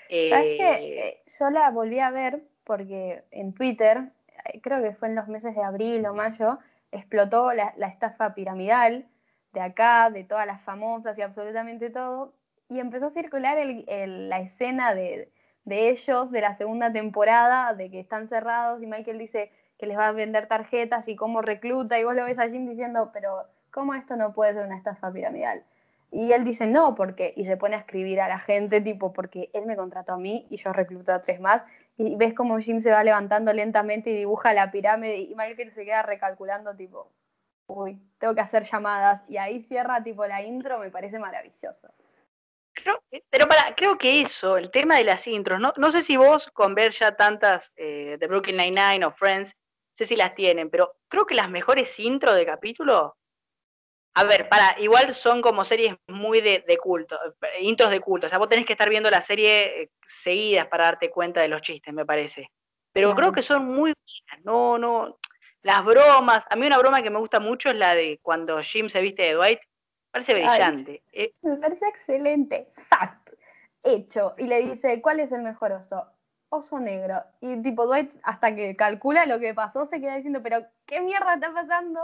¿Sabes 0.10 0.58
qué? 0.58 0.72
Eh, 0.72 1.24
yo 1.40 1.50
la 1.50 1.70
volví 1.72 2.00
a 2.00 2.12
ver 2.12 2.42
porque 2.64 3.24
en 3.32 3.54
Twitter, 3.54 4.10
eh, 4.46 4.62
creo 4.62 4.82
que 4.82 4.94
fue 4.94 5.08
en 5.08 5.16
los 5.16 5.28
meses 5.28 5.56
de 5.56 5.64
abril 5.64 6.06
o 6.06 6.14
mayo, 6.14 6.60
explotó 6.92 7.52
la, 7.54 7.74
estafa 7.88 8.34
piramidal 8.34 9.06
de 9.56 9.62
acá, 9.62 10.12
de 10.12 10.24
todas 10.24 10.46
las 10.46 10.62
famosas 10.62 11.18
y 11.18 11.24
absolutamente 11.24 11.90
todo, 11.90 12.34
y 12.70 12.80
empezó 12.80 13.08
a 13.08 13.12
circular 13.12 13.58
la 13.88 14.40
escena 14.40 14.94
de, 14.94 15.32
ellos 15.66 16.30
de 16.30 16.42
la 16.42 16.56
segunda 16.56 16.92
temporada, 16.92 17.74
de 17.74 17.90
que 17.90 18.00
están 18.00 18.28
cerrados 18.28 18.84
y 18.84 18.86
Michael 18.86 19.18
dice 19.18 19.52
que 19.80 19.88
les 19.88 19.98
va 19.98 20.10
a 20.10 20.12
vender 20.12 20.48
tarjetas 20.48 21.08
y 21.08 21.16
cómo 21.16 21.42
recluta, 21.42 21.98
y 21.98 22.04
vos 22.04 22.16
lo 22.16 22.26
ves 22.26 22.38
a 22.38 22.50
Jim 22.50 22.68
diciendo, 22.68 23.10
pero 23.14 23.46
¿cómo 23.72 23.94
esto 23.94 24.16
no 24.16 24.34
puede 24.34 24.54
ser 24.54 24.66
una 24.66 24.78
estafa 24.78 25.12
piramidal? 25.12 25.64
Y 26.12 26.32
él 26.34 26.44
dice, 26.44 26.68
no, 26.68 26.96
porque, 26.96 27.34
y 27.36 27.46
se 27.46 27.58
pone 27.58 27.76
a 27.76 27.80
escribir 27.80 28.22
a 28.22 28.28
la 28.28 28.40
gente, 28.40 28.80
tipo, 28.82 29.12
porque 29.12 29.50
él 29.54 29.66
me 29.66 29.76
contrató 29.76 30.14
a 30.14 30.18
mí 30.18 30.46
y 30.50 30.58
yo 30.58 30.72
recluto 30.72 31.12
a 31.12 31.22
tres 31.22 31.42
más. 31.42 31.66
Y 31.98 32.16
ves 32.16 32.34
como 32.34 32.60
Jim 32.60 32.80
se 32.80 32.92
va 32.92 33.04
levantando 33.04 33.52
lentamente 33.52 34.12
y 34.12 34.16
dibuja 34.16 34.54
la 34.54 34.72
pirámide 34.72 35.18
y 35.18 35.36
Michael 35.36 35.74
se 35.74 35.84
queda 35.84 36.04
recalculando, 36.04 36.76
tipo, 36.76 37.10
uy, 37.68 38.00
tengo 38.18 38.36
que 38.36 38.42
hacer 38.42 38.64
llamadas. 38.64 39.24
Y 39.28 39.38
ahí 39.38 39.62
cierra, 39.62 40.04
tipo, 40.04 40.26
la 40.26 40.42
intro, 40.42 40.80
me 40.80 40.90
parece 40.90 41.20
maravilloso. 41.20 41.90
pero 43.30 43.48
para, 43.48 43.74
creo 43.76 43.98
que 43.98 44.22
eso, 44.22 44.58
el 44.58 44.72
tema 44.72 44.98
de 44.98 45.06
las 45.06 45.28
intros, 45.28 45.60
no, 45.60 45.74
no 45.78 45.92
sé 45.92 46.04
si 46.04 46.18
vos 46.18 46.50
con 46.54 46.76
ver 46.76 46.92
ya 46.92 47.16
tantas 47.16 47.72
eh, 47.76 48.18
de 48.20 48.28
Brooklyn 48.28 48.58
Nine-Nine 48.58 49.06
o 49.06 49.12
Friends, 49.12 49.56
sé 49.94 50.06
si 50.06 50.16
las 50.16 50.36
tienen, 50.36 50.70
pero 50.70 50.98
creo 51.08 51.26
que 51.26 51.36
las 51.36 51.50
mejores 51.50 51.98
intros 52.00 52.36
de 52.36 52.46
capítulo 52.46 53.16
a 54.18 54.24
ver, 54.24 54.48
para, 54.48 54.80
igual 54.80 55.14
son 55.14 55.42
como 55.42 55.66
series 55.66 55.94
muy 56.08 56.40
de, 56.40 56.64
culto, 56.82 57.20
intros 57.60 57.92
de 57.92 58.00
culto. 58.00 58.28
O 58.28 58.30
sea, 58.30 58.40
vos 58.40 58.48
tenés 58.48 58.66
que 58.66 58.72
estar 58.72 58.90
viendo 58.90 59.10
la 59.10 59.22
serie 59.22 59.84
eh, 59.84 59.90
seguidas 60.08 60.68
para 60.68 60.86
darte 60.86 61.10
cuenta 61.10 61.42
de 61.42 61.50
los 61.50 61.62
chistes, 61.62 61.94
me 61.94 62.06
parece. 62.06 62.50
Pero 62.94 63.14
creo 63.14 63.34
que 63.34 63.42
son 63.42 63.66
muy 63.66 63.94
buenas. 63.94 64.46
No, 64.46 64.78
no. 64.78 65.20
Las 65.66 65.84
bromas. 65.84 66.46
A 66.52 66.56
mí 66.56 66.68
una 66.68 66.78
broma 66.78 67.02
que 67.02 67.10
me 67.10 67.18
gusta 67.18 67.40
mucho 67.40 67.70
es 67.70 67.76
la 67.76 67.96
de 67.96 68.20
cuando 68.22 68.62
Jim 68.62 68.88
se 68.88 69.02
viste 69.02 69.24
de 69.24 69.34
Dwight. 69.34 69.60
Parece 70.12 70.36
brillante. 70.36 71.02
Eh, 71.12 71.34
me 71.42 71.58
parece 71.58 71.88
excelente. 71.88 72.72
Fact. 72.88 73.32
Hecho. 73.82 74.36
Y 74.38 74.46
le 74.46 74.60
dice, 74.60 75.02
¿cuál 75.02 75.22
es 75.22 75.32
el 75.32 75.42
mejor 75.42 75.72
oso? 75.72 76.06
Oso 76.50 76.80
negro. 76.80 77.24
Y 77.42 77.60
tipo 77.64 77.88
Dwight, 77.88 78.14
hasta 78.22 78.56
que 78.56 78.76
calcula 78.76 79.26
lo 79.26 79.40
que 79.40 79.56
pasó, 79.56 79.88
se 79.88 80.00
queda 80.00 80.16
diciendo, 80.18 80.44
pero 80.44 80.68
¿qué 80.86 81.02
mierda 81.02 81.34
está 81.34 81.52
pasando? 81.52 82.00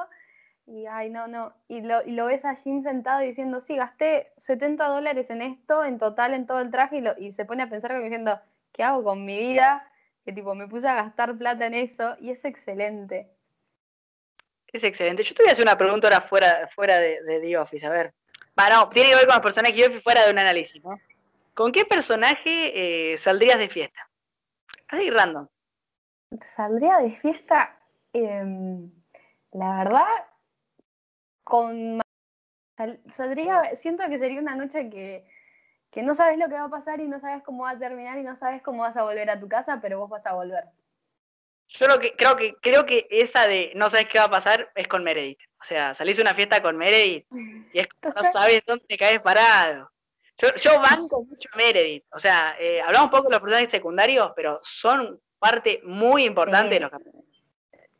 y 0.65 0.85
ay, 0.85 1.09
no, 1.09 1.27
no, 1.27 1.53
y 1.67 1.81
lo, 1.81 2.01
y 2.03 2.11
lo 2.11 2.27
ves 2.27 2.45
a 2.45 2.55
Jim 2.55 2.81
sentado 2.81 3.19
diciendo, 3.19 3.59
sí, 3.61 3.75
gasté 3.75 4.31
70 4.37 4.87
dólares 4.87 5.29
en 5.29 5.41
esto, 5.41 5.83
en 5.83 5.97
total, 5.97 6.33
en 6.33 6.45
todo 6.45 6.61
el 6.61 6.71
traje, 6.71 6.97
y, 6.97 7.01
lo, 7.01 7.17
y 7.17 7.31
se 7.31 7.45
pone 7.45 7.63
a 7.63 7.69
pensar 7.69 7.91
como 7.91 8.03
diciendo, 8.03 8.39
¿qué 8.71 8.83
hago 8.83 9.03
con 9.03 9.25
mi 9.25 9.37
vida? 9.37 9.85
Que 10.23 10.31
tipo, 10.31 10.55
me 10.55 10.67
puse 10.67 10.87
a 10.87 10.95
gastar 10.95 11.37
plata 11.37 11.65
en 11.65 11.73
eso, 11.73 12.15
y 12.21 12.29
es 12.29 12.45
excelente. 12.45 13.29
Es 14.71 14.83
excelente. 14.83 15.23
Yo 15.23 15.35
te 15.35 15.43
voy 15.43 15.49
a 15.49 15.53
hacer 15.53 15.65
una 15.65 15.77
pregunta 15.77 16.07
ahora 16.07 16.21
fuera, 16.21 16.69
fuera 16.73 16.97
de, 16.97 17.21
de 17.23 17.39
The 17.39 17.57
Office, 17.57 17.85
a 17.85 17.89
ver. 17.89 18.13
Bueno, 18.55 18.89
tiene 18.89 19.09
que 19.09 19.15
ver 19.15 19.25
con 19.25 19.35
los 19.35 19.43
personajes 19.43 19.77
de 19.77 19.85
Office 19.85 20.01
fuera 20.01 20.25
de 20.25 20.31
un 20.31 20.39
análisis, 20.39 20.83
¿no? 20.83 20.99
¿Con 21.53 21.71
qué 21.71 21.85
personaje 21.85 23.13
eh, 23.13 23.17
saldrías 23.17 23.59
de 23.59 23.69
fiesta? 23.69 24.09
Así 24.87 25.09
random. 25.09 25.47
Saldría 26.55 26.97
de 26.97 27.11
fiesta, 27.11 27.77
em, 28.13 28.89
la 29.51 29.77
verdad, 29.77 30.07
con 31.43 32.01
saldría, 33.11 33.75
siento 33.75 34.07
que 34.07 34.17
sería 34.17 34.39
una 34.39 34.55
noche 34.55 34.89
que, 34.89 35.25
no 36.01 36.13
sabes 36.13 36.39
lo 36.39 36.47
que 36.47 36.55
va 36.55 36.63
a 36.63 36.69
pasar 36.69 36.99
y 36.99 37.07
no 37.07 37.19
sabes 37.19 37.43
cómo 37.43 37.63
va 37.63 37.71
a 37.71 37.77
terminar 37.77 38.17
y 38.17 38.23
no 38.23 38.35
sabes 38.37 38.61
cómo 38.61 38.83
vas 38.83 38.95
a 38.97 39.03
volver 39.03 39.29
a 39.29 39.39
tu 39.39 39.47
casa, 39.47 39.79
pero 39.81 39.99
vos 39.99 40.09
vas 40.09 40.25
a 40.25 40.33
volver. 40.33 40.63
Yo 41.73 41.87
lo 41.87 41.99
que, 41.99 42.15
creo 42.15 42.35
que 42.35 42.55
creo 42.61 42.85
que 42.85 43.07
esa 43.09 43.47
de 43.47 43.71
no 43.75 43.89
sabes 43.89 44.07
qué 44.07 44.19
va 44.19 44.25
a 44.25 44.31
pasar 44.31 44.69
es 44.75 44.87
con 44.87 45.03
Meredith. 45.03 45.39
O 45.59 45.63
sea, 45.63 45.93
salís 45.93 46.19
a 46.19 46.21
una 46.21 46.33
fiesta 46.33 46.61
con 46.61 46.75
Meredith 46.77 47.25
y 47.73 47.79
es 47.79 47.87
que 47.87 48.09
no 48.09 48.23
sabes 48.31 48.61
dónde 48.65 48.85
te 48.87 48.97
caes 48.97 49.21
parado. 49.21 49.89
Yo, 50.37 50.49
yo 50.55 50.79
banco 50.81 51.23
mucho 51.23 51.49
a 51.53 51.57
Meredith. 51.57 52.03
O 52.11 52.19
sea, 52.19 52.55
eh, 52.59 52.81
hablamos 52.81 53.05
un 53.05 53.11
poco 53.11 53.23
de 53.25 53.31
los 53.31 53.41
personajes 53.41 53.69
secundarios, 53.69 54.31
pero 54.35 54.59
son 54.63 55.19
parte 55.39 55.81
muy 55.83 56.25
importante 56.25 56.75
de 56.75 56.79
los 56.81 56.91
capítulos. 56.91 57.25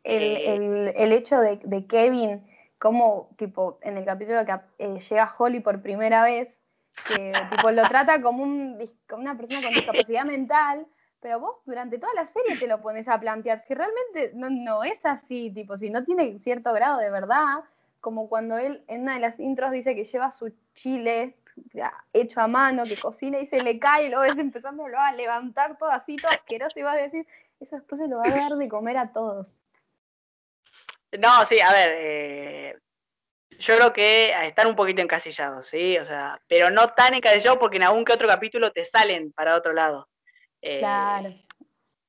El, 0.04 0.94
el, 0.96 1.12
hecho 1.12 1.40
de, 1.40 1.60
de 1.64 1.86
Kevin 1.86 2.44
como, 2.80 3.30
tipo, 3.38 3.80
en 3.84 3.98
el 3.98 4.06
capítulo 4.06 4.44
que 4.44 4.54
eh, 4.80 5.00
llega 5.00 5.32
Holly 5.38 5.60
por 5.60 5.84
primera 5.84 6.24
vez, 6.24 6.60
que 7.08 7.32
tipo, 7.52 7.70
lo 7.70 7.84
trata 7.88 8.22
como, 8.22 8.42
un, 8.42 8.92
una 9.12 9.38
persona 9.38 9.62
con 9.62 9.72
discapacidad 9.72 10.26
mental, 10.26 10.88
pero 11.22 11.40
vos 11.40 11.58
durante 11.66 12.00
toda 12.00 12.14
la 12.16 12.26
serie 12.26 12.58
te 12.58 12.68
lo 12.68 12.82
pones 12.82 13.08
a 13.08 13.20
plantear. 13.20 13.60
Si 13.62 13.74
realmente 13.74 14.32
no, 14.34 14.50
no 14.50 14.84
es 14.84 15.06
así, 15.06 15.52
tipo, 15.52 15.78
si 15.78 15.90
no 15.90 16.04
tiene 16.04 16.40
cierto 16.40 16.74
grado 16.74 16.98
de 17.00 17.12
verdad, 17.12 17.64
como 18.02 18.28
cuando 18.28 18.58
él 18.58 18.84
en 18.88 19.04
una 19.04 19.14
de 19.14 19.20
las 19.20 19.40
intros 19.40 19.72
dice 19.72 19.96
que 19.96 20.04
lleva 20.04 20.32
su 20.32 20.52
chile 20.74 21.38
hecho 22.14 22.42
a 22.42 22.48
mano, 22.48 22.84
que 22.84 22.98
cocina 22.98 23.40
y 23.40 23.46
se 23.46 23.62
le 23.62 23.78
cae 23.78 24.06
y 24.06 24.10
lo 24.10 24.22
ves 24.22 24.38
empezándolo 24.38 25.00
a 25.00 25.12
levantar 25.12 25.78
todo 25.78 25.92
así, 25.92 26.16
todo 26.16 26.32
asqueroso 26.32 26.80
y 26.80 26.84
vas 26.84 26.98
a 26.98 27.04
decir, 27.04 27.28
eso 27.60 27.76
después 27.76 28.02
se 28.02 28.08
lo 28.08 28.18
va 28.18 28.28
a 28.28 28.32
dar 28.32 28.54
de 28.54 28.68
comer 28.68 28.98
a 28.98 29.12
todos. 29.12 29.58
No, 31.20 31.46
sí, 31.46 31.60
a 31.60 31.72
ver, 31.72 31.90
eh, 31.94 32.80
yo 33.60 33.76
creo 33.76 33.94
que 33.94 34.34
están 34.48 34.68
un 34.68 34.76
poquito 34.76 35.02
encasillados, 35.02 35.68
¿sí? 35.68 35.98
O 36.00 36.06
sea, 36.06 36.40
pero 36.48 36.72
no 36.72 36.88
tan 36.88 37.14
encasillados 37.14 37.60
porque 37.60 37.78
en 37.78 37.84
algún 37.84 38.06
que 38.06 38.14
otro 38.14 38.28
capítulo 38.28 38.72
te 38.72 38.86
salen 38.86 39.32
para 39.34 39.56
otro 39.56 39.74
lado. 39.74 40.08
Eh, 40.62 40.80
claro. 40.80 41.34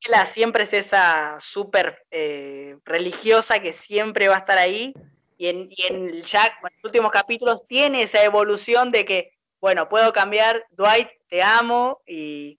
La 0.08 0.26
siempre 0.26 0.64
es 0.64 0.72
esa 0.72 1.36
súper 1.38 2.06
eh, 2.10 2.76
religiosa 2.84 3.60
que 3.60 3.72
siempre 3.72 4.28
va 4.28 4.36
a 4.36 4.40
estar 4.40 4.58
ahí. 4.58 4.94
Y 5.36 5.48
en, 5.48 5.68
y 5.70 5.86
en 5.86 6.22
Jack, 6.22 6.54
en 6.62 6.70
los 6.74 6.84
últimos 6.84 7.10
capítulos, 7.10 7.66
tiene 7.66 8.02
esa 8.02 8.22
evolución 8.22 8.90
de 8.90 9.04
que, 9.04 9.32
bueno, 9.60 9.88
puedo 9.88 10.12
cambiar, 10.12 10.66
Dwight, 10.70 11.08
te 11.28 11.42
amo, 11.42 12.00
y 12.06 12.58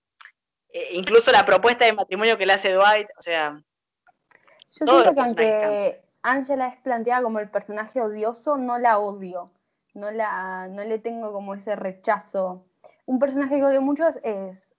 incluso 0.91 1.31
la 1.31 1.45
propuesta 1.45 1.85
de 1.85 1.93
matrimonio 1.93 2.37
que 2.37 2.45
le 2.45 2.53
hace 2.53 2.73
Dwight, 2.73 3.07
o 3.17 3.21
sea. 3.21 3.61
Yo 4.79 4.87
siento 4.87 5.13
que 5.13 5.21
aunque 5.21 6.01
Angela 6.23 6.67
es 6.67 6.79
planteada 6.81 7.21
como 7.21 7.39
el 7.39 7.49
personaje 7.49 8.01
odioso, 8.01 8.57
no 8.57 8.79
la 8.79 8.97
odio, 8.97 9.45
no, 9.93 10.09
la, 10.09 10.67
no 10.69 10.83
le 10.83 10.97
tengo 10.97 11.31
como 11.31 11.53
ese 11.53 11.75
rechazo. 11.75 12.65
un 13.05 13.19
personaje 13.19 13.57
que 13.57 13.63
odio 13.63 13.81
mucho 13.81 14.07
es, 14.07 14.17
es 14.23 14.73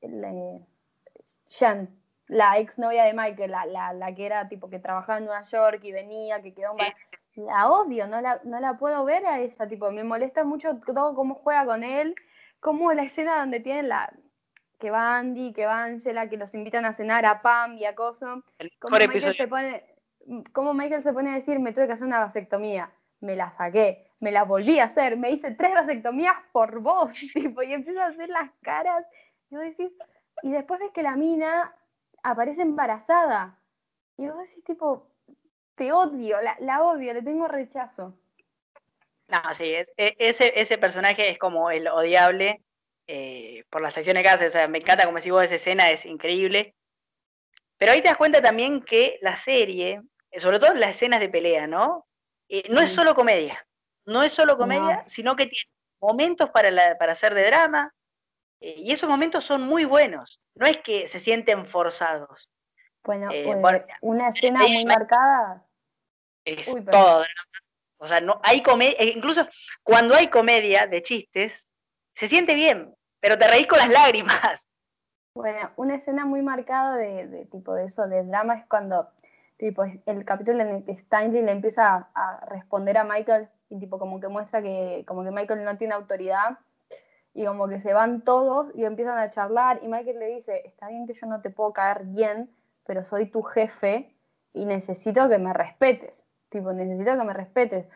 Jen, 1.58 1.88
la 2.26 2.58
ex 2.58 2.78
novia 2.78 3.04
de 3.04 3.12
Michael, 3.12 3.50
la, 3.50 3.92
la, 3.92 4.14
que 4.14 4.26
era 4.26 4.48
tipo 4.48 4.68
que 4.68 4.78
trabajaba 4.78 5.18
en 5.18 5.26
Nueva 5.26 5.42
York 5.42 5.80
y 5.82 5.92
venía, 5.92 6.42
que 6.42 6.54
quedó 6.54 6.74
mal. 6.74 6.94
La 7.36 7.68
odio, 7.68 8.06
no 8.06 8.20
la, 8.20 8.40
no 8.44 8.60
la 8.60 8.78
puedo 8.78 9.04
ver 9.04 9.26
a 9.26 9.40
esa, 9.40 9.66
tipo, 9.66 9.90
me 9.90 10.04
molesta 10.04 10.44
mucho 10.44 10.80
todo 10.80 11.14
cómo 11.14 11.34
juega 11.34 11.66
con 11.66 11.82
él, 11.82 12.14
como 12.60 12.92
la 12.92 13.02
escena 13.02 13.38
donde 13.40 13.60
tienen 13.60 13.88
la, 13.88 14.12
que 14.78 14.90
va 14.90 15.18
Andy, 15.18 15.52
que 15.52 15.66
va 15.66 15.84
Angela, 15.84 16.28
que 16.28 16.36
los 16.36 16.54
invitan 16.54 16.84
a 16.84 16.92
cenar 16.92 17.26
a 17.26 17.42
Pam 17.42 17.76
y 17.76 17.84
a 17.84 17.94
Coso. 17.94 18.44
Como 18.78 18.96
Michael, 18.96 19.34
se 19.34 19.48
pone, 19.48 19.84
como 20.52 20.74
Michael 20.74 21.02
se 21.02 21.12
pone 21.12 21.30
a 21.30 21.34
decir, 21.34 21.58
me 21.58 21.72
tuve 21.72 21.86
que 21.86 21.92
hacer 21.92 22.06
una 22.06 22.20
vasectomía, 22.20 22.90
me 23.20 23.36
la 23.36 23.50
saqué, 23.56 24.06
me 24.20 24.30
la 24.30 24.44
volví 24.44 24.78
a 24.78 24.84
hacer, 24.84 25.16
me 25.16 25.30
hice 25.30 25.52
tres 25.52 25.74
vasectomías 25.74 26.36
por 26.52 26.80
vos, 26.80 27.12
tipo, 27.34 27.62
y 27.62 27.72
empieza 27.72 28.04
a 28.04 28.08
hacer 28.08 28.28
las 28.28 28.50
caras, 28.62 29.04
y 29.50 29.56
vos 29.56 29.64
decís, 29.64 29.92
y 30.42 30.50
después 30.52 30.80
ves 30.80 30.92
que 30.92 31.02
la 31.02 31.16
mina 31.16 31.74
aparece 32.22 32.62
embarazada. 32.62 33.58
Y 34.16 34.26
vos 34.28 34.38
decís, 34.38 34.64
tipo, 34.64 35.10
te 35.74 35.92
odio, 35.92 36.38
la, 36.60 36.82
odio, 36.82 37.12
le 37.14 37.22
tengo 37.22 37.48
rechazo. 37.48 38.14
No, 39.28 39.54
sí, 39.54 39.74
es, 39.74 39.88
e, 39.96 40.14
ese, 40.18 40.52
ese 40.60 40.78
personaje 40.78 41.30
es 41.30 41.38
como 41.38 41.70
el 41.70 41.88
odiable 41.88 42.62
eh, 43.06 43.64
por 43.70 43.82
las 43.82 43.96
acciones 43.96 44.22
que 44.22 44.28
hace. 44.28 44.46
O 44.46 44.50
sea, 44.50 44.68
me 44.68 44.78
encanta, 44.78 45.06
como 45.06 45.20
si 45.20 45.30
vos, 45.30 45.44
esa 45.44 45.56
escena 45.56 45.90
es 45.90 46.04
increíble. 46.06 46.74
Pero 47.76 47.92
ahí 47.92 48.02
te 48.02 48.08
das 48.08 48.16
cuenta 48.16 48.40
también 48.40 48.82
que 48.82 49.18
la 49.20 49.36
serie, 49.36 50.00
sobre 50.36 50.58
todo 50.58 50.74
las 50.74 50.90
escenas 50.90 51.20
de 51.20 51.28
pelea, 51.28 51.66
¿no? 51.66 52.06
Eh, 52.48 52.64
no 52.70 52.80
es 52.80 52.90
solo 52.90 53.14
comedia. 53.14 53.66
No 54.06 54.22
es 54.22 54.32
solo 54.32 54.56
comedia, 54.56 55.02
sino 55.06 55.34
que 55.34 55.46
tiene 55.46 55.70
momentos 56.00 56.50
para, 56.50 56.96
para 56.98 57.12
hacer 57.12 57.34
de 57.34 57.46
drama, 57.46 57.92
eh, 58.64 58.76
y 58.78 58.92
esos 58.92 59.10
momentos 59.10 59.44
son 59.44 59.60
muy 59.60 59.84
buenos, 59.84 60.40
no 60.54 60.64
es 60.64 60.78
que 60.78 61.06
se 61.06 61.20
sienten 61.20 61.66
forzados. 61.66 62.50
Bueno, 63.04 63.28
eh, 63.30 63.58
pues, 63.60 63.82
una 64.00 64.28
escena 64.28 64.60
muy 64.60 64.86
marcada. 64.86 65.66
Es 66.46 66.64
todo. 66.90 67.26
O 67.98 68.06
sea, 68.06 68.22
no 68.22 68.40
hay 68.42 68.62
comedia, 68.62 68.96
e 68.98 69.08
incluso 69.08 69.46
cuando 69.82 70.14
hay 70.14 70.28
comedia 70.28 70.86
de 70.86 71.02
chistes, 71.02 71.68
se 72.14 72.26
siente 72.26 72.54
bien, 72.54 72.94
pero 73.20 73.36
te 73.36 73.46
reís 73.48 73.66
con 73.66 73.78
las 73.78 73.90
lágrimas. 73.90 74.66
Bueno, 75.36 75.72
una 75.74 75.96
escena 75.96 76.24
muy 76.24 76.42
marcada 76.42 76.96
de, 76.96 77.48
tipo 77.50 77.74
de 77.74 77.86
eso, 77.86 78.06
de 78.06 78.22
drama, 78.22 78.54
es 78.54 78.66
cuando 78.68 79.10
tipo 79.56 79.82
el 79.82 80.24
capítulo 80.24 80.62
en 80.62 80.68
el 80.68 80.84
que 80.84 80.92
Stanley 80.92 81.42
le 81.42 81.50
empieza 81.50 82.08
a, 82.14 82.46
responder 82.46 82.96
a 82.98 83.02
Michael 83.02 83.48
y 83.68 83.80
tipo 83.80 83.98
como 83.98 84.20
que 84.20 84.28
muestra 84.28 84.62
que 84.62 85.02
como 85.08 85.24
que 85.24 85.32
Michael 85.32 85.64
no 85.64 85.76
tiene 85.76 85.94
autoridad 85.94 86.60
y 87.34 87.44
como 87.44 87.68
que 87.68 87.80
se 87.80 87.92
van 87.92 88.22
todos 88.22 88.68
y 88.74 88.84
empiezan 88.84 89.18
a 89.18 89.28
charlar 89.28 89.80
y 89.82 89.88
Michael 89.88 90.20
le 90.20 90.26
dice, 90.26 90.62
está 90.64 90.88
bien 90.88 91.06
que 91.06 91.14
yo 91.14 91.26
no 91.26 91.40
te 91.40 91.50
puedo 91.50 91.72
caer 91.72 92.04
bien, 92.04 92.48
pero 92.86 93.04
soy 93.04 93.26
tu 93.26 93.42
jefe 93.42 94.14
y 94.52 94.64
necesito 94.64 95.28
que 95.28 95.38
me 95.38 95.52
respetes, 95.52 96.24
tipo, 96.48 96.72
necesito 96.72 97.16
que 97.18 97.24
me 97.24 97.32
respetes, 97.32 97.86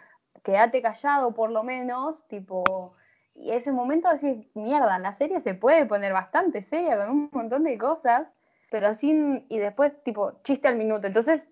quédate 0.42 0.82
callado 0.82 1.32
por 1.32 1.50
lo 1.50 1.62
menos, 1.62 2.26
tipo, 2.26 2.94
y 3.34 3.52
ese 3.52 3.70
momento 3.70 4.08
decís, 4.10 4.44
mierda, 4.54 4.98
la 4.98 5.12
serie 5.12 5.40
se 5.40 5.54
puede 5.54 5.86
poner 5.86 6.12
bastante 6.12 6.60
seria 6.62 6.96
con 6.96 7.10
un 7.10 7.30
montón 7.32 7.62
de 7.62 7.78
cosas, 7.78 8.26
pero 8.72 8.92
sin, 8.94 9.46
y 9.48 9.58
después, 9.58 9.92
tipo, 10.02 10.40
chiste 10.42 10.66
al 10.66 10.76
minuto, 10.76 11.06
entonces 11.06 11.48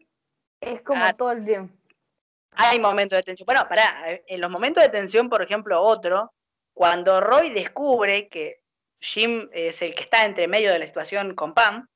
es 0.60 0.82
como 0.82 1.04
ah. 1.04 1.12
todo 1.12 1.30
el 1.30 1.44
tiempo. 1.44 1.72
Hay 2.58 2.80
momentos 2.80 3.18
de 3.18 3.22
tensión. 3.22 3.44
Bueno, 3.44 3.62
pará, 3.68 3.84
en 4.26 4.40
los 4.40 4.50
momentos 4.50 4.82
de 4.82 4.88
tensión, 4.88 5.28
por 5.28 5.42
ejemplo, 5.42 5.80
otro, 5.80 6.32
cuando 6.76 7.22
Roy 7.22 7.48
descubre 7.48 8.28
que 8.28 8.60
Jim 9.00 9.48
es 9.52 9.80
el 9.80 9.94
que 9.94 10.02
está 10.02 10.26
entre 10.26 10.46
medio 10.46 10.70
de 10.70 10.78
la 10.78 10.86
situación 10.86 11.34
con 11.34 11.54
Pam, 11.54 11.88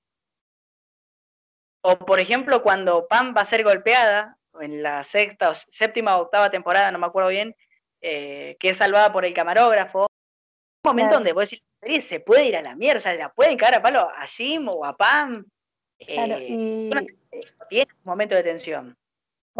o 1.83 1.99
por 1.99 2.19
ejemplo 2.19 2.63
cuando 2.63 3.07
Pam 3.07 3.35
va 3.37 3.43
a 3.43 3.45
ser 3.45 3.63
golpeada 3.63 4.39
en 4.59 4.83
la 4.83 5.05
sexta 5.05 5.51
o 5.51 5.55
séptima 5.55 6.17
o 6.17 6.23
octava 6.23 6.51
temporada, 6.51 6.91
no 6.91 6.99
me 6.99 7.07
acuerdo 7.07 7.29
bien, 7.29 7.55
eh, 8.01 8.57
que 8.59 8.71
es 8.71 8.79
salvada 8.79 9.13
por 9.13 9.27
el 9.27 9.35
camarógrafo, 9.35 10.07
un 10.07 10.89
momento 10.89 11.17
donde 11.17 11.35
vos 11.35 11.51
decís, 11.83 12.07
se 12.07 12.21
puede 12.21 12.47
ir 12.47 12.57
a 12.57 12.63
la 12.63 12.75
mierda, 12.75 13.01
o 13.01 13.03
sea, 13.03 13.15
la 13.17 13.29
pueden 13.29 13.59
caer 13.59 13.75
a 13.75 13.83
palo 13.83 14.01
a 14.01 14.27
Jim 14.29 14.67
o 14.67 14.87
a 14.87 14.97
Pam. 14.97 15.45
Eh, 15.99 16.47
y... 16.49 16.91
Tiene 17.69 17.93
un 17.93 18.05
momento 18.05 18.35
de 18.35 18.45
tensión. 18.45 18.97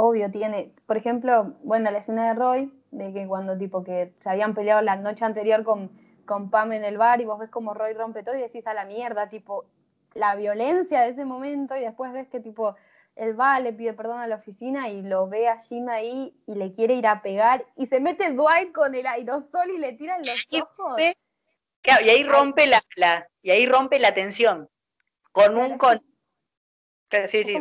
Obvio, 0.01 0.31
tiene. 0.31 0.73
Por 0.87 0.97
ejemplo, 0.97 1.55
bueno, 1.63 1.91
la 1.91 1.99
escena 1.99 2.29
de 2.29 2.35
Roy, 2.35 2.73
de 2.91 3.13
que 3.13 3.27
cuando 3.27 3.59
tipo 3.59 3.85
que 3.85 4.15
se 4.19 4.31
habían 4.31 4.55
peleado 4.55 4.81
la 4.81 4.97
noche 4.97 5.27
anterior 5.27 5.63
con, 5.63 5.91
con 6.25 6.49
Pam 6.51 6.73
en 6.73 6.85
el 6.85 6.97
bar 6.97 7.21
y 7.21 7.27
vos 7.27 7.39
ves 7.39 7.51
como 7.51 7.75
Roy 7.75 7.93
rompe 7.93 8.23
todo 8.23 8.35
y 8.35 8.41
decís 8.41 8.67
a 8.67 8.73
la 8.73 8.87
mierda, 8.87 9.29
tipo, 9.29 9.67
la 10.15 10.37
violencia 10.37 11.03
de 11.03 11.11
ese 11.11 11.27
momento 11.27 11.77
y 11.77 11.81
después 11.81 12.13
ves 12.15 12.29
que 12.29 12.41
tipo 12.41 12.77
él 13.15 13.39
va, 13.39 13.61
le 13.61 13.75
pide 13.75 13.93
perdón 13.93 14.21
a 14.21 14.27
la 14.27 14.37
oficina 14.37 14.89
y 14.89 15.03
lo 15.03 15.29
ve 15.29 15.49
a 15.49 15.59
Jim 15.59 15.89
ahí 15.91 16.35
y 16.47 16.55
le 16.55 16.73
quiere 16.73 16.95
ir 16.95 17.07
a 17.07 17.21
pegar 17.21 17.67
y 17.77 17.85
se 17.85 18.01
mete 18.01 18.33
Dwight 18.33 18.73
con 18.73 18.95
el 18.95 19.07
aerosol 19.07 19.71
y 19.71 19.79
le 19.79 19.93
tiran 19.93 20.21
los 20.21 20.49
ojos. 20.63 20.97
y 20.99 22.09
ahí 22.09 22.25
rompe 22.25 22.67
la, 22.67 22.81
y 23.43 23.51
ahí 23.51 23.67
rompe 23.67 23.99
la 23.99 24.15
tensión 24.15 24.71
con 25.33 25.59
un 25.59 25.77
con 25.77 26.01
sí, 27.27 27.45
sí. 27.45 27.55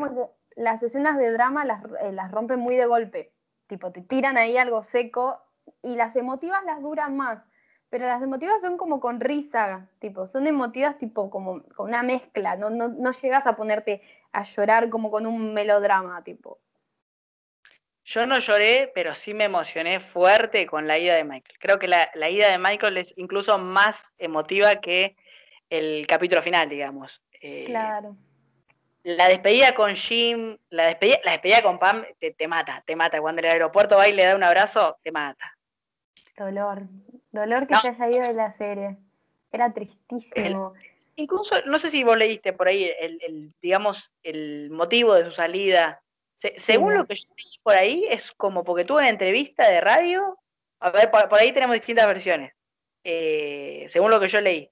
Las 0.60 0.84
escenas 0.84 1.18
de 1.18 1.32
drama 1.32 1.66
las, 1.66 1.84
eh, 2.02 2.12
las 2.12 2.32
rompen 2.32 2.60
muy 2.60 2.76
de 2.76 2.86
golpe 2.86 3.32
tipo 3.68 3.92
te 3.92 4.02
tiran 4.02 4.38
ahí 4.38 4.58
algo 4.58 4.84
seco 4.84 5.42
y 5.82 5.96
las 5.96 6.16
emotivas 6.16 6.64
las 6.66 6.82
duran 6.82 7.16
más, 7.16 7.40
pero 7.90 8.06
las 8.06 8.22
emotivas 8.22 8.60
son 8.60 8.78
como 8.78 9.00
con 9.00 9.22
risa, 9.22 9.88
tipo, 10.00 10.28
son 10.28 10.48
emotivas 10.48 10.98
tipo 10.98 11.30
como 11.30 11.64
con 11.76 11.90
una 11.90 12.04
mezcla, 12.04 12.56
no, 12.56 12.70
no, 12.72 12.90
no 12.90 13.12
llegas 13.12 13.48
a 13.48 13.56
ponerte 13.56 14.02
a 14.32 14.44
llorar 14.44 14.90
como 14.90 15.12
con 15.12 15.26
un 15.26 15.54
melodrama, 15.54 16.24
tipo. 16.24 16.60
Yo 18.04 18.26
no 18.26 18.40
lloré, 18.40 18.92
pero 18.96 19.14
sí 19.14 19.36
me 19.36 19.44
emocioné 19.44 20.00
fuerte 20.00 20.66
con 20.66 20.88
la 20.88 20.98
ida 20.98 21.14
de 21.14 21.24
Michael. 21.24 21.60
Creo 21.60 21.78
que 21.78 21.88
la, 21.88 22.10
la 22.16 22.30
ida 22.30 22.50
de 22.50 22.58
Michael 22.58 22.98
es 22.98 23.14
incluso 23.18 23.60
más 23.60 24.14
emotiva 24.18 24.78
que 24.78 25.16
el 25.70 26.08
capítulo 26.08 26.42
final, 26.42 26.70
digamos. 26.70 27.22
Eh, 27.40 27.66
claro 27.68 28.16
la 29.16 29.28
despedida 29.28 29.74
con 29.74 29.96
Jim, 29.96 30.58
la 30.70 30.86
despedida, 30.86 31.20
la 31.24 31.32
despedida 31.32 31.62
con 31.62 31.80
Pam 31.80 32.06
te, 32.20 32.48
mata, 32.48 32.84
te 32.86 32.96
mata. 32.96 33.20
Cuando 33.20 33.40
en 33.40 33.46
el 33.46 33.52
aeropuerto 33.52 33.98
va 33.98 34.08
y 34.08 34.14
le 34.14 34.26
da 34.26 34.36
un 34.36 34.44
abrazo, 34.44 34.98
te 35.04 35.12
mata. 35.12 35.58
Dolor, 36.38 36.84
dolor 37.32 37.68
que 37.68 37.76
se 37.76 37.90
haya 37.90 38.10
ido 38.10 38.28
de 38.28 38.34
la 38.34 38.52
serie. 38.52 38.98
Era 39.52 39.74
tristísimo. 39.74 40.74
incluso, 41.16 41.56
no 41.66 41.80
sé 41.80 41.90
si 41.90 42.04
vos 42.04 42.18
leíste 42.18 42.54
por 42.54 42.68
ahí 42.68 42.92
el, 43.00 43.54
digamos, 43.62 44.12
el 44.24 44.70
motivo 44.70 45.16
de 45.16 45.26
su 45.26 45.32
salida. 45.32 46.02
según 46.38 46.94
lo 46.96 47.08
que 47.08 47.16
yo 47.16 47.28
leí 47.36 47.60
por 47.64 47.76
ahí, 47.76 48.06
es 48.10 48.32
como 48.32 48.64
porque 48.64 48.86
tuvo 48.86 49.00
una 49.00 49.10
entrevista 49.10 49.68
de 49.68 49.82
radio. 49.82 50.38
A 50.80 50.92
ver, 50.92 51.10
por, 51.10 51.34
ahí 51.34 51.52
tenemos 51.52 51.76
distintas 51.76 52.08
versiones. 52.08 52.54
Eh, 53.04 53.88
según 53.90 54.12
lo 54.12 54.20
que 54.20 54.28
yo 54.28 54.40
leí. 54.40 54.70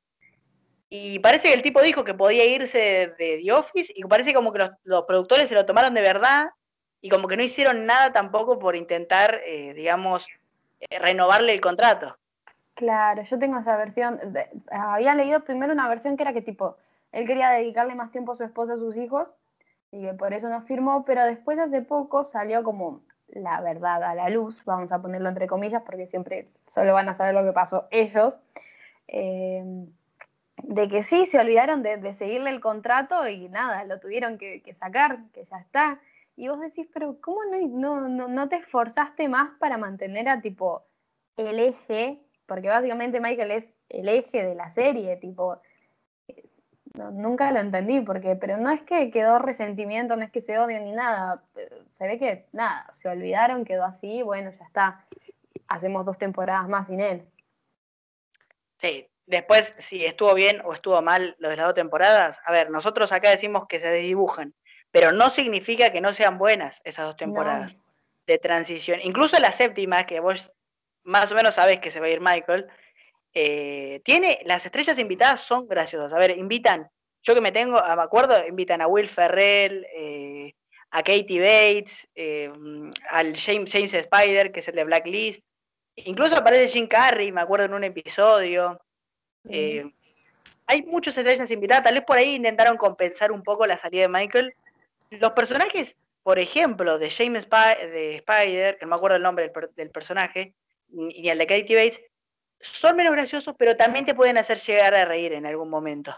Y 0.90 1.20
parece 1.20 1.50
que 1.50 1.54
el 1.54 1.62
tipo 1.62 1.82
dijo 1.82 2.04
que 2.04 2.14
podía 2.14 2.46
irse 2.46 3.14
de, 3.18 3.42
The 3.44 3.52
Office 3.52 3.94
y 3.96 4.04
parece 4.04 4.34
como 4.34 4.54
que 4.54 4.70
los, 4.84 5.06
productores 5.06 5.50
se 5.50 5.56
lo 5.56 5.66
tomaron 5.66 5.94
de 5.94 6.02
verdad 6.02 6.52
y 7.02 7.10
como 7.10 7.28
que 7.28 7.36
no 7.36 7.44
hicieron 7.44 7.86
nada 7.86 8.14
tampoco 8.14 8.58
por 8.58 8.76
intentar, 8.76 9.42
eh, 9.46 9.74
digamos, 9.74 10.26
eh, 10.80 11.00
renovarle 11.00 11.54
el 11.54 11.62
contrato. 11.62 12.18
Claro, 12.76 13.24
yo 13.24 13.40
tengo 13.40 13.60
esa 13.60 13.76
versión. 13.76 14.20
había 14.72 15.16
leído 15.16 15.44
primero 15.44 15.74
una 15.74 15.90
versión 15.90 16.16
que 16.16 16.24
era 16.24 16.34
que 16.34 16.42
tipo, 16.42 16.78
él 17.12 17.26
quería 17.28 17.50
dedicarle 17.50 17.96
más 17.96 18.12
tiempo 18.12 18.32
a 18.32 18.36
su 18.36 18.44
esposa, 18.44 18.74
a 18.74 18.78
sus 18.78 18.96
hijos, 18.96 19.28
y 19.92 20.04
que 20.04 20.14
por 20.14 20.34
eso 20.34 20.48
no 20.48 20.62
firmó, 20.62 21.04
pero 21.04 21.26
después 21.26 21.60
hace 21.60 21.82
poco 21.82 22.24
salió 22.24 22.64
como 22.64 23.02
la 23.30 23.60
verdad 23.62 24.04
a 24.04 24.16
la 24.16 24.30
luz, 24.30 24.64
vamos 24.66 24.92
a 24.92 25.02
ponerlo 25.02 25.28
entre 25.28 25.48
comillas, 25.48 25.82
porque 25.84 26.08
siempre 26.08 26.48
solo 26.68 26.94
van 26.94 27.10
a 27.10 27.14
saber 27.14 27.34
lo 27.34 27.44
que 27.44 27.52
pasó 27.52 27.88
ellos. 27.92 28.38
Eh, 29.08 29.64
de 30.64 30.88
que 30.88 31.04
sí, 31.04 31.26
se 31.26 31.40
olvidaron 31.40 31.84
de, 31.84 32.14
seguirle 32.14 32.50
el 32.50 32.62
contrato 32.62 33.28
y 33.28 33.50
nada, 33.50 33.84
lo 33.86 34.00
tuvieron 34.00 34.38
que, 34.38 34.62
sacar, 34.80 35.20
que 35.34 35.46
ya 35.46 35.58
está. 35.58 36.00
Y 36.36 36.48
vos 36.48 36.60
decís, 36.60 36.88
pero 36.94 37.20
¿cómo 37.22 37.40
no, 37.46 38.08
no, 38.08 38.28
no, 38.28 38.50
te 38.50 38.58
esforzaste 38.58 39.28
más 39.28 39.52
para 39.60 39.78
mantener 39.78 40.30
a 40.30 40.42
tipo 40.42 40.84
el 41.36 41.60
eje? 41.60 42.20
Porque 42.46 42.70
básicamente 42.70 43.20
Michael 43.20 43.52
es 43.52 43.66
el 43.90 44.08
eje 44.08 44.44
de 44.44 44.56
la 44.56 44.70
serie, 44.70 45.18
tipo, 45.18 45.62
nunca 46.94 47.52
lo 47.52 47.60
entendí, 47.60 48.02
porque, 48.02 48.36
pero 48.36 48.58
no 48.58 48.70
es 48.72 48.82
que 48.84 49.12
quedó 49.12 49.40
resentimiento, 49.40 50.16
no 50.16 50.24
es 50.24 50.32
que 50.32 50.42
se 50.42 50.58
odien 50.58 50.86
ni 50.86 50.92
nada, 50.92 51.44
se 51.92 52.08
ve 52.08 52.20
que 52.20 52.46
nada, 52.52 52.88
se 52.94 53.10
olvidaron, 53.10 53.66
quedó 53.66 53.86
así, 53.86 54.22
bueno, 54.22 54.52
ya 54.52 54.66
está, 54.66 55.06
hacemos 55.68 56.06
dos 56.06 56.18
temporadas 56.18 56.68
más 56.68 56.88
sin 56.88 57.00
él. 57.00 57.28
Sí, 58.78 59.08
Después, 59.28 59.74
si 59.78 60.04
estuvo 60.04 60.34
bien 60.34 60.62
o 60.66 60.74
estuvo 60.74 61.00
mal 61.04 61.36
lo 61.38 61.50
de 61.50 61.58
las 61.58 61.68
dos 61.68 61.76
temporadas, 61.76 62.40
a 62.44 62.52
ver, 62.52 62.72
nosotros 62.72 63.12
acá 63.12 63.30
decimos 63.30 63.68
que 63.70 63.80
se 63.80 63.92
desdibujan, 63.92 64.56
pero 64.90 65.12
no 65.12 65.30
significa 65.30 65.92
que 65.92 66.02
no 66.02 66.14
sean 66.14 66.40
buenas 66.40 66.82
esas 66.84 67.06
dos 67.06 67.18
temporadas 67.18 67.78
de 68.26 68.40
transición. 68.40 69.00
Incluso 69.04 69.40
la 69.40 69.52
séptima, 69.52 70.06
que 70.06 70.20
vos 70.20 70.52
más 71.04 71.32
o 71.32 71.36
menos 71.36 71.54
sabés 71.54 71.80
que 71.80 71.92
se 71.92 72.00
va 72.00 72.08
a 72.08 72.10
ir 72.10 72.22
Michael, 72.22 72.68
Eh, 73.40 74.02
tiene, 74.04 74.40
las 74.46 74.66
estrellas 74.66 74.98
invitadas 74.98 75.42
son 75.42 75.68
graciosas. 75.68 76.12
A 76.12 76.18
ver, 76.18 76.32
invitan, 76.32 76.90
yo 77.22 77.36
que 77.36 77.42
me 77.42 77.52
tengo, 77.52 77.78
me 77.78 78.02
acuerdo, 78.02 78.34
invitan 78.48 78.82
a 78.82 78.88
Will 78.88 79.08
Ferrell, 79.08 79.86
eh, 79.94 80.56
a 80.90 81.04
Katie 81.04 81.40
Bates, 81.40 82.08
eh, 82.16 82.50
al 83.10 83.36
James, 83.38 83.72
James 83.72 83.94
Spider, 83.94 84.52
que 84.52 84.62
es 84.62 84.68
el 84.70 84.76
de 84.76 84.86
Blacklist. 84.86 85.44
Incluso 85.98 86.36
aparece 86.36 86.70
Jim 86.70 86.88
Carrey, 86.88 87.32
me 87.32 87.42
acuerdo 87.42 87.66
en 87.66 87.74
un 87.76 87.84
episodio. 87.84 88.80
Hay 89.50 90.82
muchas 90.84 91.18
estrellas 91.18 91.50
invitadas, 91.52 91.84
tal 91.84 91.96
vez 91.96 92.04
por 92.04 92.18
ahí 92.18 92.36
intentaron 92.36 92.78
compensar 92.78 93.32
un 93.32 93.44
poco 93.44 93.66
la 93.66 93.78
salida 93.78 94.04
de 94.04 94.08
Michael. 94.10 94.54
Los 95.10 95.32
personajes, 95.32 95.96
por 96.24 96.40
ejemplo, 96.40 97.00
de 97.00 97.10
James 97.10 97.48
de 97.50 98.16
Spider, 98.16 98.78
que 98.78 98.86
no 98.86 98.90
me 98.90 98.96
acuerdo 98.98 99.18
el 99.18 99.24
nombre 99.24 99.50
del, 99.50 99.70
del 99.76 99.90
personaje, 99.90 100.54
ni 100.90 101.30
el 101.30 101.38
de 101.38 101.48
Katie 101.48 101.76
Bates, 101.76 102.02
son 102.60 102.96
menos 102.96 103.14
graciosos, 103.14 103.56
pero 103.58 103.76
también 103.78 104.06
te 104.06 104.16
pueden 104.16 104.38
hacer 104.38 104.58
llegar 104.60 104.96
a 104.96 105.06
reír 105.06 105.34
en 105.34 105.46
algún 105.46 105.70
momento. 105.70 106.16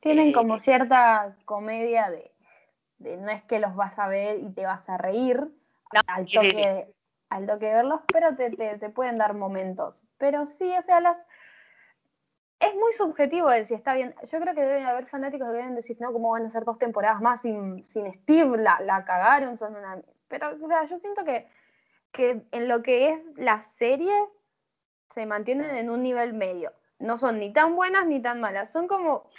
Tienen 0.00 0.28
eh, 0.28 0.32
como 0.32 0.58
cierta 0.58 1.36
comedia 1.44 2.10
de, 2.10 2.30
no 3.18 3.30
es 3.30 3.42
que 3.44 3.58
los 3.58 3.74
vas 3.74 3.98
a 3.98 4.08
ver 4.08 4.38
y 4.38 4.52
te 4.52 4.66
vas 4.66 4.88
a 4.88 4.98
reír 4.98 5.40
al, 6.06 6.26
toque, 6.26 6.86
al 7.30 7.46
toque 7.46 7.66
de 7.66 7.74
verlos, 7.74 8.00
pero 8.12 8.36
te, 8.36 8.50
te, 8.50 8.88
pueden 8.90 9.18
dar 9.18 9.34
momentos. 9.34 10.02
Pero 10.18 10.46
sí, 10.46 10.70
o 10.78 10.82
sea, 10.82 11.00
las 11.00 11.18
es 12.60 12.74
muy 12.74 12.92
subjetivo 12.92 13.50
de 13.50 13.66
si 13.66 13.74
está 13.74 13.94
bien. 13.94 14.14
Yo 14.30 14.40
creo 14.40 14.54
que 14.54 14.62
deben 14.62 14.86
haber 14.86 15.06
fanáticos 15.06 15.48
que 15.48 15.56
deben 15.56 15.74
decir, 15.74 15.96
no, 16.00 16.12
¿cómo 16.12 16.30
van 16.30 16.46
a 16.46 16.50
ser 16.50 16.64
dos 16.64 16.78
temporadas 16.78 17.20
más 17.20 17.42
sin, 17.42 17.84
sin 17.84 18.12
Steve? 18.12 18.58
La, 18.58 18.80
la 18.80 19.04
cagaron. 19.04 19.58
Pero, 20.28 20.50
o 20.62 20.68
sea, 20.68 20.84
yo 20.84 20.98
siento 20.98 21.24
que, 21.24 21.48
que 22.12 22.46
en 22.52 22.68
lo 22.68 22.82
que 22.82 23.10
es 23.10 23.20
la 23.36 23.62
serie, 23.62 24.14
se 25.14 25.26
mantienen 25.26 25.76
en 25.76 25.90
un 25.90 26.02
nivel 26.02 26.32
medio. 26.32 26.72
No 26.98 27.18
son 27.18 27.38
ni 27.38 27.52
tan 27.52 27.76
buenas 27.76 28.06
ni 28.06 28.20
tan 28.20 28.40
malas, 28.40 28.70
son 28.70 28.88
como 28.88 29.30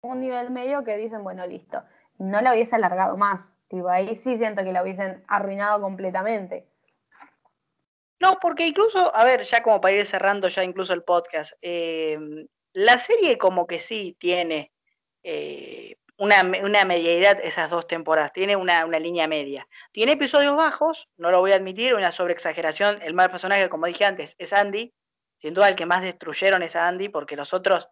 un 0.00 0.20
nivel 0.20 0.50
medio 0.50 0.84
que 0.84 0.96
dicen, 0.96 1.22
bueno, 1.22 1.46
listo. 1.46 1.82
No 2.18 2.40
la 2.40 2.52
hubiese 2.52 2.76
alargado 2.76 3.16
más. 3.16 3.54
Tipo, 3.68 3.88
ahí 3.88 4.16
sí 4.16 4.38
siento 4.38 4.64
que 4.64 4.72
la 4.72 4.82
hubiesen 4.82 5.22
arruinado 5.28 5.80
completamente. 5.80 6.66
No, 8.20 8.38
porque 8.40 8.66
incluso, 8.66 9.14
a 9.14 9.24
ver, 9.24 9.42
ya 9.44 9.62
como 9.62 9.80
para 9.80 9.94
ir 9.94 10.06
cerrando 10.06 10.48
ya 10.48 10.64
incluso 10.64 10.92
el 10.92 11.04
podcast, 11.04 11.52
eh, 11.62 12.18
la 12.72 12.98
serie 12.98 13.38
como 13.38 13.66
que 13.66 13.80
sí 13.80 14.16
tiene 14.18 14.72
eh, 15.22 15.96
una, 16.16 16.42
una 16.42 16.84
mediedad 16.84 17.38
esas 17.42 17.70
dos 17.70 17.86
temporadas, 17.86 18.32
tiene 18.32 18.56
una, 18.56 18.84
una, 18.84 18.98
línea 18.98 19.28
media. 19.28 19.68
Tiene 19.92 20.12
episodios 20.12 20.56
bajos, 20.56 21.08
no 21.16 21.30
lo 21.30 21.40
voy 21.40 21.52
a 21.52 21.56
admitir, 21.56 21.94
una 21.94 22.12
sobreexageración. 22.12 23.00
El 23.02 23.14
mal 23.14 23.30
personaje, 23.30 23.68
como 23.68 23.86
dije 23.86 24.04
antes, 24.04 24.34
es 24.38 24.52
Andy. 24.52 24.92
Sin 25.36 25.54
duda 25.54 25.68
el 25.68 25.76
que 25.76 25.86
más 25.86 26.02
destruyeron 26.02 26.62
es 26.64 26.74
Andy, 26.74 27.08
porque 27.08 27.36
los 27.36 27.54
otros, 27.54 27.88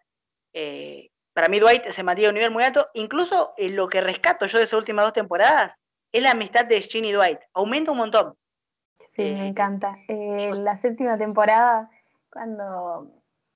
eh, 0.53 1.11
para 1.33 1.49
mí 1.49 1.61
Dwight 1.61 1.91
se 1.91 2.03
mantiene 2.03 2.27
a 2.27 2.31
un 2.31 2.35
nivel 2.35 2.51
muy 2.51 2.65
alto. 2.65 2.91
Incluso 2.95 3.55
eh, 3.57 3.71
lo 3.71 3.89
que 3.89 4.01
rescato 4.01 4.47
yo 4.47 4.59
de 4.59 4.65
esas 4.65 4.79
últimas 4.79 5.05
dos 5.05 5.13
temporadas 5.13 5.77
es 6.11 6.23
la 6.23 6.33
amistad 6.33 6.65
de 6.65 6.83
Ginny 6.83 7.11
y 7.11 7.13
Dwight. 7.13 7.39
Aumenta 7.55 7.93
un 7.93 7.99
montón. 7.99 8.37
Sí, 9.17 9.23
me 9.23 9.47
eh, 9.47 9.49
encanta. 9.49 9.97
la 10.09 10.77
séptima 10.77 11.17
temporada, 11.17 11.91
cuando 12.31 13.11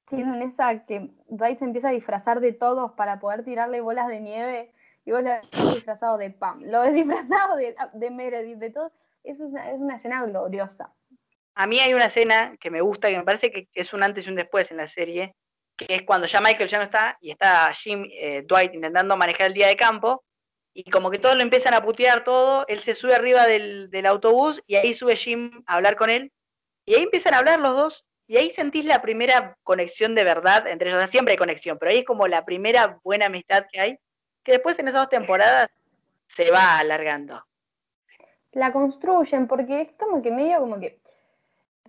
tienen 0.08 0.40
esa 0.42 0.86
que 0.86 1.10
Dwight 1.28 1.58
se 1.58 1.66
empieza 1.66 1.90
a 1.90 1.92
disfrazar 1.92 2.40
de 2.40 2.52
todos 2.52 2.92
para 2.92 3.20
poder 3.20 3.44
tirarle 3.44 3.82
bolas 3.82 4.08
de 4.08 4.20
nieve 4.20 4.72
y 5.04 5.12
vos 5.12 5.22
lo 5.22 5.30
ves 5.30 5.74
disfrazado 5.74 6.16
de 6.16 6.30
Pam, 6.30 6.62
lo 6.64 6.80
ves 6.80 6.94
disfrazado 6.94 7.56
de, 7.56 7.76
de 7.92 8.10
Meredith, 8.10 8.58
de 8.58 8.70
todo. 8.70 8.90
Es 9.22 9.38
una, 9.38 9.70
es 9.70 9.82
una 9.82 9.96
escena 9.96 10.24
gloriosa. 10.24 10.94
A 11.54 11.66
mí 11.66 11.78
hay 11.78 11.92
una 11.92 12.06
escena 12.06 12.56
que 12.58 12.70
me 12.70 12.80
gusta, 12.80 13.08
que 13.08 13.18
me 13.18 13.24
parece 13.24 13.50
que 13.50 13.68
es 13.74 13.92
un 13.92 14.02
antes 14.02 14.26
y 14.26 14.30
un 14.30 14.36
después 14.36 14.70
en 14.70 14.78
la 14.78 14.86
serie, 14.86 15.36
que 15.76 15.94
es 15.94 16.02
cuando 16.02 16.26
ya 16.26 16.40
Michael 16.40 16.70
ya 16.70 16.78
no 16.78 16.84
está 16.84 17.18
y 17.20 17.30
está 17.30 17.70
Jim, 17.74 18.08
eh, 18.10 18.44
Dwight 18.48 18.72
intentando 18.72 19.14
manejar 19.14 19.48
el 19.48 19.54
día 19.54 19.66
de 19.66 19.76
campo 19.76 20.24
y 20.86 20.90
como 20.90 21.10
que 21.10 21.18
todos 21.18 21.36
lo 21.36 21.42
empiezan 21.42 21.74
a 21.74 21.82
putear 21.82 22.24
todo, 22.24 22.64
él 22.68 22.80
se 22.80 22.94
sube 22.94 23.14
arriba 23.14 23.46
del, 23.46 23.90
del 23.90 24.06
autobús 24.06 24.62
y 24.66 24.76
ahí 24.76 24.94
sube 24.94 25.16
Jim 25.16 25.62
a 25.66 25.76
hablar 25.76 25.96
con 25.96 26.10
él 26.10 26.32
y 26.84 26.94
ahí 26.94 27.02
empiezan 27.02 27.34
a 27.34 27.38
hablar 27.38 27.60
los 27.60 27.74
dos 27.74 28.04
y 28.26 28.36
ahí 28.36 28.50
sentís 28.50 28.84
la 28.84 29.02
primera 29.02 29.56
conexión 29.64 30.14
de 30.14 30.24
verdad 30.24 30.66
entre 30.66 30.88
ellos. 30.88 30.98
O 30.98 31.00
sea, 31.00 31.08
siempre 31.08 31.32
hay 31.32 31.38
conexión, 31.38 31.78
pero 31.78 31.90
ahí 31.90 31.98
es 31.98 32.04
como 32.04 32.28
la 32.28 32.44
primera 32.44 33.00
buena 33.02 33.26
amistad 33.26 33.66
que 33.70 33.80
hay, 33.80 33.98
que 34.44 34.52
después 34.52 34.78
en 34.78 34.88
esas 34.88 35.00
dos 35.00 35.08
temporadas 35.08 35.68
se 36.26 36.50
va 36.50 36.78
alargando. 36.78 37.44
La 38.52 38.72
construyen, 38.72 39.46
porque 39.46 39.82
es 39.82 39.92
como 39.98 40.22
que 40.22 40.30
medio 40.30 40.60
como 40.60 40.78
que 40.78 41.00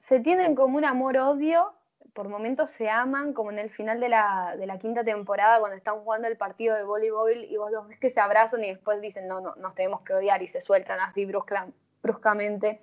se 0.07 0.19
tienen 0.19 0.55
como 0.55 0.77
un 0.77 0.85
amor-odio, 0.85 1.73
por 2.13 2.27
momentos 2.27 2.71
se 2.71 2.89
aman, 2.89 3.33
como 3.33 3.51
en 3.51 3.59
el 3.59 3.69
final 3.69 3.99
de 3.99 4.09
la, 4.09 4.55
de 4.57 4.65
la 4.65 4.77
quinta 4.79 5.03
temporada, 5.03 5.59
cuando 5.59 5.77
están 5.77 5.99
jugando 6.01 6.27
el 6.27 6.37
partido 6.37 6.75
de 6.75 6.83
voleibol 6.83 7.31
y 7.33 7.55
vos 7.57 7.71
los 7.71 7.87
ves 7.87 7.99
que 7.99 8.09
se 8.09 8.19
abrazan 8.19 8.63
y 8.63 8.69
después 8.69 8.99
dicen, 9.01 9.27
no, 9.27 9.39
no, 9.39 9.55
nos 9.55 9.75
tenemos 9.75 10.01
que 10.01 10.13
odiar 10.13 10.41
y 10.41 10.47
se 10.47 10.61
sueltan 10.61 10.99
así 10.99 11.25
bruscamente. 12.01 12.81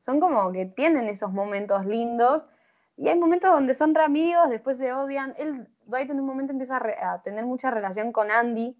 Son 0.00 0.20
como 0.20 0.52
que 0.52 0.66
tienen 0.66 1.08
esos 1.08 1.32
momentos 1.32 1.84
lindos 1.86 2.48
y 2.96 3.08
hay 3.08 3.18
momentos 3.18 3.50
donde 3.50 3.74
son 3.74 3.94
re 3.94 4.04
amigos, 4.04 4.48
después 4.50 4.78
se 4.78 4.92
odian. 4.92 5.34
Él, 5.38 5.68
Dwight 5.86 6.10
en 6.10 6.20
un 6.20 6.26
momento 6.26 6.52
empieza 6.52 6.76
a, 6.76 7.22
tener 7.22 7.46
mucha 7.46 7.70
relación 7.70 8.12
con 8.12 8.30
Andy, 8.30 8.76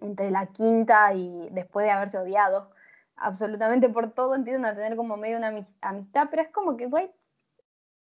entre 0.00 0.30
la 0.30 0.46
quinta 0.46 1.12
y 1.14 1.48
después 1.50 1.84
de 1.84 1.92
haberse 1.92 2.18
odiado. 2.18 2.70
Absolutamente 3.16 3.88
por 3.88 4.10
todo 4.10 4.34
empiezan 4.34 4.64
a 4.64 4.74
tener 4.74 4.96
como 4.96 5.16
medio 5.16 5.36
una 5.36 5.66
amistad, 5.80 6.28
pero 6.30 6.42
es 6.42 6.48
como 6.48 6.76
que 6.76 6.88
Dwight 6.88 7.10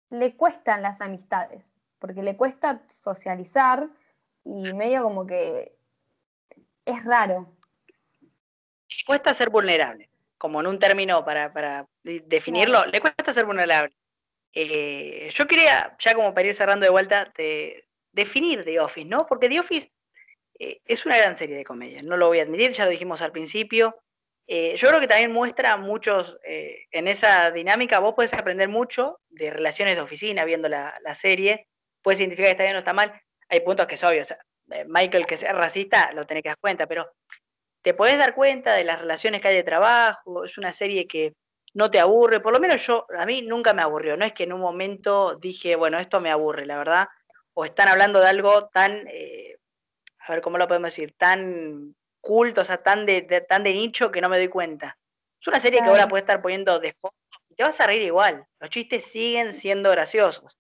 le 0.09 0.35
cuestan 0.35 0.81
las 0.81 0.99
amistades, 1.01 1.63
porque 1.99 2.23
le 2.23 2.35
cuesta 2.35 2.81
socializar 2.87 3.87
y 4.43 4.73
medio 4.73 5.03
como 5.03 5.25
que 5.25 5.75
es 6.85 7.05
raro. 7.05 7.53
Cuesta 9.05 9.33
ser 9.33 9.49
vulnerable, 9.49 10.09
como 10.37 10.61
en 10.61 10.67
un 10.67 10.79
término 10.79 11.23
para, 11.23 11.53
para 11.53 11.87
definirlo, 12.03 12.85
le 12.85 13.01
cuesta 13.01 13.33
ser 13.33 13.45
vulnerable. 13.45 13.95
Eh, 14.53 15.29
yo 15.31 15.47
quería, 15.47 15.95
ya 15.99 16.15
como 16.15 16.33
para 16.33 16.47
ir 16.47 16.55
cerrando 16.55 16.85
de 16.85 16.91
vuelta, 16.91 17.31
definir 18.11 18.63
The 18.63 18.79
Office, 18.79 19.07
¿no? 19.07 19.27
Porque 19.27 19.47
The 19.47 19.59
Office 19.59 19.91
eh, 20.57 20.81
es 20.85 21.05
una 21.05 21.17
gran 21.17 21.35
serie 21.35 21.55
de 21.55 21.63
comedia, 21.63 22.01
no 22.01 22.17
lo 22.17 22.27
voy 22.27 22.39
a 22.39 22.43
admitir, 22.43 22.71
ya 22.73 22.85
lo 22.85 22.91
dijimos 22.91 23.21
al 23.21 23.31
principio. 23.31 23.95
Eh, 24.51 24.75
yo 24.77 24.87
creo 24.87 24.99
que 24.99 25.07
también 25.07 25.31
muestra 25.31 25.77
muchos, 25.77 26.35
en 26.43 27.07
esa 27.07 27.51
dinámica, 27.51 27.99
vos 27.99 28.15
podés 28.15 28.33
aprender 28.33 28.67
mucho 28.67 29.19
de 29.29 29.51
relaciones 29.51 29.95
de 29.95 30.01
oficina 30.01 30.43
viendo 30.43 30.67
la, 30.67 30.99
serie, 31.13 31.67
puedes 32.01 32.19
identificar 32.19 32.47
que 32.47 32.51
está 32.51 32.63
bien 32.63 32.75
o 32.75 32.79
está 32.79 32.93
mal. 32.93 33.13
Hay 33.47 33.59
puntos 33.59 33.85
que 33.85 33.93
es 33.93 34.03
obvio, 34.03 34.23
Michael 34.87 35.27
que 35.27 35.37
sea 35.37 35.53
racista 35.53 36.11
lo 36.13 36.25
tenés 36.25 36.43
que 36.43 36.49
dar 36.49 36.57
cuenta, 36.57 36.87
pero 36.87 37.11
te 37.81 37.93
podés 37.93 38.17
dar 38.17 38.33
cuenta 38.35 38.73
de 38.73 38.83
las 38.83 38.99
relaciones 38.99 39.39
que 39.39 39.49
hay 39.49 39.55
de 39.55 39.63
trabajo, 39.63 40.43
es 40.43 40.57
una 40.57 40.71
serie 40.71 41.07
que 41.07 41.33
no 41.73 41.91
te 41.91 41.99
aburre, 41.99 42.39
por 42.39 42.53
lo 42.53 42.59
menos 42.59 42.85
yo, 42.85 43.05
a 43.15 43.25
mí 43.25 43.41
nunca 43.43 43.73
me 43.73 43.81
aburrió, 43.81 44.17
no 44.17 44.25
es 44.25 44.33
que 44.33 44.43
en 44.43 44.53
un 44.53 44.61
momento 44.61 45.35
dije, 45.35 45.75
bueno, 45.75 45.99
esto 45.99 46.19
me 46.19 46.31
aburre, 46.31 46.65
la 46.65 46.77
verdad, 46.77 47.07
o 47.53 47.65
están 47.65 47.87
hablando 47.87 48.19
de 48.19 48.27
algo 48.27 48.67
tan, 48.69 49.07
eh, 49.07 49.57
a 50.19 50.33
ver 50.33 50.41
cómo 50.41 50.57
lo 50.57 50.67
podemos 50.67 50.89
decir, 50.89 51.13
tan 51.17 51.95
culto, 52.21 52.61
o 52.61 52.65
sea, 52.65 52.81
tan 52.81 53.05
de, 53.05 53.21
tan 53.47 53.63
de 53.63 53.73
nicho 53.73 54.11
que 54.11 54.21
no 54.21 54.29
me 54.29 54.37
doy 54.37 54.47
cuenta. 54.47 54.97
Es 55.39 55.47
una 55.47 55.59
serie 55.59 55.81
que 55.81 55.89
ahora 55.89 56.07
puedes 56.07 56.23
estar 56.23 56.41
poniendo 56.41 56.79
de 56.79 56.93
fondo 56.93 57.15
y 57.49 57.55
te 57.55 57.63
vas 57.63 57.79
a 57.79 57.87
reír 57.87 58.03
igual, 58.03 58.45
los 58.59 58.69
chistes 58.69 59.05
siguen 59.05 59.53
siendo 59.53 59.89
graciosos. 59.91 60.59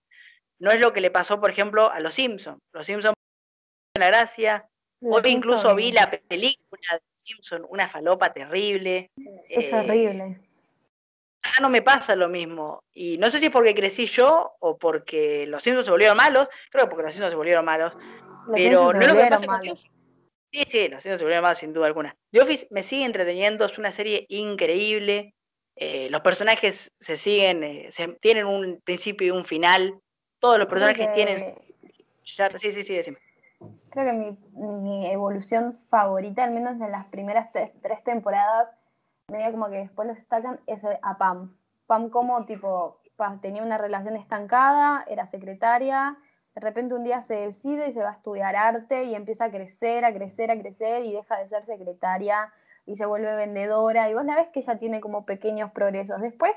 No 0.59 0.71
es 0.71 0.79
lo 0.79 0.93
que 0.93 1.01
le 1.01 1.11
pasó, 1.11 1.39
por 1.39 1.49
ejemplo, 1.49 1.89
a 1.91 1.99
los 1.99 2.13
Simpsons. 2.13 2.59
Los 2.73 2.85
Simpsons 2.85 3.15
la 3.97 4.07
gracia. 4.07 4.69
Hoy 5.01 5.21
incluso 5.25 5.73
vi 5.75 5.91
la 5.91 6.09
película 6.09 6.93
de 6.93 7.01
Simpson, 7.17 7.65
una 7.69 7.87
falopa 7.87 8.31
terrible. 8.33 9.09
Es 9.47 9.65
eh, 9.65 9.75
horrible 9.75 10.49
ya 11.43 11.61
no 11.61 11.69
me 11.69 11.81
pasa 11.81 12.15
lo 12.15 12.29
mismo. 12.29 12.83
Y 12.93 13.17
no 13.17 13.29
sé 13.29 13.39
si 13.39 13.45
es 13.45 13.51
porque 13.51 13.75
crecí 13.75 14.05
yo 14.05 14.53
o 14.59 14.77
porque 14.77 15.45
los 15.47 15.61
Simpsons 15.61 15.85
se 15.85 15.91
volvieron 15.91 16.17
malos. 16.17 16.47
Creo 16.69 16.85
que 16.85 16.89
porque 16.89 17.03
los 17.03 17.13
Simpsons 17.13 17.31
se 17.31 17.37
volvieron 17.37 17.65
malos. 17.65 17.93
pero 18.53 18.93
no 18.93 19.07
lo 19.07 19.15
que 19.15 19.25
pasa 19.27 19.45
malos. 19.47 19.89
Sí, 20.51 20.63
sí, 20.67 20.87
los 20.87 21.03
Simpsons 21.03 21.19
se 21.19 21.25
volvieron 21.25 21.43
malos 21.43 21.59
sin 21.59 21.73
duda 21.73 21.85
alguna. 21.85 22.15
The 22.31 22.41
Office 22.41 22.67
me 22.71 22.83
sigue 22.83 23.05
entreteniendo, 23.05 23.65
es 23.65 23.77
una 23.77 23.91
serie 23.91 24.25
increíble. 24.29 25.35
Eh, 25.75 26.09
los 26.09 26.21
personajes 26.21 26.91
se 26.99 27.17
siguen, 27.17 27.63
eh, 27.63 27.89
tienen 28.19 28.45
un 28.45 28.81
principio 28.83 29.27
y 29.27 29.31
un 29.31 29.45
final. 29.45 29.99
Todos 30.39 30.57
los 30.57 30.67
personajes 30.67 31.11
tienen. 31.13 31.55
sí, 32.23 32.71
sí, 32.71 32.83
sí, 32.83 32.95
decime. 32.95 33.17
Creo 33.91 34.05
que 34.05 34.13
mi, 34.13 34.37
mi, 34.53 35.11
evolución 35.11 35.79
favorita, 35.89 36.43
al 36.43 36.51
menos 36.51 36.79
en 36.81 36.91
las 36.91 37.07
primeras 37.07 37.51
tres 37.51 38.03
temporadas, 38.03 38.69
medio 39.27 39.51
como 39.51 39.69
que 39.69 39.77
después 39.77 40.07
lo 40.07 40.15
destacan, 40.15 40.59
es 40.65 40.81
a 40.83 41.17
Pam. 41.17 41.55
Pam 41.85 42.09
como 42.09 42.45
tipo, 42.45 43.01
tenía 43.41 43.63
una 43.63 43.77
relación 43.77 44.15
estancada, 44.15 45.05
era 45.07 45.27
secretaria, 45.27 46.17
de 46.55 46.61
repente 46.61 46.93
un 46.93 47.03
día 47.03 47.21
se 47.21 47.35
decide 47.35 47.89
y 47.89 47.91
se 47.91 48.01
va 48.01 48.09
a 48.09 48.13
estudiar 48.13 48.55
arte 48.55 49.03
y 49.03 49.15
empieza 49.15 49.45
a 49.45 49.51
crecer, 49.51 50.05
a 50.05 50.13
crecer, 50.13 50.51
a 50.51 50.59
crecer 50.59 51.05
y 51.05 51.13
deja 51.13 51.37
de 51.37 51.47
ser 51.47 51.65
secretaria 51.65 52.51
y 52.85 52.95
se 52.95 53.05
vuelve 53.05 53.35
vendedora 53.35 54.09
y 54.09 54.13
vos 54.13 54.25
la 54.25 54.35
ves 54.35 54.47
que 54.49 54.59
ella 54.59 54.77
tiene 54.77 54.99
como 54.99 55.25
pequeños 55.25 55.71
progresos. 55.71 56.21
Después 56.21 56.53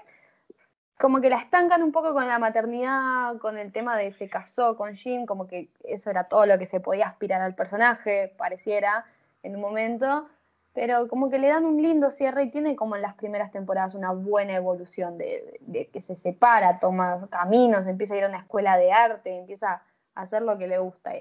como 0.99 1.21
que 1.21 1.31
la 1.31 1.39
estancan 1.39 1.83
un 1.83 1.91
poco 1.91 2.13
con 2.15 2.29
la 2.29 2.39
maternidad, 2.39 3.37
con 3.39 3.59
el 3.59 3.73
tema 3.73 3.97
de 3.97 4.13
se 4.13 4.29
casó 4.29 4.77
con 4.77 4.95
Jim, 4.95 5.27
como 5.27 5.49
que 5.49 5.69
eso 5.83 6.11
era 6.11 6.25
todo 6.25 6.47
lo 6.47 6.59
que 6.59 6.67
se 6.67 6.79
podía 6.79 7.09
aspirar 7.09 7.43
al 7.43 7.57
personaje, 7.57 8.33
pareciera, 8.39 9.05
en 9.43 9.57
un 9.57 9.63
momento, 9.63 10.29
pero 10.75 11.07
como 11.09 11.31
que 11.31 11.39
le 11.39 11.49
dan 11.49 11.65
un 11.65 11.83
lindo 11.83 12.11
cierre 12.11 12.45
y 12.45 12.51
tiene 12.51 12.77
como 12.77 12.97
en 12.97 13.03
las 13.03 13.15
primeras 13.15 13.53
temporadas 13.53 13.95
una 13.95 14.13
buena 14.13 14.55
evolución 14.55 15.19
de, 15.19 15.59
de 15.61 15.89
que 15.89 16.01
se 16.01 16.17
separa, 16.17 16.79
toma 16.81 17.29
caminos, 17.31 17.87
empieza 17.87 18.15
a 18.15 18.19
ir 18.19 18.25
a 18.25 18.29
una 18.29 18.41
escuela 18.41 18.77
de 18.79 18.93
arte, 18.93 19.39
empieza 19.39 19.83
a 20.15 20.21
hacer 20.23 20.43
lo 20.43 20.57
que 20.57 20.67
le 20.67 20.79
gusta. 20.79 21.13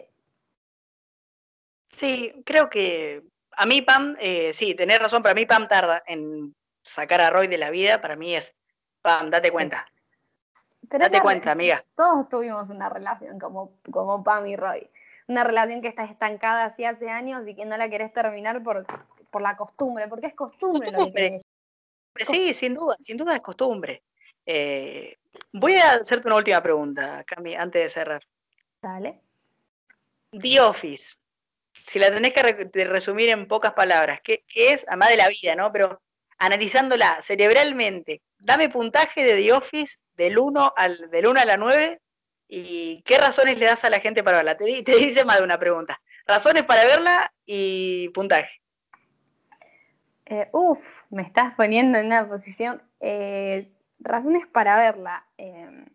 Sí, 1.89 2.41
creo 2.45 2.69
que 2.69 3.23
a 3.57 3.65
mí 3.65 3.81
Pam, 3.81 4.15
eh, 4.19 4.53
sí, 4.53 4.73
tenés 4.73 4.99
razón, 4.99 5.21
para 5.21 5.35
mí 5.35 5.45
Pam 5.45 5.67
tarda 5.67 6.01
en 6.07 6.55
sacar 6.83 7.21
a 7.21 7.29
Roy 7.29 7.47
de 7.47 7.57
la 7.57 7.69
vida, 7.69 8.01
para 8.01 8.15
mí 8.15 8.35
es 8.35 8.55
Pam, 9.01 9.29
date 9.29 9.51
cuenta. 9.51 9.85
date 10.83 11.21
cuenta, 11.21 11.51
amiga. 11.51 11.83
Todos 11.95 12.29
tuvimos 12.29 12.69
una 12.69 12.87
relación 12.87 13.39
como, 13.39 13.73
como 13.91 14.23
Pam 14.23 14.47
y 14.47 14.55
Roy. 14.55 14.89
Una 15.27 15.43
relación 15.43 15.81
que 15.81 15.87
está 15.87 16.05
estancada 16.05 16.65
así 16.65 16.85
hace 16.85 17.09
años 17.09 17.47
y 17.47 17.55
que 17.55 17.65
no 17.65 17.77
la 17.77 17.89
querés 17.89 18.11
terminar 18.13 18.63
por, 18.63 18.85
por 19.31 19.41
la 19.41 19.55
costumbre, 19.55 20.07
porque 20.07 20.27
es 20.27 20.35
costumbre, 20.35 20.91
lo 20.91 21.11
que 21.11 21.41
Sí, 22.25 22.53
sin 22.53 22.75
duda, 22.75 22.97
sin 23.01 23.17
duda 23.17 23.35
es 23.35 23.41
costumbre. 23.41 24.03
Eh, 24.45 25.17
voy 25.53 25.75
a 25.75 25.93
hacerte 25.93 26.27
una 26.27 26.35
última 26.35 26.61
pregunta, 26.61 27.23
Cami, 27.23 27.55
antes 27.55 27.83
de 27.83 27.89
cerrar. 27.89 28.21
Dale. 28.81 29.21
The 30.31 30.59
Office 30.59 31.15
si 31.87 31.99
la 31.99 32.11
tenés 32.11 32.33
que 32.33 32.85
resumir 32.85 33.29
en 33.29 33.47
pocas 33.47 33.73
palabras, 33.73 34.19
¿qué, 34.23 34.43
es, 34.55 34.85
además 34.87 35.09
de 35.09 35.17
la 35.17 35.29
vida, 35.29 35.55
¿no? 35.55 35.71
Pero 35.71 36.01
analizándola 36.37 37.19
cerebralmente, 37.21 38.21
dame 38.39 38.69
puntaje 38.69 39.23
de 39.23 39.35
The 39.35 39.53
Office 39.53 39.97
del 40.13 40.37
1 40.37 40.73
al, 40.75 41.09
del 41.09 41.27
1 41.27 41.39
a 41.39 41.45
la 41.45 41.57
9 41.57 41.99
y 42.47 43.01
qué 43.03 43.17
razones 43.17 43.57
le 43.57 43.65
das 43.65 43.85
a 43.85 43.89
la 43.89 43.99
gente 43.99 44.23
para 44.23 44.37
verla. 44.37 44.57
Te, 44.57 44.83
te 44.83 44.95
dice 44.95 45.25
más 45.25 45.37
de 45.37 45.43
una 45.43 45.59
pregunta. 45.59 46.01
Razones 46.25 46.63
para 46.63 46.85
verla 46.85 47.33
y 47.45 48.09
puntaje. 48.09 48.60
Eh, 50.25 50.49
uf, 50.53 50.79
me 51.09 51.23
estás 51.23 51.53
poniendo 51.55 51.97
en 51.97 52.07
una 52.07 52.27
posición. 52.27 52.81
Eh, 52.99 53.71
razones 53.99 54.45
para 54.47 54.77
verla. 54.77 55.25
Eh, 55.37 55.85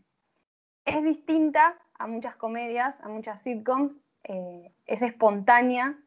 es 0.85 1.03
distinta 1.03 1.77
a 1.99 2.07
muchas 2.07 2.37
comedias, 2.37 3.01
a 3.01 3.09
muchas 3.09 3.41
sitcoms, 3.43 3.97
eh, 4.25 4.73
es 4.87 5.03
espontánea, 5.03 5.99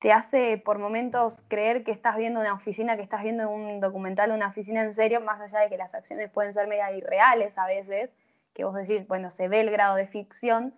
te 0.00 0.12
hace 0.12 0.58
por 0.58 0.78
momentos 0.78 1.42
creer 1.48 1.84
que 1.84 1.92
estás 1.92 2.16
viendo 2.16 2.40
una 2.40 2.54
oficina, 2.54 2.96
que 2.96 3.02
estás 3.02 3.22
viendo 3.22 3.50
un 3.50 3.80
documental, 3.80 4.32
una 4.32 4.48
oficina 4.48 4.82
en 4.82 4.94
serio, 4.94 5.20
más 5.20 5.40
allá 5.40 5.60
de 5.60 5.68
que 5.68 5.76
las 5.76 5.94
acciones 5.94 6.30
pueden 6.30 6.54
ser 6.54 6.66
media 6.66 6.90
irreales 6.92 7.56
a 7.58 7.66
veces, 7.66 8.10
que 8.54 8.64
vos 8.64 8.74
decís, 8.74 9.06
bueno, 9.06 9.30
se 9.30 9.48
ve 9.48 9.60
el 9.60 9.70
grado 9.70 9.96
de 9.96 10.06
ficción. 10.06 10.74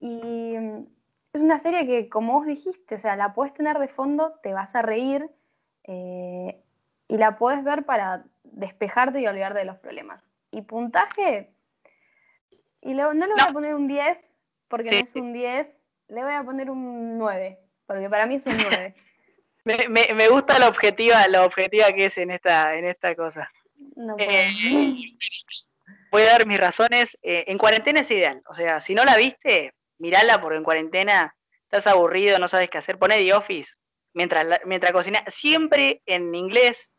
Y 0.00 0.56
es 1.36 1.42
una 1.42 1.58
serie 1.58 1.86
que, 1.86 2.08
como 2.08 2.34
vos 2.34 2.46
dijiste, 2.46 2.94
o 2.94 2.98
sea, 2.98 3.16
la 3.16 3.34
puedes 3.34 3.54
tener 3.54 3.78
de 3.78 3.88
fondo, 3.88 4.34
te 4.42 4.52
vas 4.52 4.74
a 4.74 4.82
reír 4.82 5.28
eh, 5.84 6.60
y 7.08 7.16
la 7.16 7.38
puedes 7.38 7.62
ver 7.64 7.84
para 7.84 8.24
despejarte 8.44 9.20
y 9.20 9.26
olvidarte 9.26 9.60
de 9.60 9.64
los 9.64 9.76
problemas. 9.78 10.22
Y 10.50 10.62
puntaje, 10.62 11.50
y 12.80 12.94
no 12.94 13.12
le 13.12 13.26
voy 13.26 13.40
a 13.40 13.52
poner 13.52 13.74
un 13.74 13.88
10 13.88 14.18
porque 14.68 14.90
no 14.90 14.96
es 14.96 15.16
un 15.16 15.32
10, 15.32 15.66
le 16.08 16.22
voy 16.22 16.32
a 16.32 16.42
poner 16.42 16.70
un 16.70 17.18
9, 17.18 17.58
porque 17.86 18.08
para 18.08 18.26
mí 18.26 18.36
es 18.36 18.46
un 18.46 18.56
9. 18.56 18.94
me, 20.14 20.28
gusta 20.28 20.58
la 20.58 20.68
objetiva, 20.68 21.26
la 21.28 21.44
objetiva 21.44 21.92
que 21.92 22.06
es 22.06 22.18
en 22.18 22.30
esta, 22.30 22.76
en 22.76 22.86
esta 22.86 23.14
cosa. 23.14 23.50
Eh, 24.18 24.96
voy 26.10 26.22
a 26.22 26.32
dar 26.32 26.46
mis 26.46 26.58
razones. 26.58 27.18
Eh, 27.22 27.44
en 27.48 27.58
cuarentena 27.58 28.00
es 28.00 28.10
ideal. 28.10 28.42
O 28.48 28.54
sea, 28.54 28.80
si 28.80 28.94
no 28.94 29.04
la 29.04 29.16
viste, 29.16 29.74
mirala 29.98 30.40
porque 30.40 30.58
en 30.58 30.64
cuarentena 30.64 31.34
estás 31.62 31.86
aburrido, 31.86 32.38
no 32.38 32.48
sabes 32.48 32.70
qué 32.70 32.78
hacer. 32.78 32.98
Poné 32.98 33.18
The 33.18 33.34
Office 33.34 33.74
mientras, 34.14 34.46
mientras 34.64 34.92
cocina. 34.92 35.24
Siempre 35.28 36.02
en 36.06 36.34
inglés. 36.34 36.90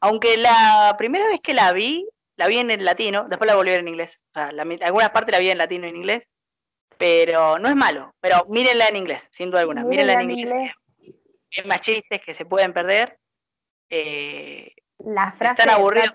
Aunque 0.00 0.36
la 0.36 0.94
primera 0.98 1.26
vez 1.28 1.40
que 1.40 1.54
la 1.54 1.72
vi, 1.72 2.06
la 2.36 2.48
vi 2.48 2.58
en 2.58 2.70
el 2.70 2.84
latino, 2.84 3.26
después 3.28 3.48
la 3.48 3.56
volví 3.56 3.70
a 3.70 3.72
ver 3.72 3.80
en 3.80 3.88
inglés. 3.88 4.20
O 4.34 4.38
sea, 4.38 4.48
algunas 4.48 5.10
partes 5.10 5.32
la 5.32 5.38
vi 5.38 5.50
en 5.50 5.58
latino 5.58 5.86
y 5.86 5.90
en 5.90 5.96
inglés 5.96 6.28
pero 6.98 7.58
no 7.58 7.68
es 7.68 7.76
malo. 7.76 8.14
Pero 8.20 8.46
mírenla 8.48 8.88
en 8.88 8.96
inglés, 8.96 9.28
sin 9.32 9.50
duda 9.50 9.60
alguna. 9.60 9.84
Mírenla, 9.84 10.20
en 10.20 10.30
inglés. 10.30 10.72
Hay 11.58 11.64
más 11.66 11.80
chistes 11.80 12.20
que 12.24 12.34
se 12.34 12.44
pueden 12.44 12.72
perder. 12.72 13.18
Eh, 13.88 14.72
la 14.98 15.30
frase 15.30 15.62
están 15.62 15.74
aburridos. 15.74 16.14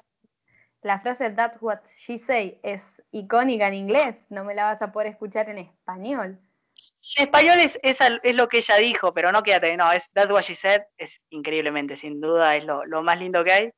la 0.82 1.00
frase 1.00 1.30
That's 1.32 1.58
what 1.62 1.80
she 1.96 2.18
say 2.18 2.60
es 2.64 3.01
icónica 3.12 3.68
en 3.68 3.74
inglés. 3.76 4.16
No 4.30 4.44
me 4.44 4.56
la 4.56 4.66
vas 4.66 4.82
a 4.82 4.92
poder 4.92 5.08
escuchar 5.10 5.50
en 5.50 5.60
español. 5.60 6.40
En 7.18 7.24
español 7.26 7.60
es, 7.60 7.80
es, 7.84 8.00
lo 8.34 8.48
que 8.48 8.60
ella 8.60 8.78
dijo, 8.78 9.14
pero 9.14 9.32
no 9.32 9.44
quédate, 9.44 9.78
no, 9.78 9.92
es 9.92 10.10
That's 10.14 10.32
what 10.32 10.44
she 10.44 10.56
said, 10.56 10.82
es 10.98 11.22
increíblemente, 11.30 11.96
sin 11.96 12.20
duda, 12.20 12.56
es 12.56 12.66
lo, 12.66 13.04
más 13.04 13.20
lindo 13.20 13.44
que 13.44 13.52
hay. 13.52 13.72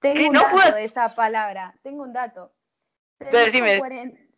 Tengo 0.00 0.28
un 0.28 0.34
dato 0.34 0.74
de 0.74 0.84
esa 0.84 1.14
palabra, 1.14 1.74
tengo 1.82 2.02
un 2.02 2.12
dato. 2.12 2.52
Entonces, 3.20 3.52
decime, 3.52 3.80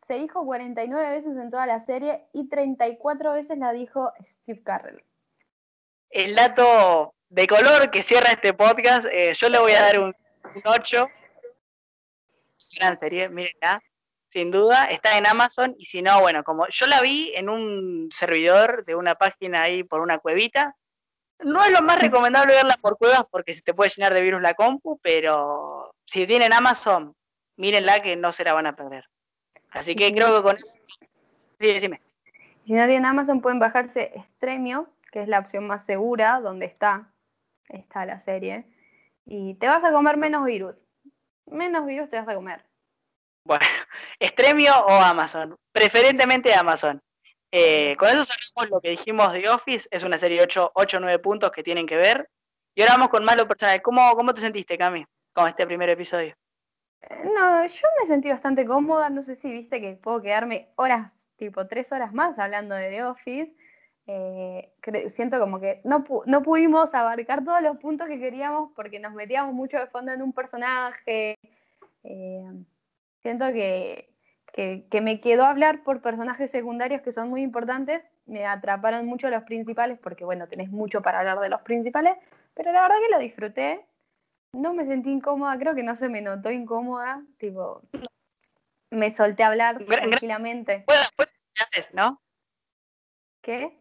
se 0.07 0.15
dijo 0.15 0.45
49 0.45 1.11
veces 1.11 1.37
en 1.37 1.51
toda 1.51 1.67
la 1.67 1.81
serie 1.81 2.25
y 2.33 2.49
34 2.49 3.33
veces 3.33 3.59
la 3.59 3.73
dijo 3.73 4.13
Steve 4.23 4.63
Carrell. 4.63 5.03
El 6.11 6.35
dato 6.37 7.15
de 7.29 7.47
color 7.47 7.91
que 7.91 8.03
cierra 8.03 8.31
este 8.31 8.53
podcast, 8.53 9.07
eh, 9.11 9.33
yo 9.35 9.49
le 9.49 9.59
voy 9.59 9.73
a 9.73 9.83
dar 9.83 10.01
un, 10.01 10.15
8. 10.65 11.09
Gran 12.79 12.99
serie, 12.99 13.29
mírenla, 13.29 13.83
sin 14.35 14.51
duda, 14.51 14.87
está 14.87 15.17
en 15.17 15.29
Amazon 15.29 15.77
y 15.79 15.85
si 15.85 16.03
no, 16.03 16.21
bueno, 16.21 16.43
como 16.43 16.67
yo 16.67 16.89
la 16.89 17.01
vi 17.01 17.33
en 17.37 17.49
un 17.49 18.09
servidor 18.11 18.85
de 18.85 18.97
una 18.97 19.15
página 19.15 19.63
ahí 19.63 19.85
por 19.85 20.01
una 20.01 20.19
cuevita, 20.19 20.75
no 21.39 21.63
es 21.63 21.71
lo 21.71 21.83
más 21.83 22.01
recomendable 22.01 22.53
verla 22.53 22.75
por 22.83 22.99
cuevas 22.99 23.27
porque 23.31 23.55
se 23.55 23.63
te 23.63 23.75
puede 23.75 23.91
llenar 23.91 24.13
de 24.13 24.23
virus 24.23 24.43
la 24.43 24.55
compu, 24.55 24.99
pero 25.01 25.95
si 26.05 26.27
tienen 26.27 26.53
Amazon, 26.53 27.15
mírenla 27.57 28.01
que 28.01 28.17
no 28.17 28.33
se 28.33 28.43
la 28.43 28.55
van 28.55 28.67
a 28.67 28.75
perder. 28.75 29.05
Así 29.71 29.95
que 29.95 30.13
creo 30.13 30.35
que 30.35 30.43
con 30.43 30.57
eso. 30.57 30.81
Sí, 31.61 31.73
decime. 31.73 32.01
Si 32.65 32.73
no 32.73 32.87
tienen 32.87 33.07
Amazon, 33.07 33.41
pueden 33.41 33.61
bajarse 33.61 34.15
Stremio, 34.21 34.89
que 35.13 35.23
es 35.23 35.29
la 35.29 35.39
opción 35.39 35.65
más 35.69 35.85
segura, 35.85 36.41
donde 36.41 36.67
está, 36.67 37.13
está 37.69 38.05
la 38.05 38.19
serie. 38.19 38.67
Y 39.27 39.55
te 39.55 39.69
vas 39.69 39.85
a 39.85 39.93
comer 39.93 40.17
menos 40.17 40.45
virus. 40.45 40.75
Menos 41.47 41.87
virus 41.87 42.11
te 42.11 42.17
vas 42.17 42.27
a 42.27 42.35
comer. 42.35 42.65
Bueno, 43.45 43.65
Stremio 44.21 44.73
o 44.87 44.93
Amazon. 44.93 45.57
Preferentemente 45.73 46.55
Amazon. 46.55 47.01
Eh, 47.53 47.95
con 47.97 48.09
eso 48.09 48.25
sabemos 48.25 48.71
lo 48.71 48.81
que 48.81 48.91
dijimos 48.91 49.33
de 49.33 49.49
Office. 49.49 49.89
Es 49.91 50.03
una 50.03 50.19
serie 50.19 50.39
de 50.39 50.45
8 50.45 50.73
o 50.75 50.85
9 51.01 51.19
puntos 51.21 51.53
que 51.53 51.63
tienen 51.63 51.87
que 51.87 51.97
ver. 51.97 52.29
Y 52.75 52.83
ahora 52.83 52.95
vamos 52.95 53.11
con 53.11 53.25
malo 53.25 53.47
personal. 53.47 53.81
¿Cómo, 53.83 54.15
cómo 54.17 54.35
te 54.35 54.41
sentiste, 54.41 54.77
Cami, 54.77 55.07
con 55.33 55.47
este 55.47 55.67
primer 55.67 55.89
episodio? 55.91 56.35
No, 57.25 57.67
yo 57.67 57.89
me 58.01 58.07
sentí 58.07 58.31
bastante 58.31 58.65
cómoda, 58.65 59.11
no 59.11 59.23
sé 59.23 59.37
si 59.37 59.51
viste 59.53 59.81
que 59.81 59.93
puedo 59.95 60.23
quedarme 60.23 60.71
horas, 60.77 61.13
tipo 61.37 61.67
tres 61.67 61.93
horas 61.93 62.15
más 62.15 62.39
hablando 62.39 62.75
de 62.75 62.89
The 62.89 63.05
Office. 63.05 63.55
Eh, 64.07 64.73
siento 65.09 65.39
como 65.39 65.61
que 65.61 65.81
no, 65.85 66.05
no 66.27 66.43
pudimos 66.43 66.95
abarcar 66.95 67.45
todos 67.45 67.63
los 67.63 67.79
puntos 67.79 68.09
que 68.09 68.19
queríamos 68.19 68.71
porque 68.75 68.99
nos 68.99 69.15
metíamos 69.15 69.55
mucho 69.55 69.79
de 69.79 69.87
fondo 69.87 70.13
en 70.13 70.23
un 70.23 70.33
personaje. 70.33 71.39
Eh, 72.03 72.45
siento 73.25 73.47
que, 73.55 74.15
que, 74.53 75.01
me 75.01 75.19
quedó 75.19 75.47
hablar 75.47 75.83
por 75.83 76.03
personajes 76.03 76.51
secundarios 76.51 77.01
que 77.01 77.11
son 77.11 77.31
muy 77.31 77.41
importantes. 77.41 78.03
Me 78.27 78.45
atraparon 78.45 79.07
mucho 79.07 79.31
los 79.31 79.45
principales 79.45 79.99
porque, 79.99 80.27
bueno, 80.27 80.47
tenés 80.47 80.71
mucho 80.71 81.01
para 81.01 81.21
hablar 81.21 81.41
de 81.41 81.49
los 81.49 81.63
principales, 81.63 82.19
pero 82.53 82.71
la 82.71 82.83
verdad 82.83 82.97
que 83.01 83.15
lo 83.15 83.19
disfruté. 83.19 83.87
No 84.53 84.75
me 84.75 84.85
sentí 84.85 85.11
incómoda, 85.11 85.59
creo 85.59 85.75
que 85.75 85.83
no 85.83 85.95
se 85.95 86.11
me 86.11 86.21
notó 86.21 86.51
incómoda, 86.51 87.23
tipo, 87.39 87.81
me 88.91 89.11
solté 89.11 89.43
a 89.43 89.49
hablar 89.49 89.83
tranquilamente. 89.87 90.85
Fue, 90.87 90.97
fue 91.17 91.27
vez, 91.75 91.95
¿no? 91.95 92.21
¿Qué? 93.41 93.81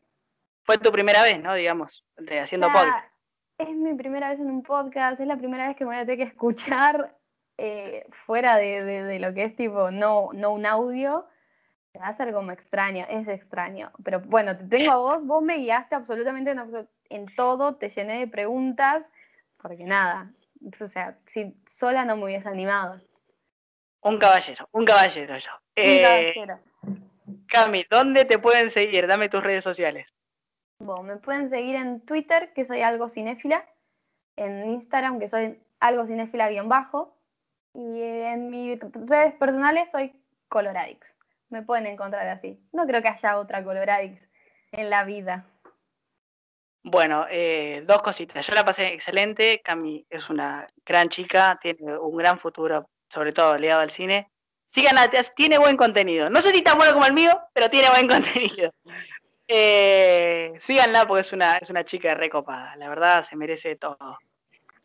Fue 0.64 0.78
tu 0.78 0.90
primera 0.92 1.22
vez, 1.22 1.44
¿no? 1.44 1.54
Digamos, 1.54 2.06
de, 2.16 2.40
haciendo 2.40 2.72
podcast. 2.72 3.10
Es 3.58 3.70
mi 3.70 3.94
primera 3.94 4.30
vez 4.30 4.40
en 4.40 4.50
un 4.50 4.64
podcast, 4.64 5.20
es 5.20 5.28
la 5.28 5.38
primera 5.38 5.68
vez 5.68 5.76
que 5.76 5.84
me 5.84 5.92
voy 5.92 5.98
a 5.98 6.06
tener 6.06 6.18
que 6.18 6.32
escuchar 6.32 7.14
eh, 7.58 8.06
fuera 8.26 8.58
de, 8.58 9.20
lo 9.20 9.34
que 9.34 9.46
es 9.46 9.56
tipo, 9.56 9.92
no, 9.92 10.30
no 10.34 10.52
un 10.52 10.66
audio. 10.66 11.28
Va 12.00 12.08
a 12.08 12.18
ser 12.18 12.34
como 12.34 12.52
extraño, 12.52 13.06
es 13.10 13.28
extraño. 13.28 13.92
Pero 14.04 14.20
bueno, 14.22 14.58
te 14.58 14.64
tengo 14.66 14.92
a 14.92 14.98
vos, 14.98 15.26
vos 15.26 15.44
me 15.44 15.58
guiaste 15.58 15.96
absolutamente 15.96 16.52
en, 16.52 16.88
en 17.10 17.36
todo, 17.36 17.76
te 17.76 17.90
llené 17.90 18.20
de 18.20 18.28
preguntas, 18.28 19.06
porque 19.62 19.84
nada, 19.84 20.32
o 20.82 20.88
sea, 20.88 21.18
si 21.28 21.56
sola 21.68 22.04
no 22.04 22.18
me 22.18 22.26
hubiese 22.26 22.50
animado. 22.50 23.00
Un 24.02 24.18
caballero, 24.18 24.68
un 24.72 24.86
caballero 24.86 25.38
yo. 25.38 25.52
Un 25.52 25.84
eh, 25.84 26.02
caballero. 26.02 26.60
Cami, 27.48 27.86
¿dónde 27.90 28.26
te 28.26 28.40
pueden 28.40 28.70
seguir? 28.70 29.08
Dame 29.08 29.30
tus 29.30 29.44
redes 29.44 29.64
sociales. 29.64 30.14
Bueno, 30.80 31.04
me 31.04 31.18
pueden 31.18 31.50
seguir 31.50 31.76
en 31.76 32.02
Twitter, 32.02 32.52
que 32.54 32.66
soy 32.66 32.82
algo 32.82 33.08
cinéfila, 33.08 33.66
en 34.36 34.70
Instagram, 34.72 35.20
que 35.20 35.28
soy 35.28 35.60
algo 35.80 36.06
cinéfila 36.06 36.50
guion 36.50 36.68
bajo, 36.68 37.16
Y 37.74 38.02
en 38.02 38.50
mis 38.50 38.80
redes 38.94 39.34
personales 39.36 39.90
soy 39.92 40.14
Coloradix. 40.48 41.16
Me 41.50 41.62
pueden 41.62 41.88
encontrar 41.88 42.28
así. 42.28 42.60
No 42.72 42.86
creo 42.86 43.02
que 43.02 43.08
haya 43.08 43.38
otra 43.38 43.64
Coloradix 43.64 44.30
en 44.72 44.90
la 44.90 45.04
vida. 45.04 45.46
Bueno, 46.84 47.26
eh, 47.30 47.84
dos 47.86 48.02
cositas. 48.02 48.46
Yo 48.46 48.54
la 48.54 48.66
pasé 48.66 48.88
excelente. 48.88 49.62
Cami 49.64 50.06
es 50.10 50.30
una 50.30 50.68
gran 50.86 51.10
chica, 51.10 51.58
tiene 51.62 51.98
un 51.98 52.18
gran 52.18 52.38
futuro, 52.40 52.90
sobre 53.10 53.32
todo 53.32 53.58
ligado 53.58 53.82
al 53.82 53.92
cine. 53.92 54.30
Síganla, 54.70 55.10
tiene 55.36 55.58
buen 55.58 55.78
contenido. 55.78 56.30
No 56.30 56.42
sé 56.42 56.52
si 56.52 56.62
tan 56.62 56.78
bueno 56.78 56.94
como 56.94 57.06
el 57.06 57.14
mío, 57.14 57.40
pero 57.54 57.70
tiene 57.70 57.90
buen 57.90 58.08
contenido. 58.08 58.72
Eh, 59.48 60.54
síganla 60.60 61.06
porque 61.06 61.22
es 61.22 61.32
una, 61.32 61.58
es 61.58 61.70
una 61.70 61.86
chica 61.86 62.14
recopada. 62.16 62.76
La 62.76 62.90
verdad, 62.90 63.24
se 63.24 63.36
merece 63.36 63.76
todo. 63.76 64.18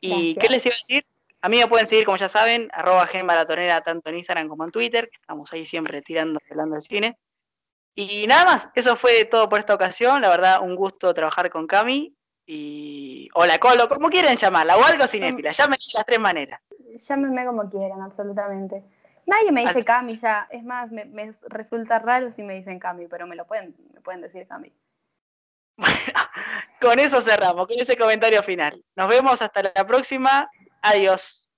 ¿Y 0.00 0.36
qué 0.36 0.48
les 0.48 0.64
iba 0.66 0.74
a 0.74 0.78
decir? 0.78 1.06
A 1.40 1.48
mí 1.48 1.58
me 1.58 1.68
pueden 1.68 1.86
seguir, 1.86 2.04
como 2.04 2.16
ya 2.16 2.28
saben, 2.28 2.68
arroba 2.72 3.06
genmaratonera 3.06 3.80
tanto 3.80 4.10
en 4.10 4.16
Instagram 4.16 4.48
como 4.48 4.64
en 4.64 4.70
Twitter, 4.70 5.08
que 5.08 5.16
estamos 5.20 5.52
ahí 5.52 5.64
siempre 5.64 6.02
tirando, 6.02 6.40
hablando 6.50 6.74
de 6.74 6.80
cine. 6.80 7.18
Y 7.94 8.26
nada 8.26 8.44
más, 8.44 8.68
eso 8.74 8.96
fue 8.96 9.24
todo 9.24 9.48
por 9.48 9.60
esta 9.60 9.74
ocasión. 9.74 10.20
La 10.20 10.28
verdad, 10.28 10.60
un 10.62 10.76
gusto 10.76 11.12
trabajar 11.14 11.50
con 11.50 11.66
Cami. 11.66 12.14
Y. 12.46 13.28
Hola 13.34 13.58
Colo, 13.58 13.88
como 13.88 14.08
quieren 14.08 14.36
llamarla, 14.36 14.76
o 14.76 14.84
algo 14.84 15.06
cinéfila, 15.06 15.52
llámenme 15.52 15.76
de 15.76 15.92
las 15.94 16.06
tres 16.06 16.18
maneras. 16.18 16.60
Llámenme 17.06 17.44
como 17.44 17.68
quieran, 17.68 18.00
absolutamente. 18.00 18.82
Nadie 19.26 19.52
me 19.52 19.60
dice 19.60 19.84
Cami 19.84 20.16
ya, 20.16 20.48
es 20.50 20.64
más, 20.64 20.90
me, 20.90 21.32
resulta 21.48 21.98
raro 21.98 22.30
si 22.30 22.42
me 22.42 22.54
dicen 22.54 22.78
Cami, 22.78 23.06
pero 23.08 23.26
me 23.26 23.36
lo 23.36 23.46
pueden, 23.46 23.76
me 23.92 24.00
pueden 24.00 24.22
decir 24.22 24.46
Cami. 24.46 24.72
Bueno, 25.76 25.94
con 26.80 26.98
eso 26.98 27.20
cerramos, 27.20 27.66
con 27.66 27.78
ese 27.78 27.96
comentario 27.96 28.42
final. 28.42 28.82
Nos 28.96 29.08
vemos 29.08 29.42
hasta 29.42 29.62
la 29.62 29.86
próxima. 29.86 30.48
Adiós. 30.82 31.48